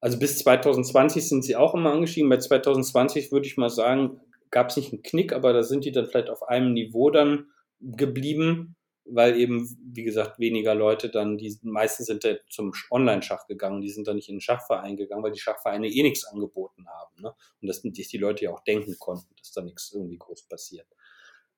also 0.01 0.19
bis 0.19 0.39
2020 0.39 1.27
sind 1.27 1.43
sie 1.43 1.55
auch 1.55 1.73
immer 1.73 1.91
angestiegen. 1.91 2.29
Bei 2.29 2.37
2020 2.37 3.31
würde 3.31 3.47
ich 3.47 3.57
mal 3.57 3.69
sagen, 3.69 4.19
gab 4.49 4.69
es 4.69 4.77
nicht 4.77 4.91
einen 4.91 5.03
Knick, 5.03 5.33
aber 5.33 5.53
da 5.53 5.63
sind 5.63 5.85
die 5.85 5.91
dann 5.91 6.05
vielleicht 6.05 6.29
auf 6.29 6.43
einem 6.43 6.73
Niveau 6.73 7.09
dann 7.09 7.47
geblieben 7.79 8.75
weil 9.05 9.37
eben, 9.37 9.77
wie 9.83 10.03
gesagt, 10.03 10.39
weniger 10.39 10.75
Leute 10.75 11.09
dann, 11.09 11.37
die 11.37 11.57
meisten 11.63 12.03
sind 12.03 12.23
ja 12.23 12.35
zum 12.49 12.71
Online-Schach 12.89 13.47
gegangen, 13.47 13.81
die 13.81 13.89
sind 13.89 14.07
dann 14.07 14.15
nicht 14.15 14.29
in 14.29 14.35
den 14.35 14.41
Schachverein 14.41 14.95
gegangen, 14.95 15.23
weil 15.23 15.31
die 15.31 15.39
Schachvereine 15.39 15.87
eh 15.87 16.03
nichts 16.03 16.25
angeboten 16.25 16.87
haben. 16.87 17.21
Ne? 17.21 17.33
Und 17.61 17.67
dass 17.67 17.81
sich 17.81 18.07
die 18.07 18.17
Leute 18.17 18.45
ja 18.45 18.51
auch 18.51 18.63
denken 18.63 18.95
konnten, 18.99 19.33
dass 19.37 19.51
da 19.51 19.61
nichts 19.61 19.91
irgendwie 19.93 20.17
groß 20.17 20.47
passiert. 20.47 20.87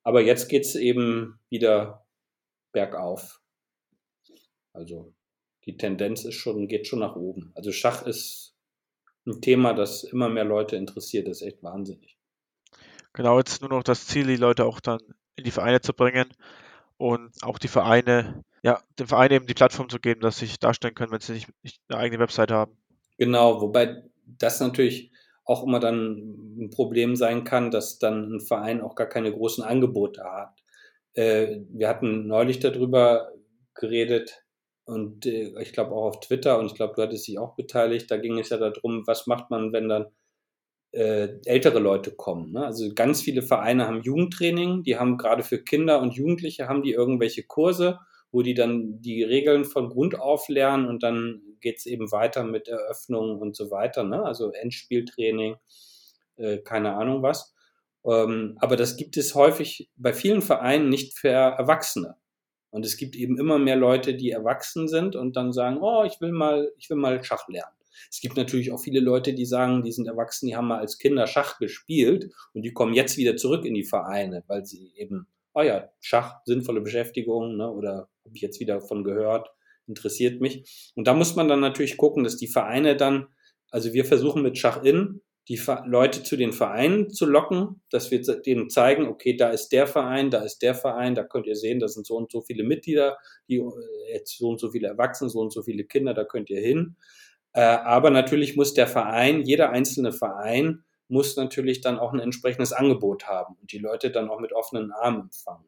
Aber 0.03 0.21
jetzt 0.21 0.49
geht's 0.49 0.75
eben 0.75 1.39
wieder 1.49 2.05
bergauf. 2.71 3.41
Also 4.73 5.13
die 5.65 5.77
Tendenz 5.77 6.25
ist 6.25 6.35
schon, 6.35 6.67
geht 6.67 6.87
schon 6.87 6.99
nach 6.99 7.15
oben. 7.15 7.51
Also 7.55 7.71
Schach 7.71 8.05
ist 8.05 8.55
ein 9.25 9.41
Thema, 9.41 9.73
das 9.73 10.03
immer 10.03 10.27
mehr 10.27 10.43
Leute 10.43 10.75
interessiert, 10.75 11.27
das 11.27 11.41
ist 11.41 11.47
echt 11.47 11.63
wahnsinnig. 11.63 12.17
Genau, 13.13 13.37
jetzt 13.37 13.61
nur 13.61 13.69
noch 13.69 13.83
das 13.83 14.07
Ziel, 14.07 14.27
die 14.27 14.35
Leute 14.35 14.65
auch 14.65 14.79
dann 14.79 14.99
in 15.35 15.43
die 15.43 15.51
Vereine 15.51 15.81
zu 15.81 15.93
bringen 15.93 16.33
und 17.03 17.43
auch 17.43 17.59
die 17.59 17.67
Vereine, 17.67 18.45
ja, 18.61 18.81
den 18.97 19.07
Vereinen 19.07 19.33
eben 19.33 19.45
die 19.45 19.53
Plattform 19.53 19.89
zu 19.89 19.99
geben, 19.99 20.21
dass 20.21 20.37
sie 20.37 20.45
sich 20.45 20.57
darstellen 20.57 20.95
können, 20.95 21.11
wenn 21.11 21.19
sie 21.19 21.33
nicht, 21.33 21.49
nicht 21.61 21.81
eine 21.89 21.99
eigene 21.99 22.23
Website 22.23 22.49
haben. 22.49 22.77
Genau, 23.17 23.59
wobei 23.59 24.03
das 24.25 24.61
natürlich 24.61 25.11
auch 25.43 25.65
immer 25.65 25.81
dann 25.81 26.55
ein 26.57 26.69
Problem 26.69 27.17
sein 27.17 27.43
kann, 27.43 27.71
dass 27.71 27.99
dann 27.99 28.35
ein 28.35 28.39
Verein 28.39 28.79
auch 28.79 28.95
gar 28.95 29.07
keine 29.07 29.33
großen 29.33 29.65
Angebote 29.65 30.23
hat. 30.23 30.63
Äh, 31.13 31.57
wir 31.71 31.89
hatten 31.89 32.25
neulich 32.25 32.61
darüber 32.61 33.33
geredet 33.73 34.45
und 34.85 35.25
äh, 35.25 35.61
ich 35.61 35.73
glaube 35.73 35.91
auch 35.91 36.05
auf 36.05 36.21
Twitter 36.21 36.57
und 36.57 36.67
ich 36.67 36.75
glaube, 36.75 36.93
du 36.95 37.01
hattest 37.01 37.27
dich 37.27 37.37
auch 37.37 37.57
beteiligt. 37.57 38.09
Da 38.09 38.15
ging 38.15 38.39
es 38.39 38.47
ja 38.47 38.55
darum, 38.55 39.05
was 39.07 39.27
macht 39.27 39.49
man, 39.49 39.73
wenn 39.73 39.89
dann 39.89 40.05
äh, 40.93 41.39
ältere 41.45 41.79
Leute 41.79 42.11
kommen. 42.11 42.51
Ne? 42.51 42.65
Also 42.65 42.93
ganz 42.93 43.21
viele 43.21 43.41
Vereine 43.41 43.87
haben 43.87 44.01
Jugendtraining, 44.01 44.83
die 44.83 44.97
haben 44.97 45.17
gerade 45.17 45.43
für 45.43 45.63
Kinder 45.63 46.01
und 46.01 46.13
Jugendliche 46.13 46.67
haben 46.67 46.83
die 46.83 46.91
irgendwelche 46.91 47.43
Kurse, 47.43 47.99
wo 48.31 48.43
die 48.43 48.53
dann 48.53 49.01
die 49.01 49.23
Regeln 49.23 49.65
von 49.65 49.89
Grund 49.89 50.19
auf 50.19 50.47
lernen 50.49 50.87
und 50.87 51.01
dann 51.01 51.41
geht's 51.61 51.87
eben 51.87 52.11
weiter 52.11 52.43
mit 52.43 52.67
Eröffnungen 52.67 53.39
und 53.39 53.55
so 53.55 53.71
weiter. 53.71 54.03
Ne? 54.03 54.23
Also 54.23 54.51
Endspieltraining, 54.51 55.55
äh, 56.37 56.59
keine 56.59 56.93
Ahnung 56.95 57.23
was. 57.23 57.55
Ähm, 58.05 58.57
aber 58.59 58.75
das 58.75 58.95
gibt 58.95 59.17
es 59.17 59.33
häufig 59.33 59.89
bei 59.95 60.13
vielen 60.13 60.43
Vereinen 60.43 60.89
nicht 60.89 61.17
für 61.17 61.29
Erwachsene. 61.29 62.17
Und 62.69 62.85
es 62.85 62.97
gibt 62.97 63.15
eben 63.15 63.39
immer 63.39 63.57
mehr 63.57 63.75
Leute, 63.75 64.15
die 64.15 64.31
erwachsen 64.31 64.87
sind 64.87 65.15
und 65.15 65.35
dann 65.35 65.53
sagen, 65.53 65.77
oh, 65.81 66.03
ich 66.03 66.21
will 66.21 66.31
mal, 66.31 66.71
ich 66.77 66.89
will 66.89 66.97
mal 66.97 67.23
Schach 67.23 67.47
lernen. 67.47 67.75
Es 68.09 68.21
gibt 68.21 68.37
natürlich 68.37 68.71
auch 68.71 68.79
viele 68.79 68.99
Leute, 68.99 69.33
die 69.33 69.45
sagen, 69.45 69.83
die 69.83 69.91
sind 69.91 70.07
erwachsen, 70.07 70.47
die 70.47 70.55
haben 70.55 70.67
mal 70.67 70.79
als 70.79 70.97
Kinder 70.97 71.27
Schach 71.27 71.57
gespielt 71.59 72.31
und 72.53 72.63
die 72.63 72.73
kommen 72.73 72.93
jetzt 72.93 73.17
wieder 73.17 73.35
zurück 73.35 73.65
in 73.65 73.73
die 73.73 73.85
Vereine, 73.85 74.43
weil 74.47 74.65
sie 74.65 74.93
eben, 74.95 75.27
oh 75.53 75.61
ja, 75.61 75.89
Schach, 75.99 76.37
sinnvolle 76.45 76.81
Beschäftigung, 76.81 77.57
ne, 77.57 77.69
oder 77.69 78.09
habe 78.25 78.35
ich 78.35 78.41
jetzt 78.41 78.59
wieder 78.59 78.81
von 78.81 79.03
gehört, 79.03 79.49
interessiert 79.87 80.41
mich. 80.41 80.91
Und 80.95 81.07
da 81.07 81.13
muss 81.13 81.35
man 81.35 81.47
dann 81.47 81.59
natürlich 81.59 81.97
gucken, 81.97 82.23
dass 82.23 82.37
die 82.37 82.47
Vereine 82.47 82.95
dann, 82.95 83.27
also 83.71 83.93
wir 83.93 84.05
versuchen 84.05 84.43
mit 84.43 84.57
Schach 84.57 84.83
in, 84.83 85.21
die 85.49 85.59
Leute 85.85 86.23
zu 86.23 86.37
den 86.37 86.53
Vereinen 86.53 87.09
zu 87.09 87.25
locken, 87.25 87.81
dass 87.89 88.11
wir 88.11 88.21
denen 88.21 88.69
zeigen, 88.69 89.07
okay, 89.07 89.35
da 89.35 89.49
ist 89.49 89.69
der 89.69 89.87
Verein, 89.87 90.31
da 90.31 90.41
ist 90.41 90.61
der 90.61 90.73
Verein, 90.73 91.15
da 91.15 91.23
könnt 91.23 91.47
ihr 91.47 91.57
sehen, 91.57 91.79
da 91.79 91.89
sind 91.89 92.05
so 92.05 92.15
und 92.15 92.31
so 92.31 92.41
viele 92.41 92.63
Mitglieder, 92.63 93.17
die 93.49 93.61
jetzt 94.13 94.37
so 94.37 94.47
und 94.47 94.59
so 94.59 94.71
viele 94.71 94.87
Erwachsene, 94.87 95.29
so 95.29 95.39
und 95.41 95.51
so 95.51 95.61
viele 95.61 95.83
Kinder, 95.83 96.13
da 96.13 96.23
könnt 96.23 96.49
ihr 96.49 96.61
hin. 96.61 96.95
Äh, 97.53 97.61
aber 97.61 98.09
natürlich 98.09 98.55
muss 98.55 98.73
der 98.73 98.87
Verein, 98.87 99.41
jeder 99.41 99.69
einzelne 99.69 100.11
Verein, 100.11 100.83
muss 101.07 101.35
natürlich 101.35 101.81
dann 101.81 101.99
auch 101.99 102.13
ein 102.13 102.19
entsprechendes 102.19 102.73
Angebot 102.73 103.27
haben 103.27 103.55
und 103.61 103.71
die 103.71 103.77
Leute 103.77 104.09
dann 104.09 104.29
auch 104.29 104.39
mit 104.39 104.53
offenen 104.53 104.91
Armen 104.91 105.21
empfangen. 105.21 105.65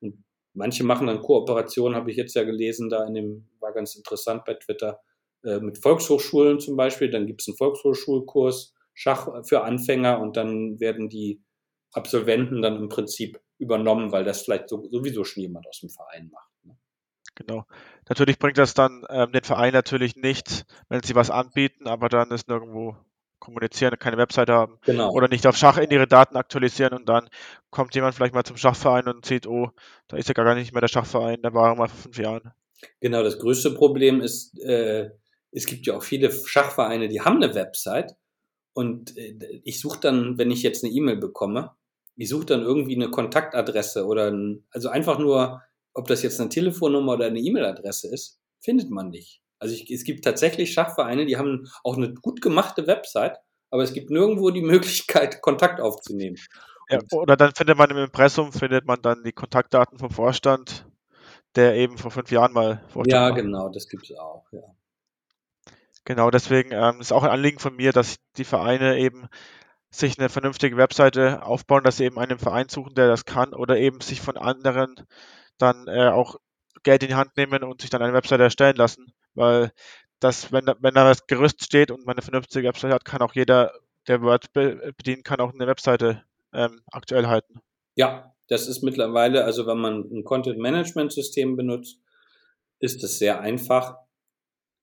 Und 0.00 0.24
manche 0.52 0.84
machen 0.84 1.06
dann 1.06 1.22
Kooperationen, 1.22 1.96
habe 1.96 2.10
ich 2.10 2.16
jetzt 2.16 2.34
ja 2.34 2.44
gelesen, 2.44 2.90
da 2.90 3.04
in 3.06 3.14
dem, 3.14 3.48
war 3.60 3.72
ganz 3.72 3.94
interessant 3.94 4.44
bei 4.44 4.54
Twitter, 4.54 5.00
äh, 5.44 5.60
mit 5.60 5.78
Volkshochschulen 5.78 6.60
zum 6.60 6.76
Beispiel. 6.76 7.10
Dann 7.10 7.26
gibt 7.26 7.40
es 7.40 7.48
einen 7.48 7.56
Volkshochschulkurs, 7.56 8.74
Schach 8.92 9.44
für 9.44 9.62
Anfänger 9.62 10.20
und 10.20 10.36
dann 10.36 10.80
werden 10.80 11.08
die 11.08 11.42
Absolventen 11.92 12.62
dann 12.62 12.76
im 12.76 12.88
Prinzip 12.88 13.40
übernommen, 13.58 14.10
weil 14.12 14.24
das 14.24 14.42
vielleicht 14.42 14.68
sowieso 14.68 15.24
schon 15.24 15.42
jemand 15.42 15.66
aus 15.66 15.80
dem 15.80 15.90
Verein 15.90 16.30
macht. 16.32 16.45
Genau. 17.34 17.64
Natürlich 18.08 18.38
bringt 18.38 18.58
das 18.58 18.74
dann 18.74 19.04
ähm, 19.10 19.32
den 19.32 19.42
Verein 19.42 19.72
natürlich 19.72 20.16
nichts, 20.16 20.64
wenn 20.88 21.02
sie 21.02 21.14
was 21.14 21.30
anbieten, 21.30 21.86
aber 21.88 22.08
dann 22.08 22.30
ist 22.30 22.48
nirgendwo 22.48 22.96
kommunizieren, 23.38 23.98
keine 23.98 24.16
Website 24.16 24.48
haben 24.48 24.78
genau. 24.84 25.12
oder 25.12 25.28
nicht 25.28 25.46
auf 25.46 25.56
Schach 25.56 25.78
in 25.78 25.90
ihre 25.90 26.06
Daten 26.06 26.36
aktualisieren 26.36 26.94
und 26.94 27.08
dann 27.08 27.28
kommt 27.70 27.94
jemand 27.94 28.14
vielleicht 28.14 28.34
mal 28.34 28.44
zum 28.44 28.56
Schachverein 28.56 29.08
und 29.08 29.26
sieht, 29.26 29.46
oh, 29.46 29.70
da 30.08 30.16
ist 30.16 30.28
ja 30.28 30.34
gar 30.34 30.54
nicht 30.54 30.72
mehr 30.72 30.80
der 30.80 30.88
Schachverein, 30.88 31.42
der 31.42 31.54
war 31.54 31.74
mal 31.74 31.88
vor 31.88 31.98
fünf 31.98 32.18
Jahren. 32.18 32.52
Genau, 33.00 33.22
das 33.22 33.38
größte 33.38 33.72
Problem 33.72 34.20
ist, 34.20 34.58
äh, 34.60 35.10
es 35.52 35.66
gibt 35.66 35.86
ja 35.86 35.96
auch 35.96 36.02
viele 36.02 36.30
Schachvereine, 36.30 37.08
die 37.08 37.20
haben 37.20 37.42
eine 37.42 37.54
Website 37.54 38.16
und 38.72 39.16
äh, 39.16 39.60
ich 39.64 39.80
suche 39.80 40.00
dann, 40.00 40.38
wenn 40.38 40.50
ich 40.50 40.62
jetzt 40.62 40.84
eine 40.84 40.92
E-Mail 40.92 41.16
bekomme, 41.16 41.72
ich 42.16 42.28
suche 42.28 42.46
dann 42.46 42.62
irgendwie 42.62 42.96
eine 42.96 43.10
Kontaktadresse 43.10 44.06
oder 44.06 44.30
ein, 44.30 44.64
also 44.70 44.88
einfach 44.88 45.18
nur 45.18 45.62
ob 45.96 46.06
das 46.08 46.22
jetzt 46.22 46.40
eine 46.40 46.50
Telefonnummer 46.50 47.14
oder 47.14 47.26
eine 47.26 47.40
E-Mail-Adresse 47.40 48.12
ist, 48.12 48.38
findet 48.60 48.90
man 48.90 49.08
nicht. 49.08 49.40
Also 49.58 49.74
ich, 49.74 49.90
es 49.90 50.04
gibt 50.04 50.24
tatsächlich 50.24 50.72
Schachvereine, 50.72 51.24
die 51.24 51.38
haben 51.38 51.66
auch 51.82 51.96
eine 51.96 52.12
gut 52.12 52.42
gemachte 52.42 52.86
Website, 52.86 53.38
aber 53.70 53.82
es 53.82 53.94
gibt 53.94 54.10
nirgendwo 54.10 54.50
die 54.50 54.62
Möglichkeit, 54.62 55.40
Kontakt 55.40 55.80
aufzunehmen. 55.80 56.36
Ja, 56.90 57.00
oder 57.12 57.36
dann 57.36 57.52
findet 57.54 57.78
man 57.78 57.90
im 57.90 57.96
Impressum, 57.96 58.52
findet 58.52 58.86
man 58.86 59.02
dann 59.02 59.24
die 59.24 59.32
Kontaktdaten 59.32 59.98
vom 59.98 60.10
Vorstand, 60.10 60.86
der 61.56 61.74
eben 61.74 61.98
vor 61.98 62.10
fünf 62.10 62.30
Jahren 62.30 62.52
mal 62.52 62.82
Vorstand 62.88 63.12
Ja, 63.12 63.22
war. 63.22 63.34
genau, 63.34 63.68
das 63.70 63.88
gibt 63.88 64.08
es 64.10 64.16
auch, 64.18 64.44
ja. 64.52 64.62
Genau, 66.04 66.30
deswegen 66.30 66.70
ähm, 66.70 67.00
ist 67.00 67.12
auch 67.12 67.24
ein 67.24 67.30
Anliegen 67.30 67.58
von 67.58 67.74
mir, 67.74 67.92
dass 67.92 68.18
die 68.36 68.44
Vereine 68.44 68.98
eben 68.98 69.28
sich 69.90 70.18
eine 70.18 70.28
vernünftige 70.28 70.76
Webseite 70.76 71.42
aufbauen, 71.42 71.82
dass 71.82 71.96
sie 71.96 72.04
eben 72.04 72.18
einen 72.18 72.38
Verein 72.38 72.68
suchen, 72.68 72.94
der 72.94 73.08
das 73.08 73.24
kann, 73.24 73.54
oder 73.54 73.78
eben 73.78 74.00
sich 74.00 74.20
von 74.20 74.36
anderen 74.36 74.94
dann 75.58 75.88
äh, 75.88 76.08
auch 76.08 76.36
Geld 76.82 77.02
in 77.02 77.08
die 77.08 77.14
Hand 77.14 77.36
nehmen 77.36 77.64
und 77.64 77.80
sich 77.80 77.90
dann 77.90 78.02
eine 78.02 78.12
Webseite 78.12 78.44
erstellen 78.44 78.76
lassen. 78.76 79.12
Weil 79.34 79.72
das, 80.20 80.52
wenn 80.52 80.66
da, 80.66 80.76
wenn 80.80 80.94
da 80.94 81.04
das 81.04 81.26
Gerüst 81.26 81.64
steht 81.64 81.90
und 81.90 82.06
man 82.06 82.16
eine 82.16 82.22
vernünftige 82.22 82.68
Webseite 82.68 82.94
hat, 82.94 83.04
kann 83.04 83.22
auch 83.22 83.34
jeder, 83.34 83.72
der 84.08 84.22
Word 84.22 84.52
bedienen 84.52 85.22
kann, 85.22 85.40
auch 85.40 85.52
eine 85.52 85.66
Webseite 85.66 86.22
ähm, 86.52 86.80
aktuell 86.92 87.26
halten. 87.26 87.60
Ja, 87.96 88.34
das 88.48 88.68
ist 88.68 88.82
mittlerweile, 88.82 89.44
also 89.44 89.66
wenn 89.66 89.78
man 89.78 90.00
ein 90.10 90.24
Content-Management-System 90.24 91.56
benutzt, 91.56 92.00
ist 92.78 93.02
es 93.02 93.18
sehr 93.18 93.40
einfach. 93.40 93.96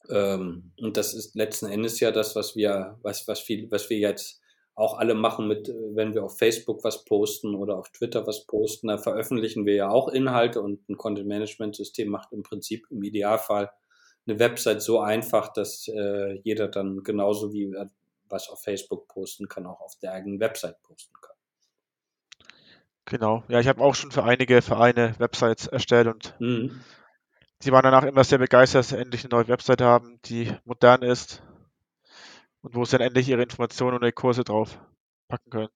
Ähm, 0.10 0.74
und 0.80 0.98
das 0.98 1.14
ist 1.14 1.36
letzten 1.36 1.68
Endes 1.68 2.00
ja 2.00 2.12
das, 2.12 2.36
was 2.36 2.56
wir, 2.56 3.00
was, 3.02 3.28
was 3.28 3.40
viel, 3.40 3.72
was 3.72 3.90
wir 3.90 3.98
jetzt 3.98 4.42
auch 4.76 4.98
alle 4.98 5.14
machen 5.14 5.48
mit, 5.48 5.68
wenn 5.68 6.14
wir 6.16 6.24
auf 6.24 6.38
Facebook 6.38 6.84
was 6.84 7.06
posten 7.06 7.56
oder 7.56 7.78
auf 7.78 7.92
Twitter 7.92 8.26
was 8.26 8.46
posten, 8.46 8.88
da 8.88 8.98
veröffentlichen 8.98 9.66
wir 9.66 9.76
ja 9.76 9.90
auch 9.90 10.08
Inhalte 10.08 10.62
und 10.62 10.90
ein 10.90 10.98
Content 10.98 11.28
Management 11.28 11.76
System 11.76 12.10
macht 12.10 12.34
im 12.34 12.44
Prinzip 12.44 12.88
im 12.90 13.04
Idealfall 13.04 13.72
eine 14.26 14.40
Website 14.40 14.82
so 14.82 15.00
einfach, 15.00 15.52
dass 15.54 15.88
äh, 15.88 16.40
jeder 16.44 16.70
dann 16.70 17.04
genauso 17.04 17.54
wie 17.54 17.76
was 18.30 18.50
auf 18.50 18.64
Facebook 18.64 19.08
posten 19.08 19.48
kann, 19.48 19.66
auch 19.66 19.82
auf 19.82 19.96
der 20.02 20.14
eigenen 20.14 20.40
Website 20.40 20.82
posten 20.82 21.14
kann. 21.22 21.36
Genau. 23.06 23.44
Ja, 23.50 23.60
ich 23.60 23.68
habe 23.68 23.82
auch 23.82 23.96
schon 23.96 24.12
für 24.12 24.24
einige 24.24 24.62
Vereine 24.62 25.14
Websites 25.20 25.68
erstellt 25.68 26.08
und 26.08 26.36
mhm. 26.40 26.82
die 27.62 27.72
waren 27.72 27.84
danach 27.84 28.06
immer 28.06 28.24
sehr 28.24 28.38
begeistert, 28.40 28.80
dass 28.80 28.90
sie 28.90 28.98
endlich 28.98 29.24
eine 29.24 29.32
neue 29.32 29.50
Website 29.50 29.82
haben, 29.82 30.20
die 30.26 30.52
modern 30.64 31.04
ist 31.04 31.44
und 32.64 32.76
wo 32.76 32.86
sie 32.86 32.98
dann 32.98 33.08
endlich 33.08 33.30
ihre 33.30 33.44
Informationen 33.44 33.98
und 33.98 34.04
ihre 34.04 34.14
Kurse 34.14 34.44
drauf 34.44 34.80
packen 35.28 35.50
können. 35.50 35.70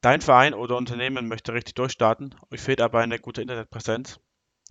Dein 0.00 0.20
Verein 0.20 0.52
oder 0.52 0.76
Unternehmen 0.76 1.28
möchte 1.28 1.54
richtig 1.54 1.76
durchstarten, 1.76 2.34
euch 2.50 2.60
fehlt 2.60 2.82
aber 2.82 3.00
eine 3.00 3.18
gute 3.18 3.40
Internetpräsenz? 3.40 4.20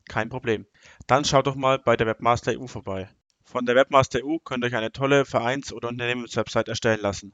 Kein 0.08 0.30
Problem. 0.30 0.68
Dann 1.08 1.26
schaut 1.26 1.48
doch 1.48 1.56
mal 1.56 1.80
bei 1.80 1.98
der 1.98 2.06
Webmaster 2.06 2.52
EU 2.52 2.68
vorbei. 2.68 3.10
Von 3.44 3.66
der 3.66 3.76
Webmaster 3.76 4.20
EU 4.24 4.38
könnt 4.38 4.64
ihr 4.64 4.68
euch 4.68 4.76
eine 4.76 4.92
tolle 4.92 5.26
Vereins- 5.26 5.74
oder 5.74 5.90
Unternehmenswebsite 5.90 6.70
erstellen 6.70 7.02
lassen. 7.02 7.34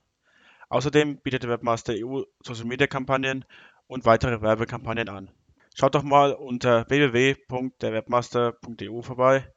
Außerdem 0.70 1.18
bietet 1.18 1.48
Webmaster 1.48 1.94
EU 1.98 2.22
Social 2.44 2.66
Media 2.66 2.88
Kampagnen 2.88 3.46
und 3.88 4.06
weitere 4.06 4.42
Werbekampagnen 4.42 5.10
an. 5.10 5.30
Schaut 5.76 5.96
doch 5.96 6.04
mal 6.04 6.34
unter 6.34 6.88
www.derwebmaster.eu 6.90 9.02
vorbei 9.02 9.52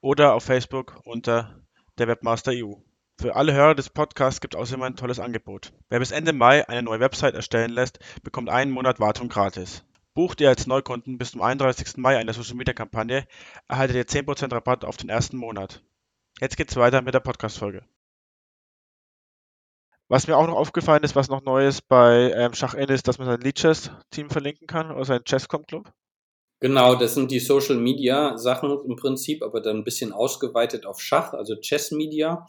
oder 0.00 0.34
auf 0.34 0.44
Facebook 0.44 1.00
unter 1.04 1.60
der 1.98 2.08
Webmaster 2.08 2.52
EU. 2.54 2.74
Für 3.20 3.36
alle 3.36 3.52
Hörer 3.52 3.74
des 3.74 3.90
Podcasts 3.90 4.40
gibt 4.40 4.54
es 4.54 4.60
außerdem 4.60 4.82
ein 4.82 4.96
tolles 4.96 5.20
Angebot. 5.20 5.72
Wer 5.88 5.98
bis 5.98 6.10
Ende 6.10 6.32
Mai 6.32 6.66
eine 6.68 6.82
neue 6.82 7.00
Website 7.00 7.34
erstellen 7.34 7.70
lässt, 7.70 7.98
bekommt 8.22 8.48
einen 8.48 8.70
Monat 8.70 9.00
Wartung 9.00 9.28
gratis. 9.28 9.84
Bucht 10.14 10.40
ihr 10.40 10.48
als 10.48 10.66
Neukunden 10.66 11.18
bis 11.18 11.32
zum 11.32 11.42
31. 11.42 11.96
Mai 11.96 12.16
eine 12.16 12.32
Social 12.32 12.56
Media 12.56 12.72
Kampagne, 12.72 13.26
erhaltet 13.68 13.96
ihr 13.96 14.06
10% 14.06 14.52
Rabatt 14.52 14.84
auf 14.84 14.96
den 14.96 15.10
ersten 15.10 15.36
Monat. 15.36 15.82
Jetzt 16.40 16.56
geht's 16.56 16.76
weiter 16.76 17.02
mit 17.02 17.14
der 17.14 17.20
Podcast-Folge. 17.20 17.84
Was 20.14 20.28
mir 20.28 20.36
auch 20.36 20.46
noch 20.46 20.54
aufgefallen 20.54 21.02
ist, 21.02 21.16
was 21.16 21.28
noch 21.28 21.42
neu 21.42 21.66
ist 21.66 21.88
bei 21.88 22.30
ähm, 22.36 22.54
Schach-N 22.54 22.88
ist, 22.88 23.08
dass 23.08 23.18
man 23.18 23.26
sein 23.26 23.40
Lead-Chess-Team 23.40 24.30
verlinken 24.30 24.68
kann 24.68 24.92
oder 24.92 25.04
sein 25.04 25.24
Chesscom-Club. 25.24 25.90
Genau, 26.60 26.94
das 26.94 27.14
sind 27.14 27.32
die 27.32 27.40
Social 27.40 27.74
Media 27.78 28.38
Sachen 28.38 28.70
im 28.86 28.94
Prinzip, 28.94 29.42
aber 29.42 29.60
dann 29.60 29.78
ein 29.78 29.82
bisschen 29.82 30.12
ausgeweitet 30.12 30.86
auf 30.86 31.00
Schach, 31.00 31.32
also 31.32 31.56
Chess 31.56 31.90
Media, 31.90 32.46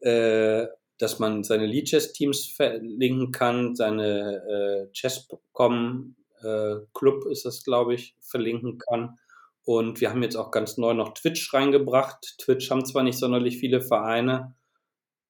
äh, 0.00 0.66
dass 0.98 1.20
man 1.20 1.44
seine 1.44 1.66
Lead 1.66 1.86
Chess 1.86 2.12
Teams 2.14 2.46
verlinken 2.46 3.30
kann, 3.30 3.76
seine 3.76 4.88
äh, 4.88 4.92
Chesscom 4.92 6.16
äh, 6.42 6.78
Club 6.94 7.26
ist 7.30 7.44
das, 7.44 7.62
glaube 7.62 7.94
ich, 7.94 8.16
verlinken 8.22 8.78
kann. 8.78 9.20
Und 9.62 10.00
wir 10.00 10.10
haben 10.10 10.24
jetzt 10.24 10.34
auch 10.34 10.50
ganz 10.50 10.78
neu 10.78 10.94
noch 10.94 11.14
Twitch 11.14 11.54
reingebracht. 11.54 12.38
Twitch 12.38 12.72
haben 12.72 12.84
zwar 12.84 13.04
nicht 13.04 13.20
sonderlich 13.20 13.58
viele 13.58 13.82
Vereine, 13.82 14.56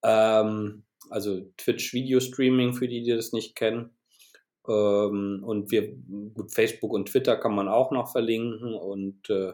ähm, 0.01 0.83
also 1.09 1.41
Twitch 1.57 1.93
Video 1.93 2.19
Streaming 2.19 2.73
für 2.73 2.87
die, 2.87 3.03
die 3.03 3.15
das 3.15 3.33
nicht 3.33 3.55
kennen. 3.55 3.97
Ähm, 4.67 5.43
und 5.45 5.71
wir, 5.71 5.95
gut, 6.33 6.53
Facebook 6.53 6.93
und 6.93 7.09
Twitter 7.09 7.37
kann 7.37 7.55
man 7.55 7.67
auch 7.67 7.91
noch 7.91 8.11
verlinken. 8.11 8.75
Und 8.75 9.29
äh, 9.29 9.53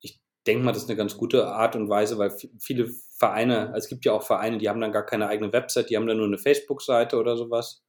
ich 0.00 0.20
denke 0.46 0.64
mal, 0.64 0.72
das 0.72 0.82
ist 0.82 0.88
eine 0.88 0.96
ganz 0.96 1.16
gute 1.16 1.46
Art 1.46 1.76
und 1.76 1.88
Weise, 1.88 2.18
weil 2.18 2.36
viele 2.58 2.90
Vereine, 3.16 3.68
also 3.68 3.84
es 3.84 3.88
gibt 3.88 4.04
ja 4.04 4.12
auch 4.12 4.22
Vereine, 4.22 4.58
die 4.58 4.68
haben 4.68 4.80
dann 4.80 4.92
gar 4.92 5.06
keine 5.06 5.28
eigene 5.28 5.52
Website, 5.52 5.90
die 5.90 5.96
haben 5.96 6.06
dann 6.06 6.18
nur 6.18 6.26
eine 6.26 6.38
Facebook-Seite 6.38 7.16
oder 7.16 7.36
sowas 7.36 7.84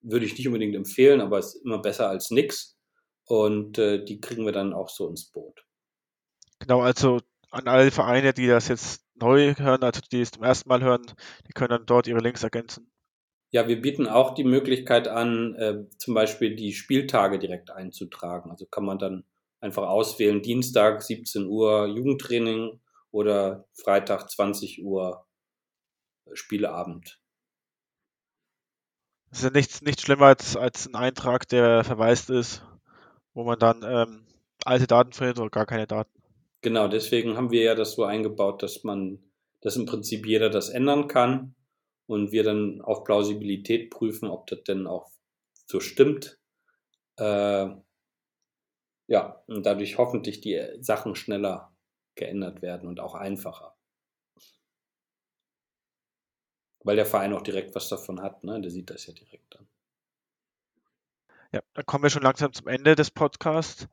würde 0.00 0.26
ich 0.26 0.36
nicht 0.36 0.46
unbedingt 0.46 0.76
empfehlen, 0.76 1.20
aber 1.20 1.38
ist 1.38 1.56
immer 1.56 1.78
besser 1.78 2.08
als 2.08 2.30
nix. 2.30 2.76
Und 3.24 3.78
äh, 3.78 4.04
die 4.04 4.20
kriegen 4.20 4.44
wir 4.44 4.52
dann 4.52 4.72
auch 4.72 4.88
so 4.88 5.08
ins 5.08 5.30
Boot. 5.30 5.64
Genau, 6.60 6.80
also 6.80 7.20
an 7.50 7.66
alle 7.66 7.90
Vereine, 7.90 8.32
die 8.32 8.46
das 8.46 8.68
jetzt 8.68 9.04
neu 9.14 9.54
hören, 9.54 9.82
also 9.82 10.00
die 10.12 10.20
es 10.20 10.30
zum 10.30 10.44
ersten 10.44 10.68
Mal 10.68 10.82
hören, 10.82 11.06
die 11.46 11.52
können 11.52 11.70
dann 11.70 11.86
dort 11.86 12.06
ihre 12.06 12.20
Links 12.20 12.42
ergänzen. 12.42 12.90
Ja, 13.50 13.66
wir 13.66 13.80
bieten 13.80 14.06
auch 14.06 14.34
die 14.34 14.44
Möglichkeit 14.44 15.08
an, 15.08 15.54
äh, 15.54 15.84
zum 15.96 16.14
Beispiel 16.14 16.54
die 16.54 16.72
Spieltage 16.72 17.38
direkt 17.38 17.70
einzutragen. 17.70 18.50
Also 18.50 18.66
kann 18.66 18.84
man 18.84 18.98
dann 18.98 19.24
einfach 19.60 19.88
auswählen, 19.88 20.42
Dienstag 20.42 21.02
17 21.02 21.46
Uhr 21.46 21.86
Jugendtraining 21.86 22.80
oder 23.10 23.66
Freitag 23.72 24.28
20 24.30 24.84
Uhr 24.84 25.26
Spieleabend. 26.34 27.20
Das 29.30 29.38
ist 29.38 29.44
ja 29.44 29.50
nichts, 29.50 29.82
nichts 29.82 30.02
schlimmer 30.02 30.26
als, 30.26 30.56
als 30.56 30.86
ein 30.86 30.94
Eintrag, 30.94 31.48
der 31.48 31.84
verwaist 31.84 32.30
ist, 32.30 32.62
wo 33.32 33.44
man 33.44 33.58
dann 33.58 33.82
ähm, 33.82 34.26
alte 34.64 34.86
Daten 34.86 35.12
findet 35.12 35.38
oder 35.38 35.50
gar 35.50 35.66
keine 35.66 35.86
Daten. 35.86 36.17
Genau, 36.60 36.88
deswegen 36.88 37.36
haben 37.36 37.50
wir 37.50 37.62
ja 37.62 37.74
das 37.74 37.92
so 37.92 38.04
eingebaut, 38.04 38.62
dass 38.62 38.84
man, 38.84 39.22
dass 39.60 39.76
im 39.76 39.86
Prinzip 39.86 40.26
jeder 40.26 40.50
das 40.50 40.68
ändern 40.68 41.08
kann 41.08 41.54
und 42.06 42.32
wir 42.32 42.42
dann 42.42 42.80
auf 42.80 43.04
Plausibilität 43.04 43.90
prüfen, 43.90 44.28
ob 44.28 44.46
das 44.48 44.64
denn 44.64 44.86
auch 44.86 45.10
so 45.66 45.80
stimmt. 45.80 46.38
Äh, 47.16 47.68
ja, 49.06 49.42
und 49.46 49.64
dadurch 49.64 49.98
hoffentlich 49.98 50.40
die 50.40 50.60
Sachen 50.80 51.14
schneller 51.14 51.72
geändert 52.14 52.62
werden 52.62 52.88
und 52.88 53.00
auch 53.00 53.14
einfacher 53.14 53.78
weil 56.88 56.96
der 56.96 57.06
Verein 57.06 57.34
auch 57.34 57.42
direkt 57.42 57.74
was 57.74 57.90
davon 57.90 58.22
hat, 58.22 58.44
ne? 58.44 58.60
Der 58.62 58.70
sieht 58.70 58.88
das 58.88 59.06
ja 59.06 59.12
direkt 59.12 59.54
dann. 59.54 59.68
Ja, 61.52 61.60
dann 61.74 61.86
kommen 61.86 62.02
wir 62.02 62.10
schon 62.10 62.22
langsam 62.22 62.52
zum 62.52 62.66
Ende 62.66 62.94
des 62.94 63.10
Podcasts. 63.10 63.88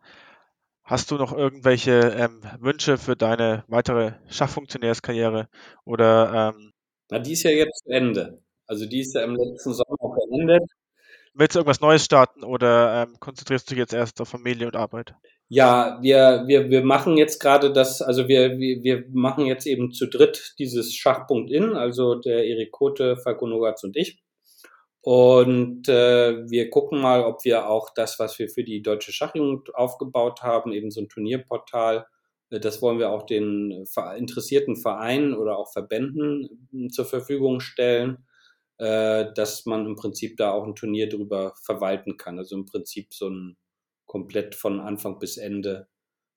Hast 0.85 1.09
du 1.09 1.15
noch 1.15 1.35
irgendwelche 1.35 2.15
ähm, 2.15 2.41
Wünsche 2.59 2.99
für 2.99 3.15
deine 3.15 3.63
weitere 3.67 4.13
Schachfunktionärskarriere 4.29 5.49
oder 5.83 6.53
ähm, 6.55 6.73
Na, 7.09 7.17
die 7.17 7.33
ist 7.33 7.41
ja 7.41 7.49
jetzt 7.49 7.83
zu 7.83 7.89
Ende. 7.89 8.43
Also 8.67 8.85
die 8.85 8.99
ist 8.99 9.15
ja 9.15 9.23
im 9.23 9.35
letzten 9.35 9.73
Sommer 9.73 10.15
beendet. 10.29 10.63
Willst 11.33 11.55
du 11.55 11.59
irgendwas 11.59 11.81
Neues 11.81 12.05
starten 12.05 12.43
oder 12.43 13.03
ähm, 13.03 13.17
konzentrierst 13.19 13.69
du 13.69 13.73
dich 13.73 13.79
jetzt 13.79 13.93
erst 13.93 14.21
auf 14.21 14.29
Familie 14.29 14.67
und 14.67 14.75
Arbeit? 14.75 15.15
Ja, 15.47 15.99
wir, 16.01 16.43
wir, 16.47 16.69
wir 16.69 16.83
machen 16.83 17.17
jetzt 17.17 17.39
gerade 17.39 17.73
das, 17.73 18.01
also 18.01 18.27
wir, 18.27 18.57
wir, 18.57 18.83
wir 18.83 19.05
machen 19.11 19.45
jetzt 19.45 19.65
eben 19.65 19.91
zu 19.91 20.07
dritt 20.07 20.53
dieses 20.59 20.93
Schachpunkt 20.93 21.51
in, 21.51 21.75
also 21.75 22.15
der 22.15 22.45
Erik 22.45 22.71
Kote, 22.71 23.17
Falco 23.17 23.47
Nogatz 23.47 23.83
und 23.83 23.97
ich. 23.97 24.23
Und 25.05 25.87
äh, 25.87 26.49
wir 26.49 26.71
gucken 26.71 26.99
mal, 26.99 27.25
ob 27.25 27.45
wir 27.45 27.69
auch 27.69 27.91
das, 27.93 28.17
was 28.17 28.39
wir 28.39 28.49
für 28.49 28.63
die 28.63 28.81
Deutsche 28.81 29.11
Schachjugend 29.11 29.75
aufgebaut 29.75 30.41
haben, 30.41 30.71
eben 30.73 30.89
so 30.89 30.99
ein 30.99 31.09
Turnierportal, 31.09 32.07
äh, 32.49 32.59
das 32.59 32.81
wollen 32.81 32.97
wir 32.97 33.11
auch 33.11 33.23
den 33.27 33.85
interessierten 34.17 34.75
Vereinen 34.75 35.35
oder 35.35 35.59
auch 35.59 35.71
Verbänden 35.71 36.67
hm, 36.71 36.89
zur 36.89 37.05
Verfügung 37.05 37.59
stellen, 37.59 38.25
äh, 38.79 39.31
dass 39.35 39.67
man 39.67 39.85
im 39.85 39.95
Prinzip 39.95 40.37
da 40.37 40.51
auch 40.53 40.65
ein 40.65 40.73
Turnier 40.73 41.07
drüber 41.07 41.53
verwalten 41.63 42.17
kann. 42.17 42.39
Also 42.39 42.55
im 42.55 42.65
Prinzip 42.65 43.13
so 43.13 43.29
ein 43.29 43.57
komplett 44.07 44.55
von 44.55 44.79
Anfang 44.79 45.19
bis 45.19 45.37
Ende. 45.37 45.87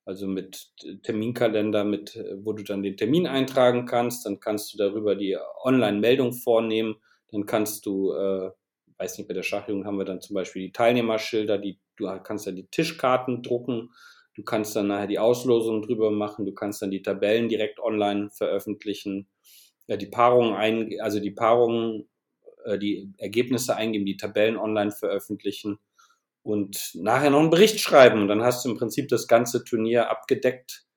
Also 0.05 0.27
mit 0.27 0.73
Terminkalender, 1.05 1.85
mit, 1.85 2.23
wo 2.43 2.53
du 2.53 2.65
dann 2.65 2.83
den 2.83 2.99
Termin 2.99 3.27
eintragen 3.27 3.87
kannst, 3.87 4.27
dann 4.27 4.41
kannst 4.41 4.75
du 4.75 4.79
darüber 4.79 5.15
die 5.15 5.39
Online-Meldung 5.65 6.35
vornehmen, 6.35 6.97
dann 7.31 7.47
kannst 7.47 7.87
du, 7.87 8.13
äh, 8.13 8.51
weiß 8.99 9.19
nicht, 9.19 9.29
bei 9.29 9.35
der 9.35 9.43
Schachjugend 9.43 9.87
haben 9.87 9.99
wir 9.99 10.05
dann 10.05 10.21
zum 10.21 10.35
Beispiel 10.35 10.63
die 10.63 10.73
Teilnehmerschilder, 10.73 11.59
die, 11.59 11.79
du 11.97 12.07
kannst 12.23 12.47
ja 12.47 12.53
die 12.53 12.67
Tischkarten 12.67 13.43
drucken, 13.43 13.91
du 14.35 14.43
kannst 14.43 14.75
dann 14.77 14.89
nachher 14.89 15.07
die 15.07 15.19
Auslosung 15.19 15.83
drüber 15.83 16.11
machen, 16.11 16.47
du 16.47 16.53
kannst 16.53 16.83
dann 16.83 16.91
die 16.91 17.03
Tabellen 17.03 17.49
direkt 17.49 17.81
online 17.81 18.31
veröffentlichen, 18.31 19.29
ja, 19.87 19.97
die 19.97 20.07
Paarungen 20.07 20.55
ein, 20.55 21.01
also 21.01 21.21
die 21.21 21.31
Paarungen, 21.31 22.09
äh, 22.65 22.79
die 22.79 23.13
Ergebnisse 23.19 23.77
eingeben, 23.77 24.07
die 24.07 24.17
Tabellen 24.17 24.57
online 24.57 24.91
veröffentlichen 24.93 25.79
und 26.43 26.93
nachher 26.95 27.31
noch 27.31 27.41
einen 27.41 27.51
Bericht 27.51 27.81
schreiben. 27.81 28.23
Und 28.23 28.29
dann 28.29 28.43
hast 28.43 28.65
du 28.65 28.71
im 28.71 28.77
Prinzip 28.77 29.09
das 29.09 29.27
ganze 29.29 29.65
Turnier 29.65 30.11
abgedeckt 30.11 30.88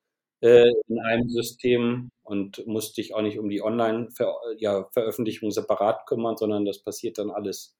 äh, 0.41 0.71
in 0.87 0.99
einem 0.99 1.29
System 1.29 2.09
und 2.23 2.65
musst 2.67 2.97
dich 2.97 3.13
auch 3.13 3.21
nicht 3.21 3.39
um 3.39 3.49
die 3.49 3.61
Online-Veröffentlichung 3.61 5.49
ja, 5.49 5.53
separat 5.53 6.05
kümmern, 6.05 6.37
sondern 6.37 6.65
das 6.65 6.83
passiert 6.83 7.17
dann 7.17 7.31
alles 7.31 7.75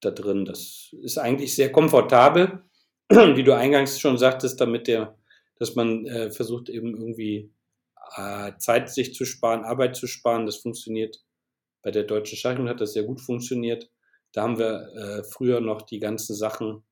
da 0.00 0.10
drin. 0.10 0.44
Das 0.44 0.94
ist 1.02 1.18
eigentlich 1.18 1.54
sehr 1.54 1.72
komfortabel, 1.72 2.64
wie 3.08 3.44
du 3.44 3.54
eingangs 3.54 4.00
schon 4.00 4.18
sagtest, 4.18 4.60
damit 4.60 4.88
der, 4.88 5.16
dass 5.58 5.74
man 5.74 6.06
äh, 6.06 6.30
versucht 6.30 6.68
eben 6.68 6.96
irgendwie 6.96 7.52
äh, 8.16 8.52
Zeit 8.58 8.90
sich 8.90 9.14
zu 9.14 9.24
sparen, 9.24 9.64
Arbeit 9.64 9.96
zu 9.96 10.06
sparen. 10.06 10.46
Das 10.46 10.56
funktioniert 10.56 11.24
bei 11.86 11.92
der 11.92 12.02
Deutschen 12.02 12.36
Schaching 12.36 12.68
hat 12.68 12.80
das 12.80 12.94
sehr 12.94 13.04
gut 13.04 13.20
funktioniert. 13.20 13.88
Da 14.32 14.42
haben 14.42 14.58
wir 14.58 14.92
äh, 14.96 15.22
früher 15.22 15.60
noch 15.60 15.82
die 15.82 16.00
ganzen 16.00 16.34
Sachen, 16.34 16.82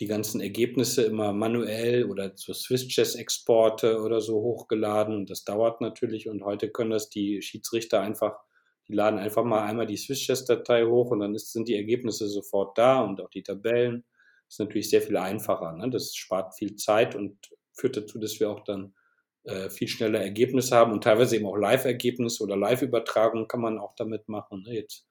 die 0.00 0.06
ganzen 0.06 0.40
Ergebnisse 0.40 1.02
immer 1.02 1.32
manuell 1.32 2.04
oder 2.04 2.36
zur 2.36 2.54
Swiss 2.54 2.86
Chess 2.86 3.16
Exporte 3.16 4.00
oder 4.00 4.20
so 4.20 4.40
hochgeladen. 4.40 5.14
Und 5.14 5.30
das 5.30 5.44
dauert 5.44 5.80
natürlich. 5.80 6.28
Und 6.28 6.44
heute 6.44 6.70
können 6.70 6.90
das 6.90 7.10
die 7.10 7.42
Schiedsrichter 7.42 8.00
einfach, 8.00 8.38
die 8.86 8.94
laden 8.94 9.18
einfach 9.18 9.44
mal 9.44 9.64
einmal 9.64 9.86
die 9.86 9.96
Swiss 9.96 10.20
Chess 10.20 10.44
Datei 10.44 10.84
hoch 10.84 11.10
und 11.10 11.20
dann 11.20 11.34
ist, 11.34 11.52
sind 11.52 11.68
die 11.68 11.74
Ergebnisse 11.74 12.28
sofort 12.28 12.78
da 12.78 13.00
und 13.00 13.20
auch 13.20 13.30
die 13.30 13.42
Tabellen. 13.42 14.04
Das 14.46 14.54
ist 14.54 14.60
natürlich 14.60 14.88
sehr 14.88 15.02
viel 15.02 15.16
einfacher. 15.16 15.72
Ne? 15.72 15.90
Das 15.90 16.14
spart 16.14 16.54
viel 16.54 16.76
Zeit 16.76 17.16
und 17.16 17.36
führt 17.72 17.96
dazu, 17.96 18.18
dass 18.18 18.38
wir 18.38 18.50
auch 18.50 18.62
dann 18.64 18.94
äh, 19.42 19.68
viel 19.68 19.88
schneller 19.88 20.20
Ergebnisse 20.20 20.76
haben 20.76 20.92
und 20.92 21.02
teilweise 21.02 21.36
eben 21.36 21.46
auch 21.46 21.56
Live-Ergebnisse 21.56 22.42
oder 22.44 22.56
Live-Übertragungen 22.56 23.48
kann 23.48 23.60
man 23.60 23.78
auch 23.78 23.94
damit 23.96 24.28
machen. 24.28 24.62
Ne? 24.62 24.74
Jetzt 24.74 25.08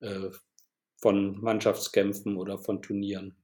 äh, 0.00 0.30
von 1.00 1.40
Mannschaftskämpfen 1.40 2.36
oder 2.36 2.58
von 2.58 2.82
Turnieren. 2.82 3.41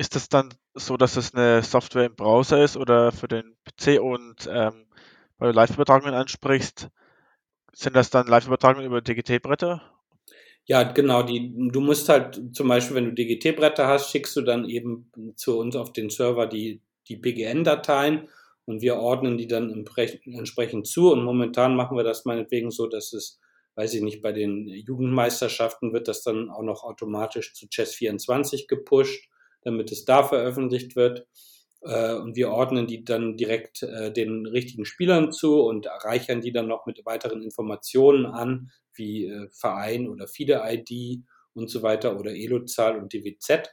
Ist 0.00 0.16
das 0.16 0.30
dann 0.30 0.54
so, 0.72 0.96
dass 0.96 1.18
es 1.18 1.34
eine 1.34 1.62
Software 1.62 2.06
im 2.06 2.16
Browser 2.16 2.64
ist 2.64 2.78
oder 2.78 3.12
für 3.12 3.28
den 3.28 3.54
PC 3.66 4.00
und 4.00 4.48
ähm, 4.50 4.86
weil 5.36 5.52
du 5.52 5.56
Live-Übertragungen 5.56 6.14
ansprichst, 6.14 6.88
sind 7.74 7.94
das 7.94 8.08
dann 8.08 8.26
Live-Übertragungen 8.26 8.86
über 8.86 9.02
DGT-Bretter? 9.02 9.82
Ja, 10.64 10.84
genau. 10.84 11.22
Die, 11.22 11.54
du 11.70 11.82
musst 11.82 12.08
halt 12.08 12.40
zum 12.54 12.68
Beispiel, 12.68 12.96
wenn 12.96 13.04
du 13.04 13.12
DGT-Bretter 13.12 13.88
hast, 13.88 14.10
schickst 14.10 14.34
du 14.36 14.40
dann 14.40 14.66
eben 14.66 15.12
zu 15.36 15.58
uns 15.58 15.76
auf 15.76 15.92
den 15.92 16.08
Server 16.08 16.46
die, 16.46 16.80
die 17.06 17.18
PGN-Dateien 17.18 18.26
und 18.64 18.80
wir 18.80 18.96
ordnen 18.96 19.36
die 19.36 19.48
dann 19.48 19.70
entsprechend 20.24 20.86
zu. 20.86 21.12
Und 21.12 21.24
momentan 21.24 21.76
machen 21.76 21.98
wir 21.98 22.04
das 22.04 22.24
meinetwegen 22.24 22.70
so, 22.70 22.86
dass 22.86 23.12
es 23.12 23.38
weiß 23.74 23.94
ich 23.94 24.02
nicht, 24.02 24.22
bei 24.22 24.32
den 24.32 24.66
Jugendmeisterschaften 24.66 25.92
wird 25.92 26.08
das 26.08 26.22
dann 26.22 26.50
auch 26.50 26.62
noch 26.62 26.84
automatisch 26.84 27.54
zu 27.54 27.68
Chess 27.68 27.94
24 27.94 28.66
gepusht, 28.66 29.29
damit 29.62 29.92
es 29.92 30.04
da 30.04 30.22
veröffentlicht 30.22 30.96
wird. 30.96 31.26
Äh, 31.82 32.14
und 32.14 32.36
wir 32.36 32.50
ordnen 32.50 32.86
die 32.86 33.04
dann 33.04 33.36
direkt 33.36 33.82
äh, 33.82 34.12
den 34.12 34.46
richtigen 34.46 34.84
Spielern 34.84 35.32
zu 35.32 35.62
und 35.62 35.86
reichern 35.86 36.40
die 36.40 36.52
dann 36.52 36.68
noch 36.68 36.86
mit 36.86 37.04
weiteren 37.06 37.42
Informationen 37.42 38.26
an, 38.26 38.70
wie 38.94 39.26
äh, 39.26 39.48
Verein 39.50 40.08
oder 40.08 40.28
FIDE-ID 40.28 41.24
und 41.54 41.70
so 41.70 41.82
weiter 41.82 42.18
oder 42.18 42.32
Elo-Zahl 42.32 42.98
und 42.98 43.12
DWZ 43.12 43.70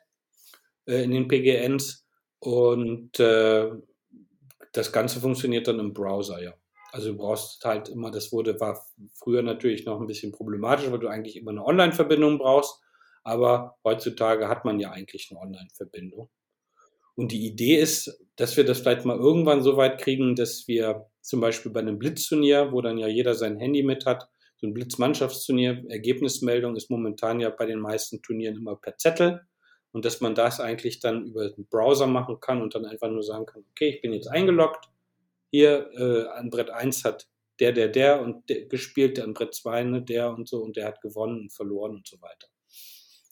in 0.86 1.12
den 1.12 1.28
PGNs. 1.28 2.06
Und 2.40 3.20
das 3.20 4.92
Ganze 4.94 5.20
funktioniert 5.20 5.68
dann 5.68 5.80
im 5.80 5.94
Browser, 5.94 6.42
ja. 6.42 6.54
Also 6.94 7.12
du 7.12 7.18
brauchst 7.18 7.64
halt 7.66 7.90
immer, 7.90 8.10
das 8.10 8.32
wurde, 8.32 8.60
war 8.60 8.82
früher 9.14 9.42
natürlich 9.42 9.86
noch 9.86 10.00
ein 10.00 10.08
bisschen 10.08 10.32
problematisch, 10.32 10.90
weil 10.90 11.00
du 11.00 11.10
eigentlich 11.10 11.36
immer 11.36 11.52
eine 11.52 11.66
Online-Verbindung 11.66 12.38
brauchst. 12.38 12.82
Aber 13.28 13.76
heutzutage 13.84 14.48
hat 14.48 14.64
man 14.64 14.80
ja 14.80 14.92
eigentlich 14.92 15.28
eine 15.30 15.42
Online-Verbindung. 15.42 16.30
Und 17.16 17.34
die 17.34 17.46
Idee 17.46 17.76
ist, 17.76 18.24
dass 18.38 18.56
wir 18.56 18.64
das 18.64 18.80
vielleicht 18.80 19.04
mal 19.04 19.18
irgendwann 19.18 19.64
so 19.64 19.76
weit 19.76 20.00
kriegen, 20.00 20.34
dass 20.34 20.66
wir 20.70 21.08
zum 21.20 21.42
Beispiel 21.42 21.74
bei 21.74 21.82
einem 21.82 22.00
Blitzturnier, 22.00 22.72
wo 22.72 22.80
dann 22.82 22.98
ja 22.98 23.08
jeder 23.08 23.34
sein 23.34 23.58
Handy 23.58 23.84
mit 23.84 24.06
hat, 24.06 24.30
so 24.56 24.66
ein 24.66 24.74
Blitzmannschaftsturnier, 24.74 25.84
Ergebnismeldung 25.90 26.78
ist 26.78 26.90
momentan 26.90 27.42
ja 27.42 27.50
bei 27.50 27.66
den 27.66 27.80
meisten 27.80 28.22
Turnieren 28.22 28.56
immer 28.56 28.78
per 28.78 28.96
Zettel. 28.96 29.42
Und 29.92 30.06
dass 30.06 30.22
man 30.22 30.34
das 30.34 30.62
eigentlich 30.62 31.02
dann 31.02 31.26
über 31.26 31.50
den 31.50 31.68
Browser 31.68 32.08
machen 32.08 32.40
kann 32.40 32.62
und 32.62 32.76
dann 32.76 32.86
einfach 32.86 33.10
nur 33.10 33.24
sagen 33.24 33.46
kann, 33.46 33.66
okay, 33.72 33.90
ich 33.90 34.02
bin 34.02 34.14
jetzt 34.14 34.28
eingeloggt, 34.28 34.86
hier 35.52 35.92
äh, 35.98 36.30
an 36.30 36.50
Brett 36.50 36.70
1 36.70 37.04
hat 37.04 37.28
der, 37.60 37.74
der, 37.74 37.90
der 37.90 38.22
und 38.22 38.48
der 38.50 38.68
gespielt, 38.68 39.20
an 39.20 39.34
Brett 39.34 39.54
2 39.54 39.84
ne, 39.84 40.02
der 40.02 40.30
und 40.30 40.48
so 40.48 40.64
und 40.64 40.78
der 40.78 40.86
hat 40.86 41.02
gewonnen 41.02 41.42
und 41.42 41.52
verloren 41.52 41.96
und 41.96 42.08
so 42.08 42.22
weiter. 42.22 42.48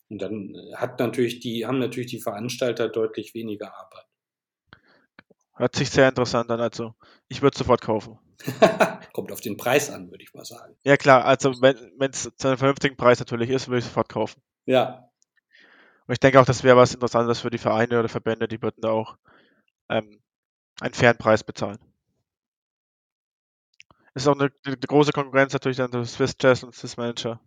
Und 0.10 0.22
dann 0.22 0.56
äh, 0.56 0.76
hat 0.76 1.00
natürlich 1.00 1.40
die, 1.40 1.66
haben 1.66 1.80
natürlich 1.80 2.10
die 2.10 2.22
Veranstalter 2.22 2.90
deutlich 2.90 3.34
weniger 3.34 3.76
Arbeit. 3.76 4.06
Hört 5.56 5.76
sich 5.76 5.90
sehr 5.90 6.10
interessant 6.10 6.52
an, 6.52 6.60
also 6.60 6.96
ich 7.28 7.42
würde 7.42 7.58
sofort 7.58 7.82
kaufen. 7.82 8.20
Kommt 9.14 9.32
auf 9.32 9.40
den 9.40 9.56
Preis 9.56 9.90
an, 9.90 10.12
würde 10.12 10.24
ich 10.24 10.34
mal 10.34 10.44
sagen. 10.44 10.76
Ja 10.84 10.98
klar, 10.98 11.24
also 11.24 11.54
wenn 11.62 12.12
es 12.12 12.30
zu 12.36 12.48
einem 12.48 12.58
vernünftigen 12.58 12.98
Preis 12.98 13.20
natürlich 13.20 13.50
ist, 13.50 13.70
würde 13.70 13.80
ich 13.80 13.86
sofort 13.86 14.10
kaufen. 14.10 14.42
Ja. 14.66 15.10
Und 16.08 16.14
ich 16.14 16.20
denke 16.20 16.42
auch, 16.42 16.46
das 16.46 16.64
wäre 16.64 16.76
was 16.76 16.94
Interessantes 16.94 17.40
für 17.40 17.50
die 17.50 17.58
Vereine 17.58 18.00
oder 18.00 18.10
Verbände, 18.10 18.50
die 18.50 18.62
würden 18.62 18.82
da 18.82 18.90
auch 18.90 19.18
ähm, 19.90 20.22
einen 20.82 20.94
fairen 20.94 21.18
Preis 21.18 21.44
bezahlen 21.44 21.80
ist 24.16 24.28
auch 24.28 24.40
eine, 24.40 24.50
eine, 24.66 24.78
große 24.78 25.12
Konkurrenz 25.12 25.54
natürlich 25.54 25.78
dann 25.78 25.92
zu 25.92 26.04
Swiss 26.06 26.38
Chess 26.38 26.64
und 26.64 26.74
Swiss 26.74 26.98
Manager. 26.98 27.40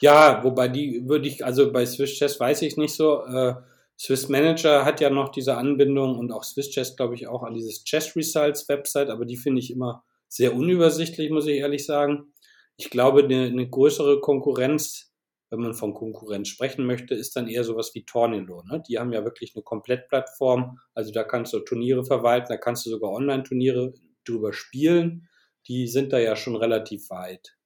Ja, 0.00 0.42
wobei 0.44 0.68
die 0.68 1.08
würde 1.08 1.28
ich, 1.28 1.44
also 1.44 1.72
bei 1.72 1.84
Swiss 1.86 2.14
Chess 2.14 2.40
weiß 2.40 2.62
ich 2.62 2.76
nicht 2.76 2.94
so. 2.94 3.24
Äh, 3.24 3.54
Swiss 3.98 4.28
Manager 4.28 4.84
hat 4.84 5.00
ja 5.00 5.10
noch 5.10 5.28
diese 5.30 5.56
Anbindung 5.56 6.18
und 6.18 6.32
auch 6.32 6.42
Swiss 6.42 6.70
Chess, 6.70 6.96
glaube 6.96 7.14
ich, 7.14 7.28
auch 7.28 7.42
an 7.42 7.54
dieses 7.54 7.84
Chess 7.84 8.16
Results 8.16 8.68
Website, 8.68 9.10
aber 9.10 9.26
die 9.26 9.36
finde 9.36 9.60
ich 9.60 9.70
immer 9.70 10.04
sehr 10.28 10.54
unübersichtlich, 10.54 11.30
muss 11.30 11.46
ich 11.46 11.58
ehrlich 11.58 11.84
sagen. 11.84 12.32
Ich 12.76 12.88
glaube, 12.88 13.24
eine, 13.24 13.46
eine 13.46 13.68
größere 13.68 14.20
Konkurrenz, 14.20 15.12
wenn 15.50 15.60
man 15.60 15.74
von 15.74 15.92
Konkurrenz 15.92 16.48
sprechen 16.48 16.86
möchte, 16.86 17.14
ist 17.14 17.36
dann 17.36 17.48
eher 17.48 17.64
sowas 17.64 17.90
wie 17.94 18.04
Tornilo. 18.04 18.62
Ne? 18.62 18.82
Die 18.88 18.98
haben 18.98 19.12
ja 19.12 19.24
wirklich 19.24 19.52
eine 19.54 19.62
Komplettplattform. 19.62 20.78
Also 20.94 21.12
da 21.12 21.24
kannst 21.24 21.52
du 21.52 21.58
Turniere 21.60 22.04
verwalten, 22.04 22.48
da 22.48 22.56
kannst 22.56 22.86
du 22.86 22.90
sogar 22.90 23.10
Online-Turniere 23.10 23.92
drüber 24.24 24.52
spielen 24.52 25.28
die 25.66 25.86
sind 25.86 26.12
da 26.12 26.18
ja 26.18 26.36
schon 26.36 26.56
relativ 26.56 27.10
weit. 27.10 27.56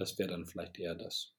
Das 0.00 0.18
wäre 0.18 0.30
dann 0.30 0.46
vielleicht 0.46 0.78
eher 0.78 0.94
das. 0.94 1.34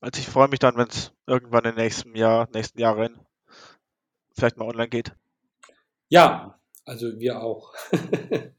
Also 0.00 0.20
ich 0.20 0.28
freue 0.28 0.48
mich 0.48 0.58
dann, 0.58 0.76
wenn 0.76 0.88
es 0.88 1.12
irgendwann 1.26 1.64
im 1.64 1.76
nächsten 1.76 2.14
Jahr, 2.14 2.46
nächsten 2.52 2.78
Jahren 2.78 3.26
vielleicht 4.36 4.58
mal 4.58 4.68
online 4.68 4.90
geht. 4.90 5.14
Ja, 6.10 6.60
also 6.84 7.18
wir 7.18 7.42
auch. 7.42 7.74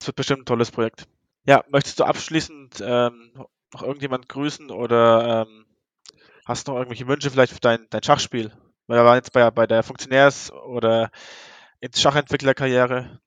Es 0.00 0.06
wird 0.06 0.16
bestimmt 0.16 0.42
ein 0.42 0.46
tolles 0.46 0.70
Projekt. 0.70 1.06
Ja, 1.44 1.62
möchtest 1.68 2.00
du 2.00 2.04
abschließend 2.04 2.82
ähm, 2.82 3.32
noch 3.74 3.82
irgendjemand 3.82 4.30
grüßen 4.30 4.70
oder 4.70 5.46
ähm, 5.46 5.66
hast 6.46 6.66
du 6.66 6.72
noch 6.72 6.78
irgendwelche 6.78 7.06
Wünsche 7.06 7.30
vielleicht 7.30 7.52
für 7.52 7.60
dein, 7.60 7.86
dein 7.90 8.02
Schachspiel? 8.02 8.50
Weil 8.86 9.00
wir 9.00 9.04
waren 9.04 9.16
jetzt 9.16 9.34
bei, 9.34 9.50
bei 9.50 9.66
der 9.66 9.84
Funktionärs- 9.84 10.50
oder 10.52 11.10
ins 11.80 12.00
Schachentwicklerkarriere. 12.00 13.20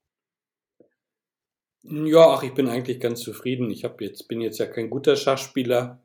Ja, 1.85 2.29
ach, 2.29 2.43
ich 2.43 2.53
bin 2.53 2.69
eigentlich 2.69 2.99
ganz 3.01 3.19
zufrieden. 3.21 3.69
Ich 3.69 3.83
habe 3.83 4.05
jetzt, 4.05 4.27
bin 4.29 4.39
jetzt 4.39 4.57
ja 4.57 4.67
kein 4.67 4.89
guter 4.89 5.17
Schachspieler. 5.17 6.01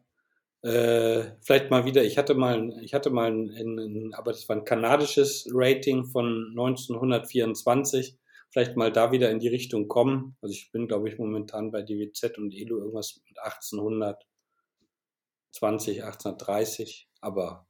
Äh, 0.63 1.37
vielleicht 1.41 1.71
mal 1.71 1.85
wieder, 1.85 2.03
ich 2.03 2.19
hatte 2.19 2.35
mal, 2.35 2.77
ich 2.83 2.95
hatte 2.95 3.11
mal 3.11 3.31
ein, 3.31 3.51
ein, 3.51 4.13
aber 4.15 4.33
das 4.33 4.49
war 4.49 4.57
ein 4.57 4.65
kanadisches 4.65 5.49
Rating 5.53 6.05
von 6.05 6.49
1924. 6.51 8.17
Vielleicht 8.51 8.77
mal 8.77 8.91
da 8.91 9.13
wieder 9.13 9.31
in 9.31 9.39
die 9.39 9.49
Richtung 9.49 9.87
kommen. 9.87 10.37
Also 10.43 10.53
ich 10.53 10.73
bin, 10.73 10.89
glaube 10.89 11.09
ich, 11.09 11.19
momentan 11.19 11.71
bei 11.71 11.83
DWZ 11.83 12.39
und 12.39 12.53
ELO 12.53 12.79
irgendwas 12.79 13.21
mit 13.29 13.39
1820, 13.39 16.03
1830. 16.03 17.09
Aber 17.21 17.69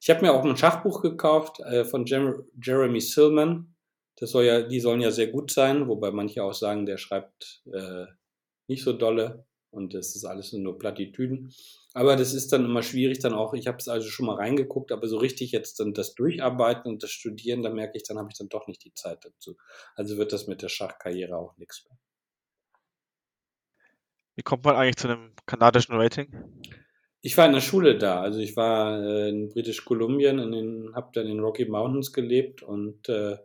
ich 0.00 0.08
habe 0.08 0.22
mir 0.22 0.32
auch 0.32 0.44
ein 0.44 0.56
Schachbuch 0.56 1.02
gekauft 1.02 1.60
äh, 1.60 1.84
von 1.84 2.06
Jer 2.06 2.44
Jeremy 2.62 3.00
Silman. 3.00 3.75
Das 4.16 4.30
soll 4.30 4.44
ja, 4.44 4.62
die 4.62 4.80
sollen 4.80 5.00
ja 5.00 5.10
sehr 5.10 5.28
gut 5.28 5.50
sein, 5.50 5.88
wobei 5.88 6.10
manche 6.10 6.42
auch 6.42 6.54
sagen, 6.54 6.86
der 6.86 6.96
schreibt 6.96 7.62
äh, 7.72 8.06
nicht 8.66 8.82
so 8.82 8.92
dolle 8.92 9.46
und 9.70 9.94
das 9.94 10.16
ist 10.16 10.24
alles 10.24 10.52
nur 10.52 10.78
Plattitüden. 10.78 11.52
Aber 11.92 12.16
das 12.16 12.34
ist 12.34 12.52
dann 12.52 12.64
immer 12.64 12.82
schwierig, 12.82 13.18
dann 13.20 13.34
auch, 13.34 13.54
ich 13.54 13.66
habe 13.66 13.78
es 13.78 13.88
also 13.88 14.08
schon 14.08 14.26
mal 14.26 14.36
reingeguckt, 14.36 14.90
aber 14.92 15.06
so 15.06 15.18
richtig 15.18 15.52
jetzt 15.52 15.80
dann 15.80 15.94
das 15.94 16.14
Durcharbeiten 16.14 16.90
und 16.90 17.02
das 17.02 17.10
Studieren, 17.10 17.62
da 17.62 17.70
merke 17.70 17.96
ich, 17.96 18.02
dann 18.04 18.18
habe 18.18 18.28
ich 18.30 18.38
dann 18.38 18.48
doch 18.48 18.66
nicht 18.66 18.84
die 18.84 18.94
Zeit 18.94 19.24
dazu. 19.24 19.56
Also 19.94 20.16
wird 20.16 20.32
das 20.32 20.46
mit 20.46 20.62
der 20.62 20.68
Schachkarriere 20.68 21.36
auch 21.36 21.56
nichts 21.58 21.86
mehr. 21.88 21.98
Wie 24.34 24.42
kommt 24.42 24.64
man 24.64 24.76
eigentlich 24.76 24.96
zu 24.96 25.08
einem 25.08 25.32
kanadischen 25.46 25.96
Rating? 25.96 26.28
Ich 27.22 27.36
war 27.36 27.46
in 27.46 27.52
der 27.52 27.60
Schule 27.60 27.98
da, 27.98 28.20
also 28.20 28.38
ich 28.38 28.56
war 28.56 29.02
äh, 29.02 29.30
in 29.30 29.48
British 29.48 29.84
Columbia, 29.84 30.32
habe 30.32 31.10
dann 31.12 31.26
in 31.26 31.40
Rocky 31.40 31.64
Mountains 31.64 32.12
gelebt 32.12 32.62
und 32.62 33.08
äh, 33.08 33.38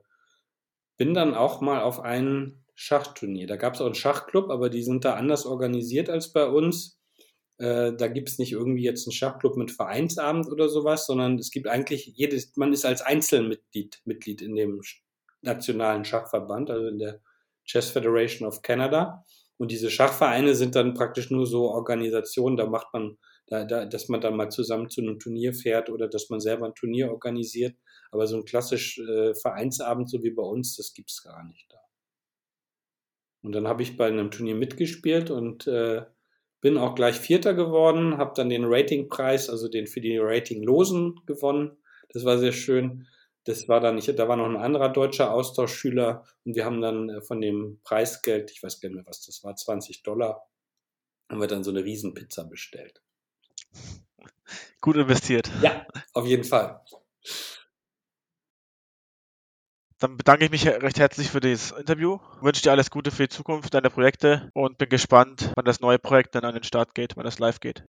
bin 1.02 1.16
dann 1.16 1.34
auch 1.34 1.62
mal 1.62 1.82
auf 1.82 1.99
ein 1.99 2.64
Schachturnier. 2.76 3.47
Da 3.47 3.56
gab 3.56 3.74
es 3.74 3.82
auch 3.82 3.88
einen 3.88 3.95
Schachclub, 3.95 4.52
aber 4.52 4.70
die 4.70 4.84
sind 4.84 5.04
da 5.04 5.16
anders 5.16 5.47
organisiert 5.47 6.12
als 6.12 6.32
bei 6.32 6.45
uns. 6.45 7.02
Äh, 7.58 7.93
da 7.97 8.08
gibt 8.08 8.30
es 8.30 8.38
nicht 8.38 8.52
irgendwie 8.52 8.84
jetzt 8.84 9.08
einen 9.08 9.14
Schachclub 9.14 9.58
mit 9.58 9.72
Vereinsabend 9.72 10.45
oder 10.52 10.70
sowas, 10.70 11.08
sondern 11.08 11.39
es 11.39 11.49
gibt 11.49 11.68
eigentlich 11.68 12.14
jedes, 12.16 12.56
man 12.56 12.72
ist 12.72 12.86
als 12.86 13.02
Einzelmitglied 13.02 13.99
Mitglied 14.06 14.43
in 14.43 14.54
dem 14.54 14.80
nationalen 15.41 16.06
Schachverband, 16.06 16.70
also 16.70 16.89
in 16.89 16.99
der 16.99 17.20
Chess 17.66 17.89
Federation 17.89 18.47
of 18.47 18.62
Canada. 18.62 19.26
Und 19.58 19.72
diese 19.72 19.89
Schachvereine 19.89 20.54
sind 20.54 20.76
dann 20.76 20.93
praktisch 20.93 21.32
nur 21.32 21.47
so 21.47 21.72
Organisationen, 21.72 22.58
da 22.58 22.68
macht 22.68 22.93
man, 22.93 23.18
da, 23.47 23.66
da, 23.66 23.86
dass 23.86 24.08
man 24.08 24.22
dann 24.22 24.36
mal 24.36 24.52
zusammen 24.52 24.91
zu 24.91 25.02
einem 25.02 25.18
Turnier 25.18 25.56
fährt 25.56 25.89
oder 25.89 26.08
dass 26.08 26.30
man 26.30 26.39
selber 26.39 26.68
ein 26.68 26.76
Turnier 26.76 27.10
organisiert. 27.10 27.76
Aber 28.12 28.28
so 28.28 28.38
ein 28.38 28.45
klassisch 28.45 28.99
äh, 28.99 29.34
Vereinsabend, 29.34 30.09
so 30.09 30.22
wie 30.24 30.32
bei 30.32 30.43
uns, 30.43 30.76
das 30.76 30.93
gibt 30.93 31.12
es 31.12 31.24
gar 31.24 31.43
nicht 31.45 31.72
da. 31.72 31.80
Und 33.41 33.53
dann 33.53 33.68
habe 33.68 33.82
ich 33.82 33.97
bei 33.97 34.07
einem 34.07 34.32
Turnier 34.32 34.55
mitgespielt 34.55 35.32
und 35.32 35.66
äh, 35.68 36.05
bin 36.59 36.78
auch 36.78 36.93
gleich 36.93 37.20
Vierter 37.20 37.53
geworden, 37.53 38.18
habe 38.18 38.34
dann 38.36 38.49
den 38.49 38.66
Ratingpreis, 38.66 39.49
also 39.49 39.68
den 39.68 39.88
für 39.88 40.01
die 40.01 40.18
Ratinglosen 40.18 41.22
gewonnen. 41.26 41.78
Das 42.09 42.24
war 42.24 42.38
sehr 42.38 42.51
schön. 42.51 43.07
Das 43.45 43.68
war 43.68 43.80
dann, 43.80 43.97
ich, 43.97 44.05
da 44.05 44.28
war 44.28 44.36
noch 44.36 44.45
ein 44.45 44.55
anderer 44.55 44.89
deutscher 44.89 45.34
Austauschschüler 45.34 46.24
und 46.45 46.55
wir 46.55 46.64
haben 46.64 46.82
dann 46.82 47.09
äh, 47.09 47.22
von 47.22 47.41
dem 47.41 47.80
Preisgeld, 47.84 48.51
ich 48.51 48.62
weiß 48.62 48.80
gar 48.80 48.89
nicht 48.89 48.97
mehr, 48.97 49.07
was 49.07 49.26
das 49.26 49.43
war, 49.43 49.55
20 49.55 50.03
Dollar, 50.03 50.47
haben 51.28 51.41
wir 51.41 51.47
dann 51.47 51.64
so 51.64 51.72
eine 51.72 51.84
Riesenpizza 51.84 52.43
bestellt. 52.43 53.01
Gut 54.80 54.97
investiert. 54.97 55.49
Ja, 55.64 55.88
auf 56.14 56.28
jeden 56.28 56.43
Fall. 56.43 56.82
Dann 60.02 60.18
bedanke 60.18 60.45
ich 60.45 60.49
mich 60.49 60.68
recht 60.68 60.97
herzlich 60.97 61.30
für 61.30 61.41
dieses 61.41 61.70
Interview, 61.70 62.18
wünsche 62.41 62.64
dir 62.64 62.72
alles 62.72 62.89
Gute 62.89 63.12
für 63.12 63.28
die 63.28 63.30
Zukunft 63.30 63.72
deiner 63.76 63.91
Projekte 63.91 64.49
und 64.56 64.80
bin 64.80 64.89
gespannt, 64.89 65.52
wann 65.56 65.64
das 65.64 65.80
neue 65.80 65.99
Projekt 65.99 66.34
dann 66.34 66.43
an 66.43 66.56
den 66.56 66.64
Start 66.64 66.95
geht, 66.95 67.16
wann 67.18 67.24
das 67.24 67.38
live 67.38 67.60
geht. 67.60 67.86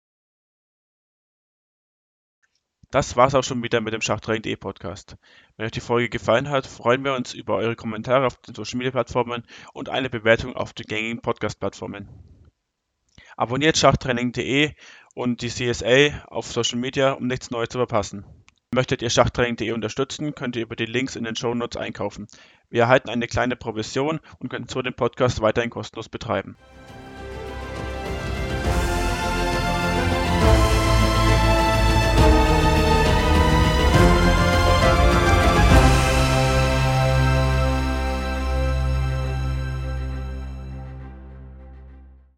Das 2.90 3.16
war's 3.16 3.34
auch 3.34 3.44
schon 3.44 3.62
wieder 3.62 3.82
mit 3.82 3.92
dem 3.92 4.00
Schachtraining.de 4.00 4.56
Podcast. 4.56 5.16
Wenn 5.59 5.66
euch 5.66 5.72
die 5.72 5.80
Folge 5.80 6.09
gefallen 6.09 6.48
hat, 6.48 6.66
freuen 6.66 7.04
wir 7.04 7.12
uns 7.12 7.34
über 7.34 7.56
eure 7.56 7.76
Kommentare 7.76 8.24
auf 8.24 8.38
den 8.38 8.54
Social 8.54 8.78
Media 8.78 8.92
Plattformen 8.92 9.44
und 9.74 9.90
eine 9.90 10.09
Bewertung 10.09 10.56
auf 10.56 10.72
den 10.72 10.86
gängigen 10.86 11.20
Podcast 11.20 11.61
Plattformen. 11.61 12.09
Abonniert 13.36 13.76
Schachtraining.de 13.76 14.72
und 15.12 15.42
die 15.42 15.50
CSA 15.50 16.24
auf 16.28 16.50
Social 16.50 16.78
Media, 16.78 17.12
um 17.12 17.26
nichts 17.26 17.50
Neues 17.50 17.68
zu 17.68 17.76
verpassen. 17.76 18.24
Möchtet 18.74 19.00
ihr 19.00 19.08
Schachtraining.de 19.08 19.72
unterstützen, 19.72 20.34
könnt 20.34 20.54
ihr 20.54 20.62
über 20.62 20.76
die 20.76 20.84
Links 20.84 21.16
in 21.16 21.24
den 21.24 21.34
Shownotes 21.34 21.80
einkaufen. 21.80 22.26
Wir 22.68 22.82
erhalten 22.82 23.08
eine 23.08 23.26
kleine 23.26 23.56
Provision 23.56 24.20
und 24.40 24.50
können 24.50 24.68
so 24.68 24.82
den 24.82 24.92
Podcast 24.92 25.40
weiterhin 25.40 25.70
kostenlos 25.70 26.10
betreiben. 26.10 26.54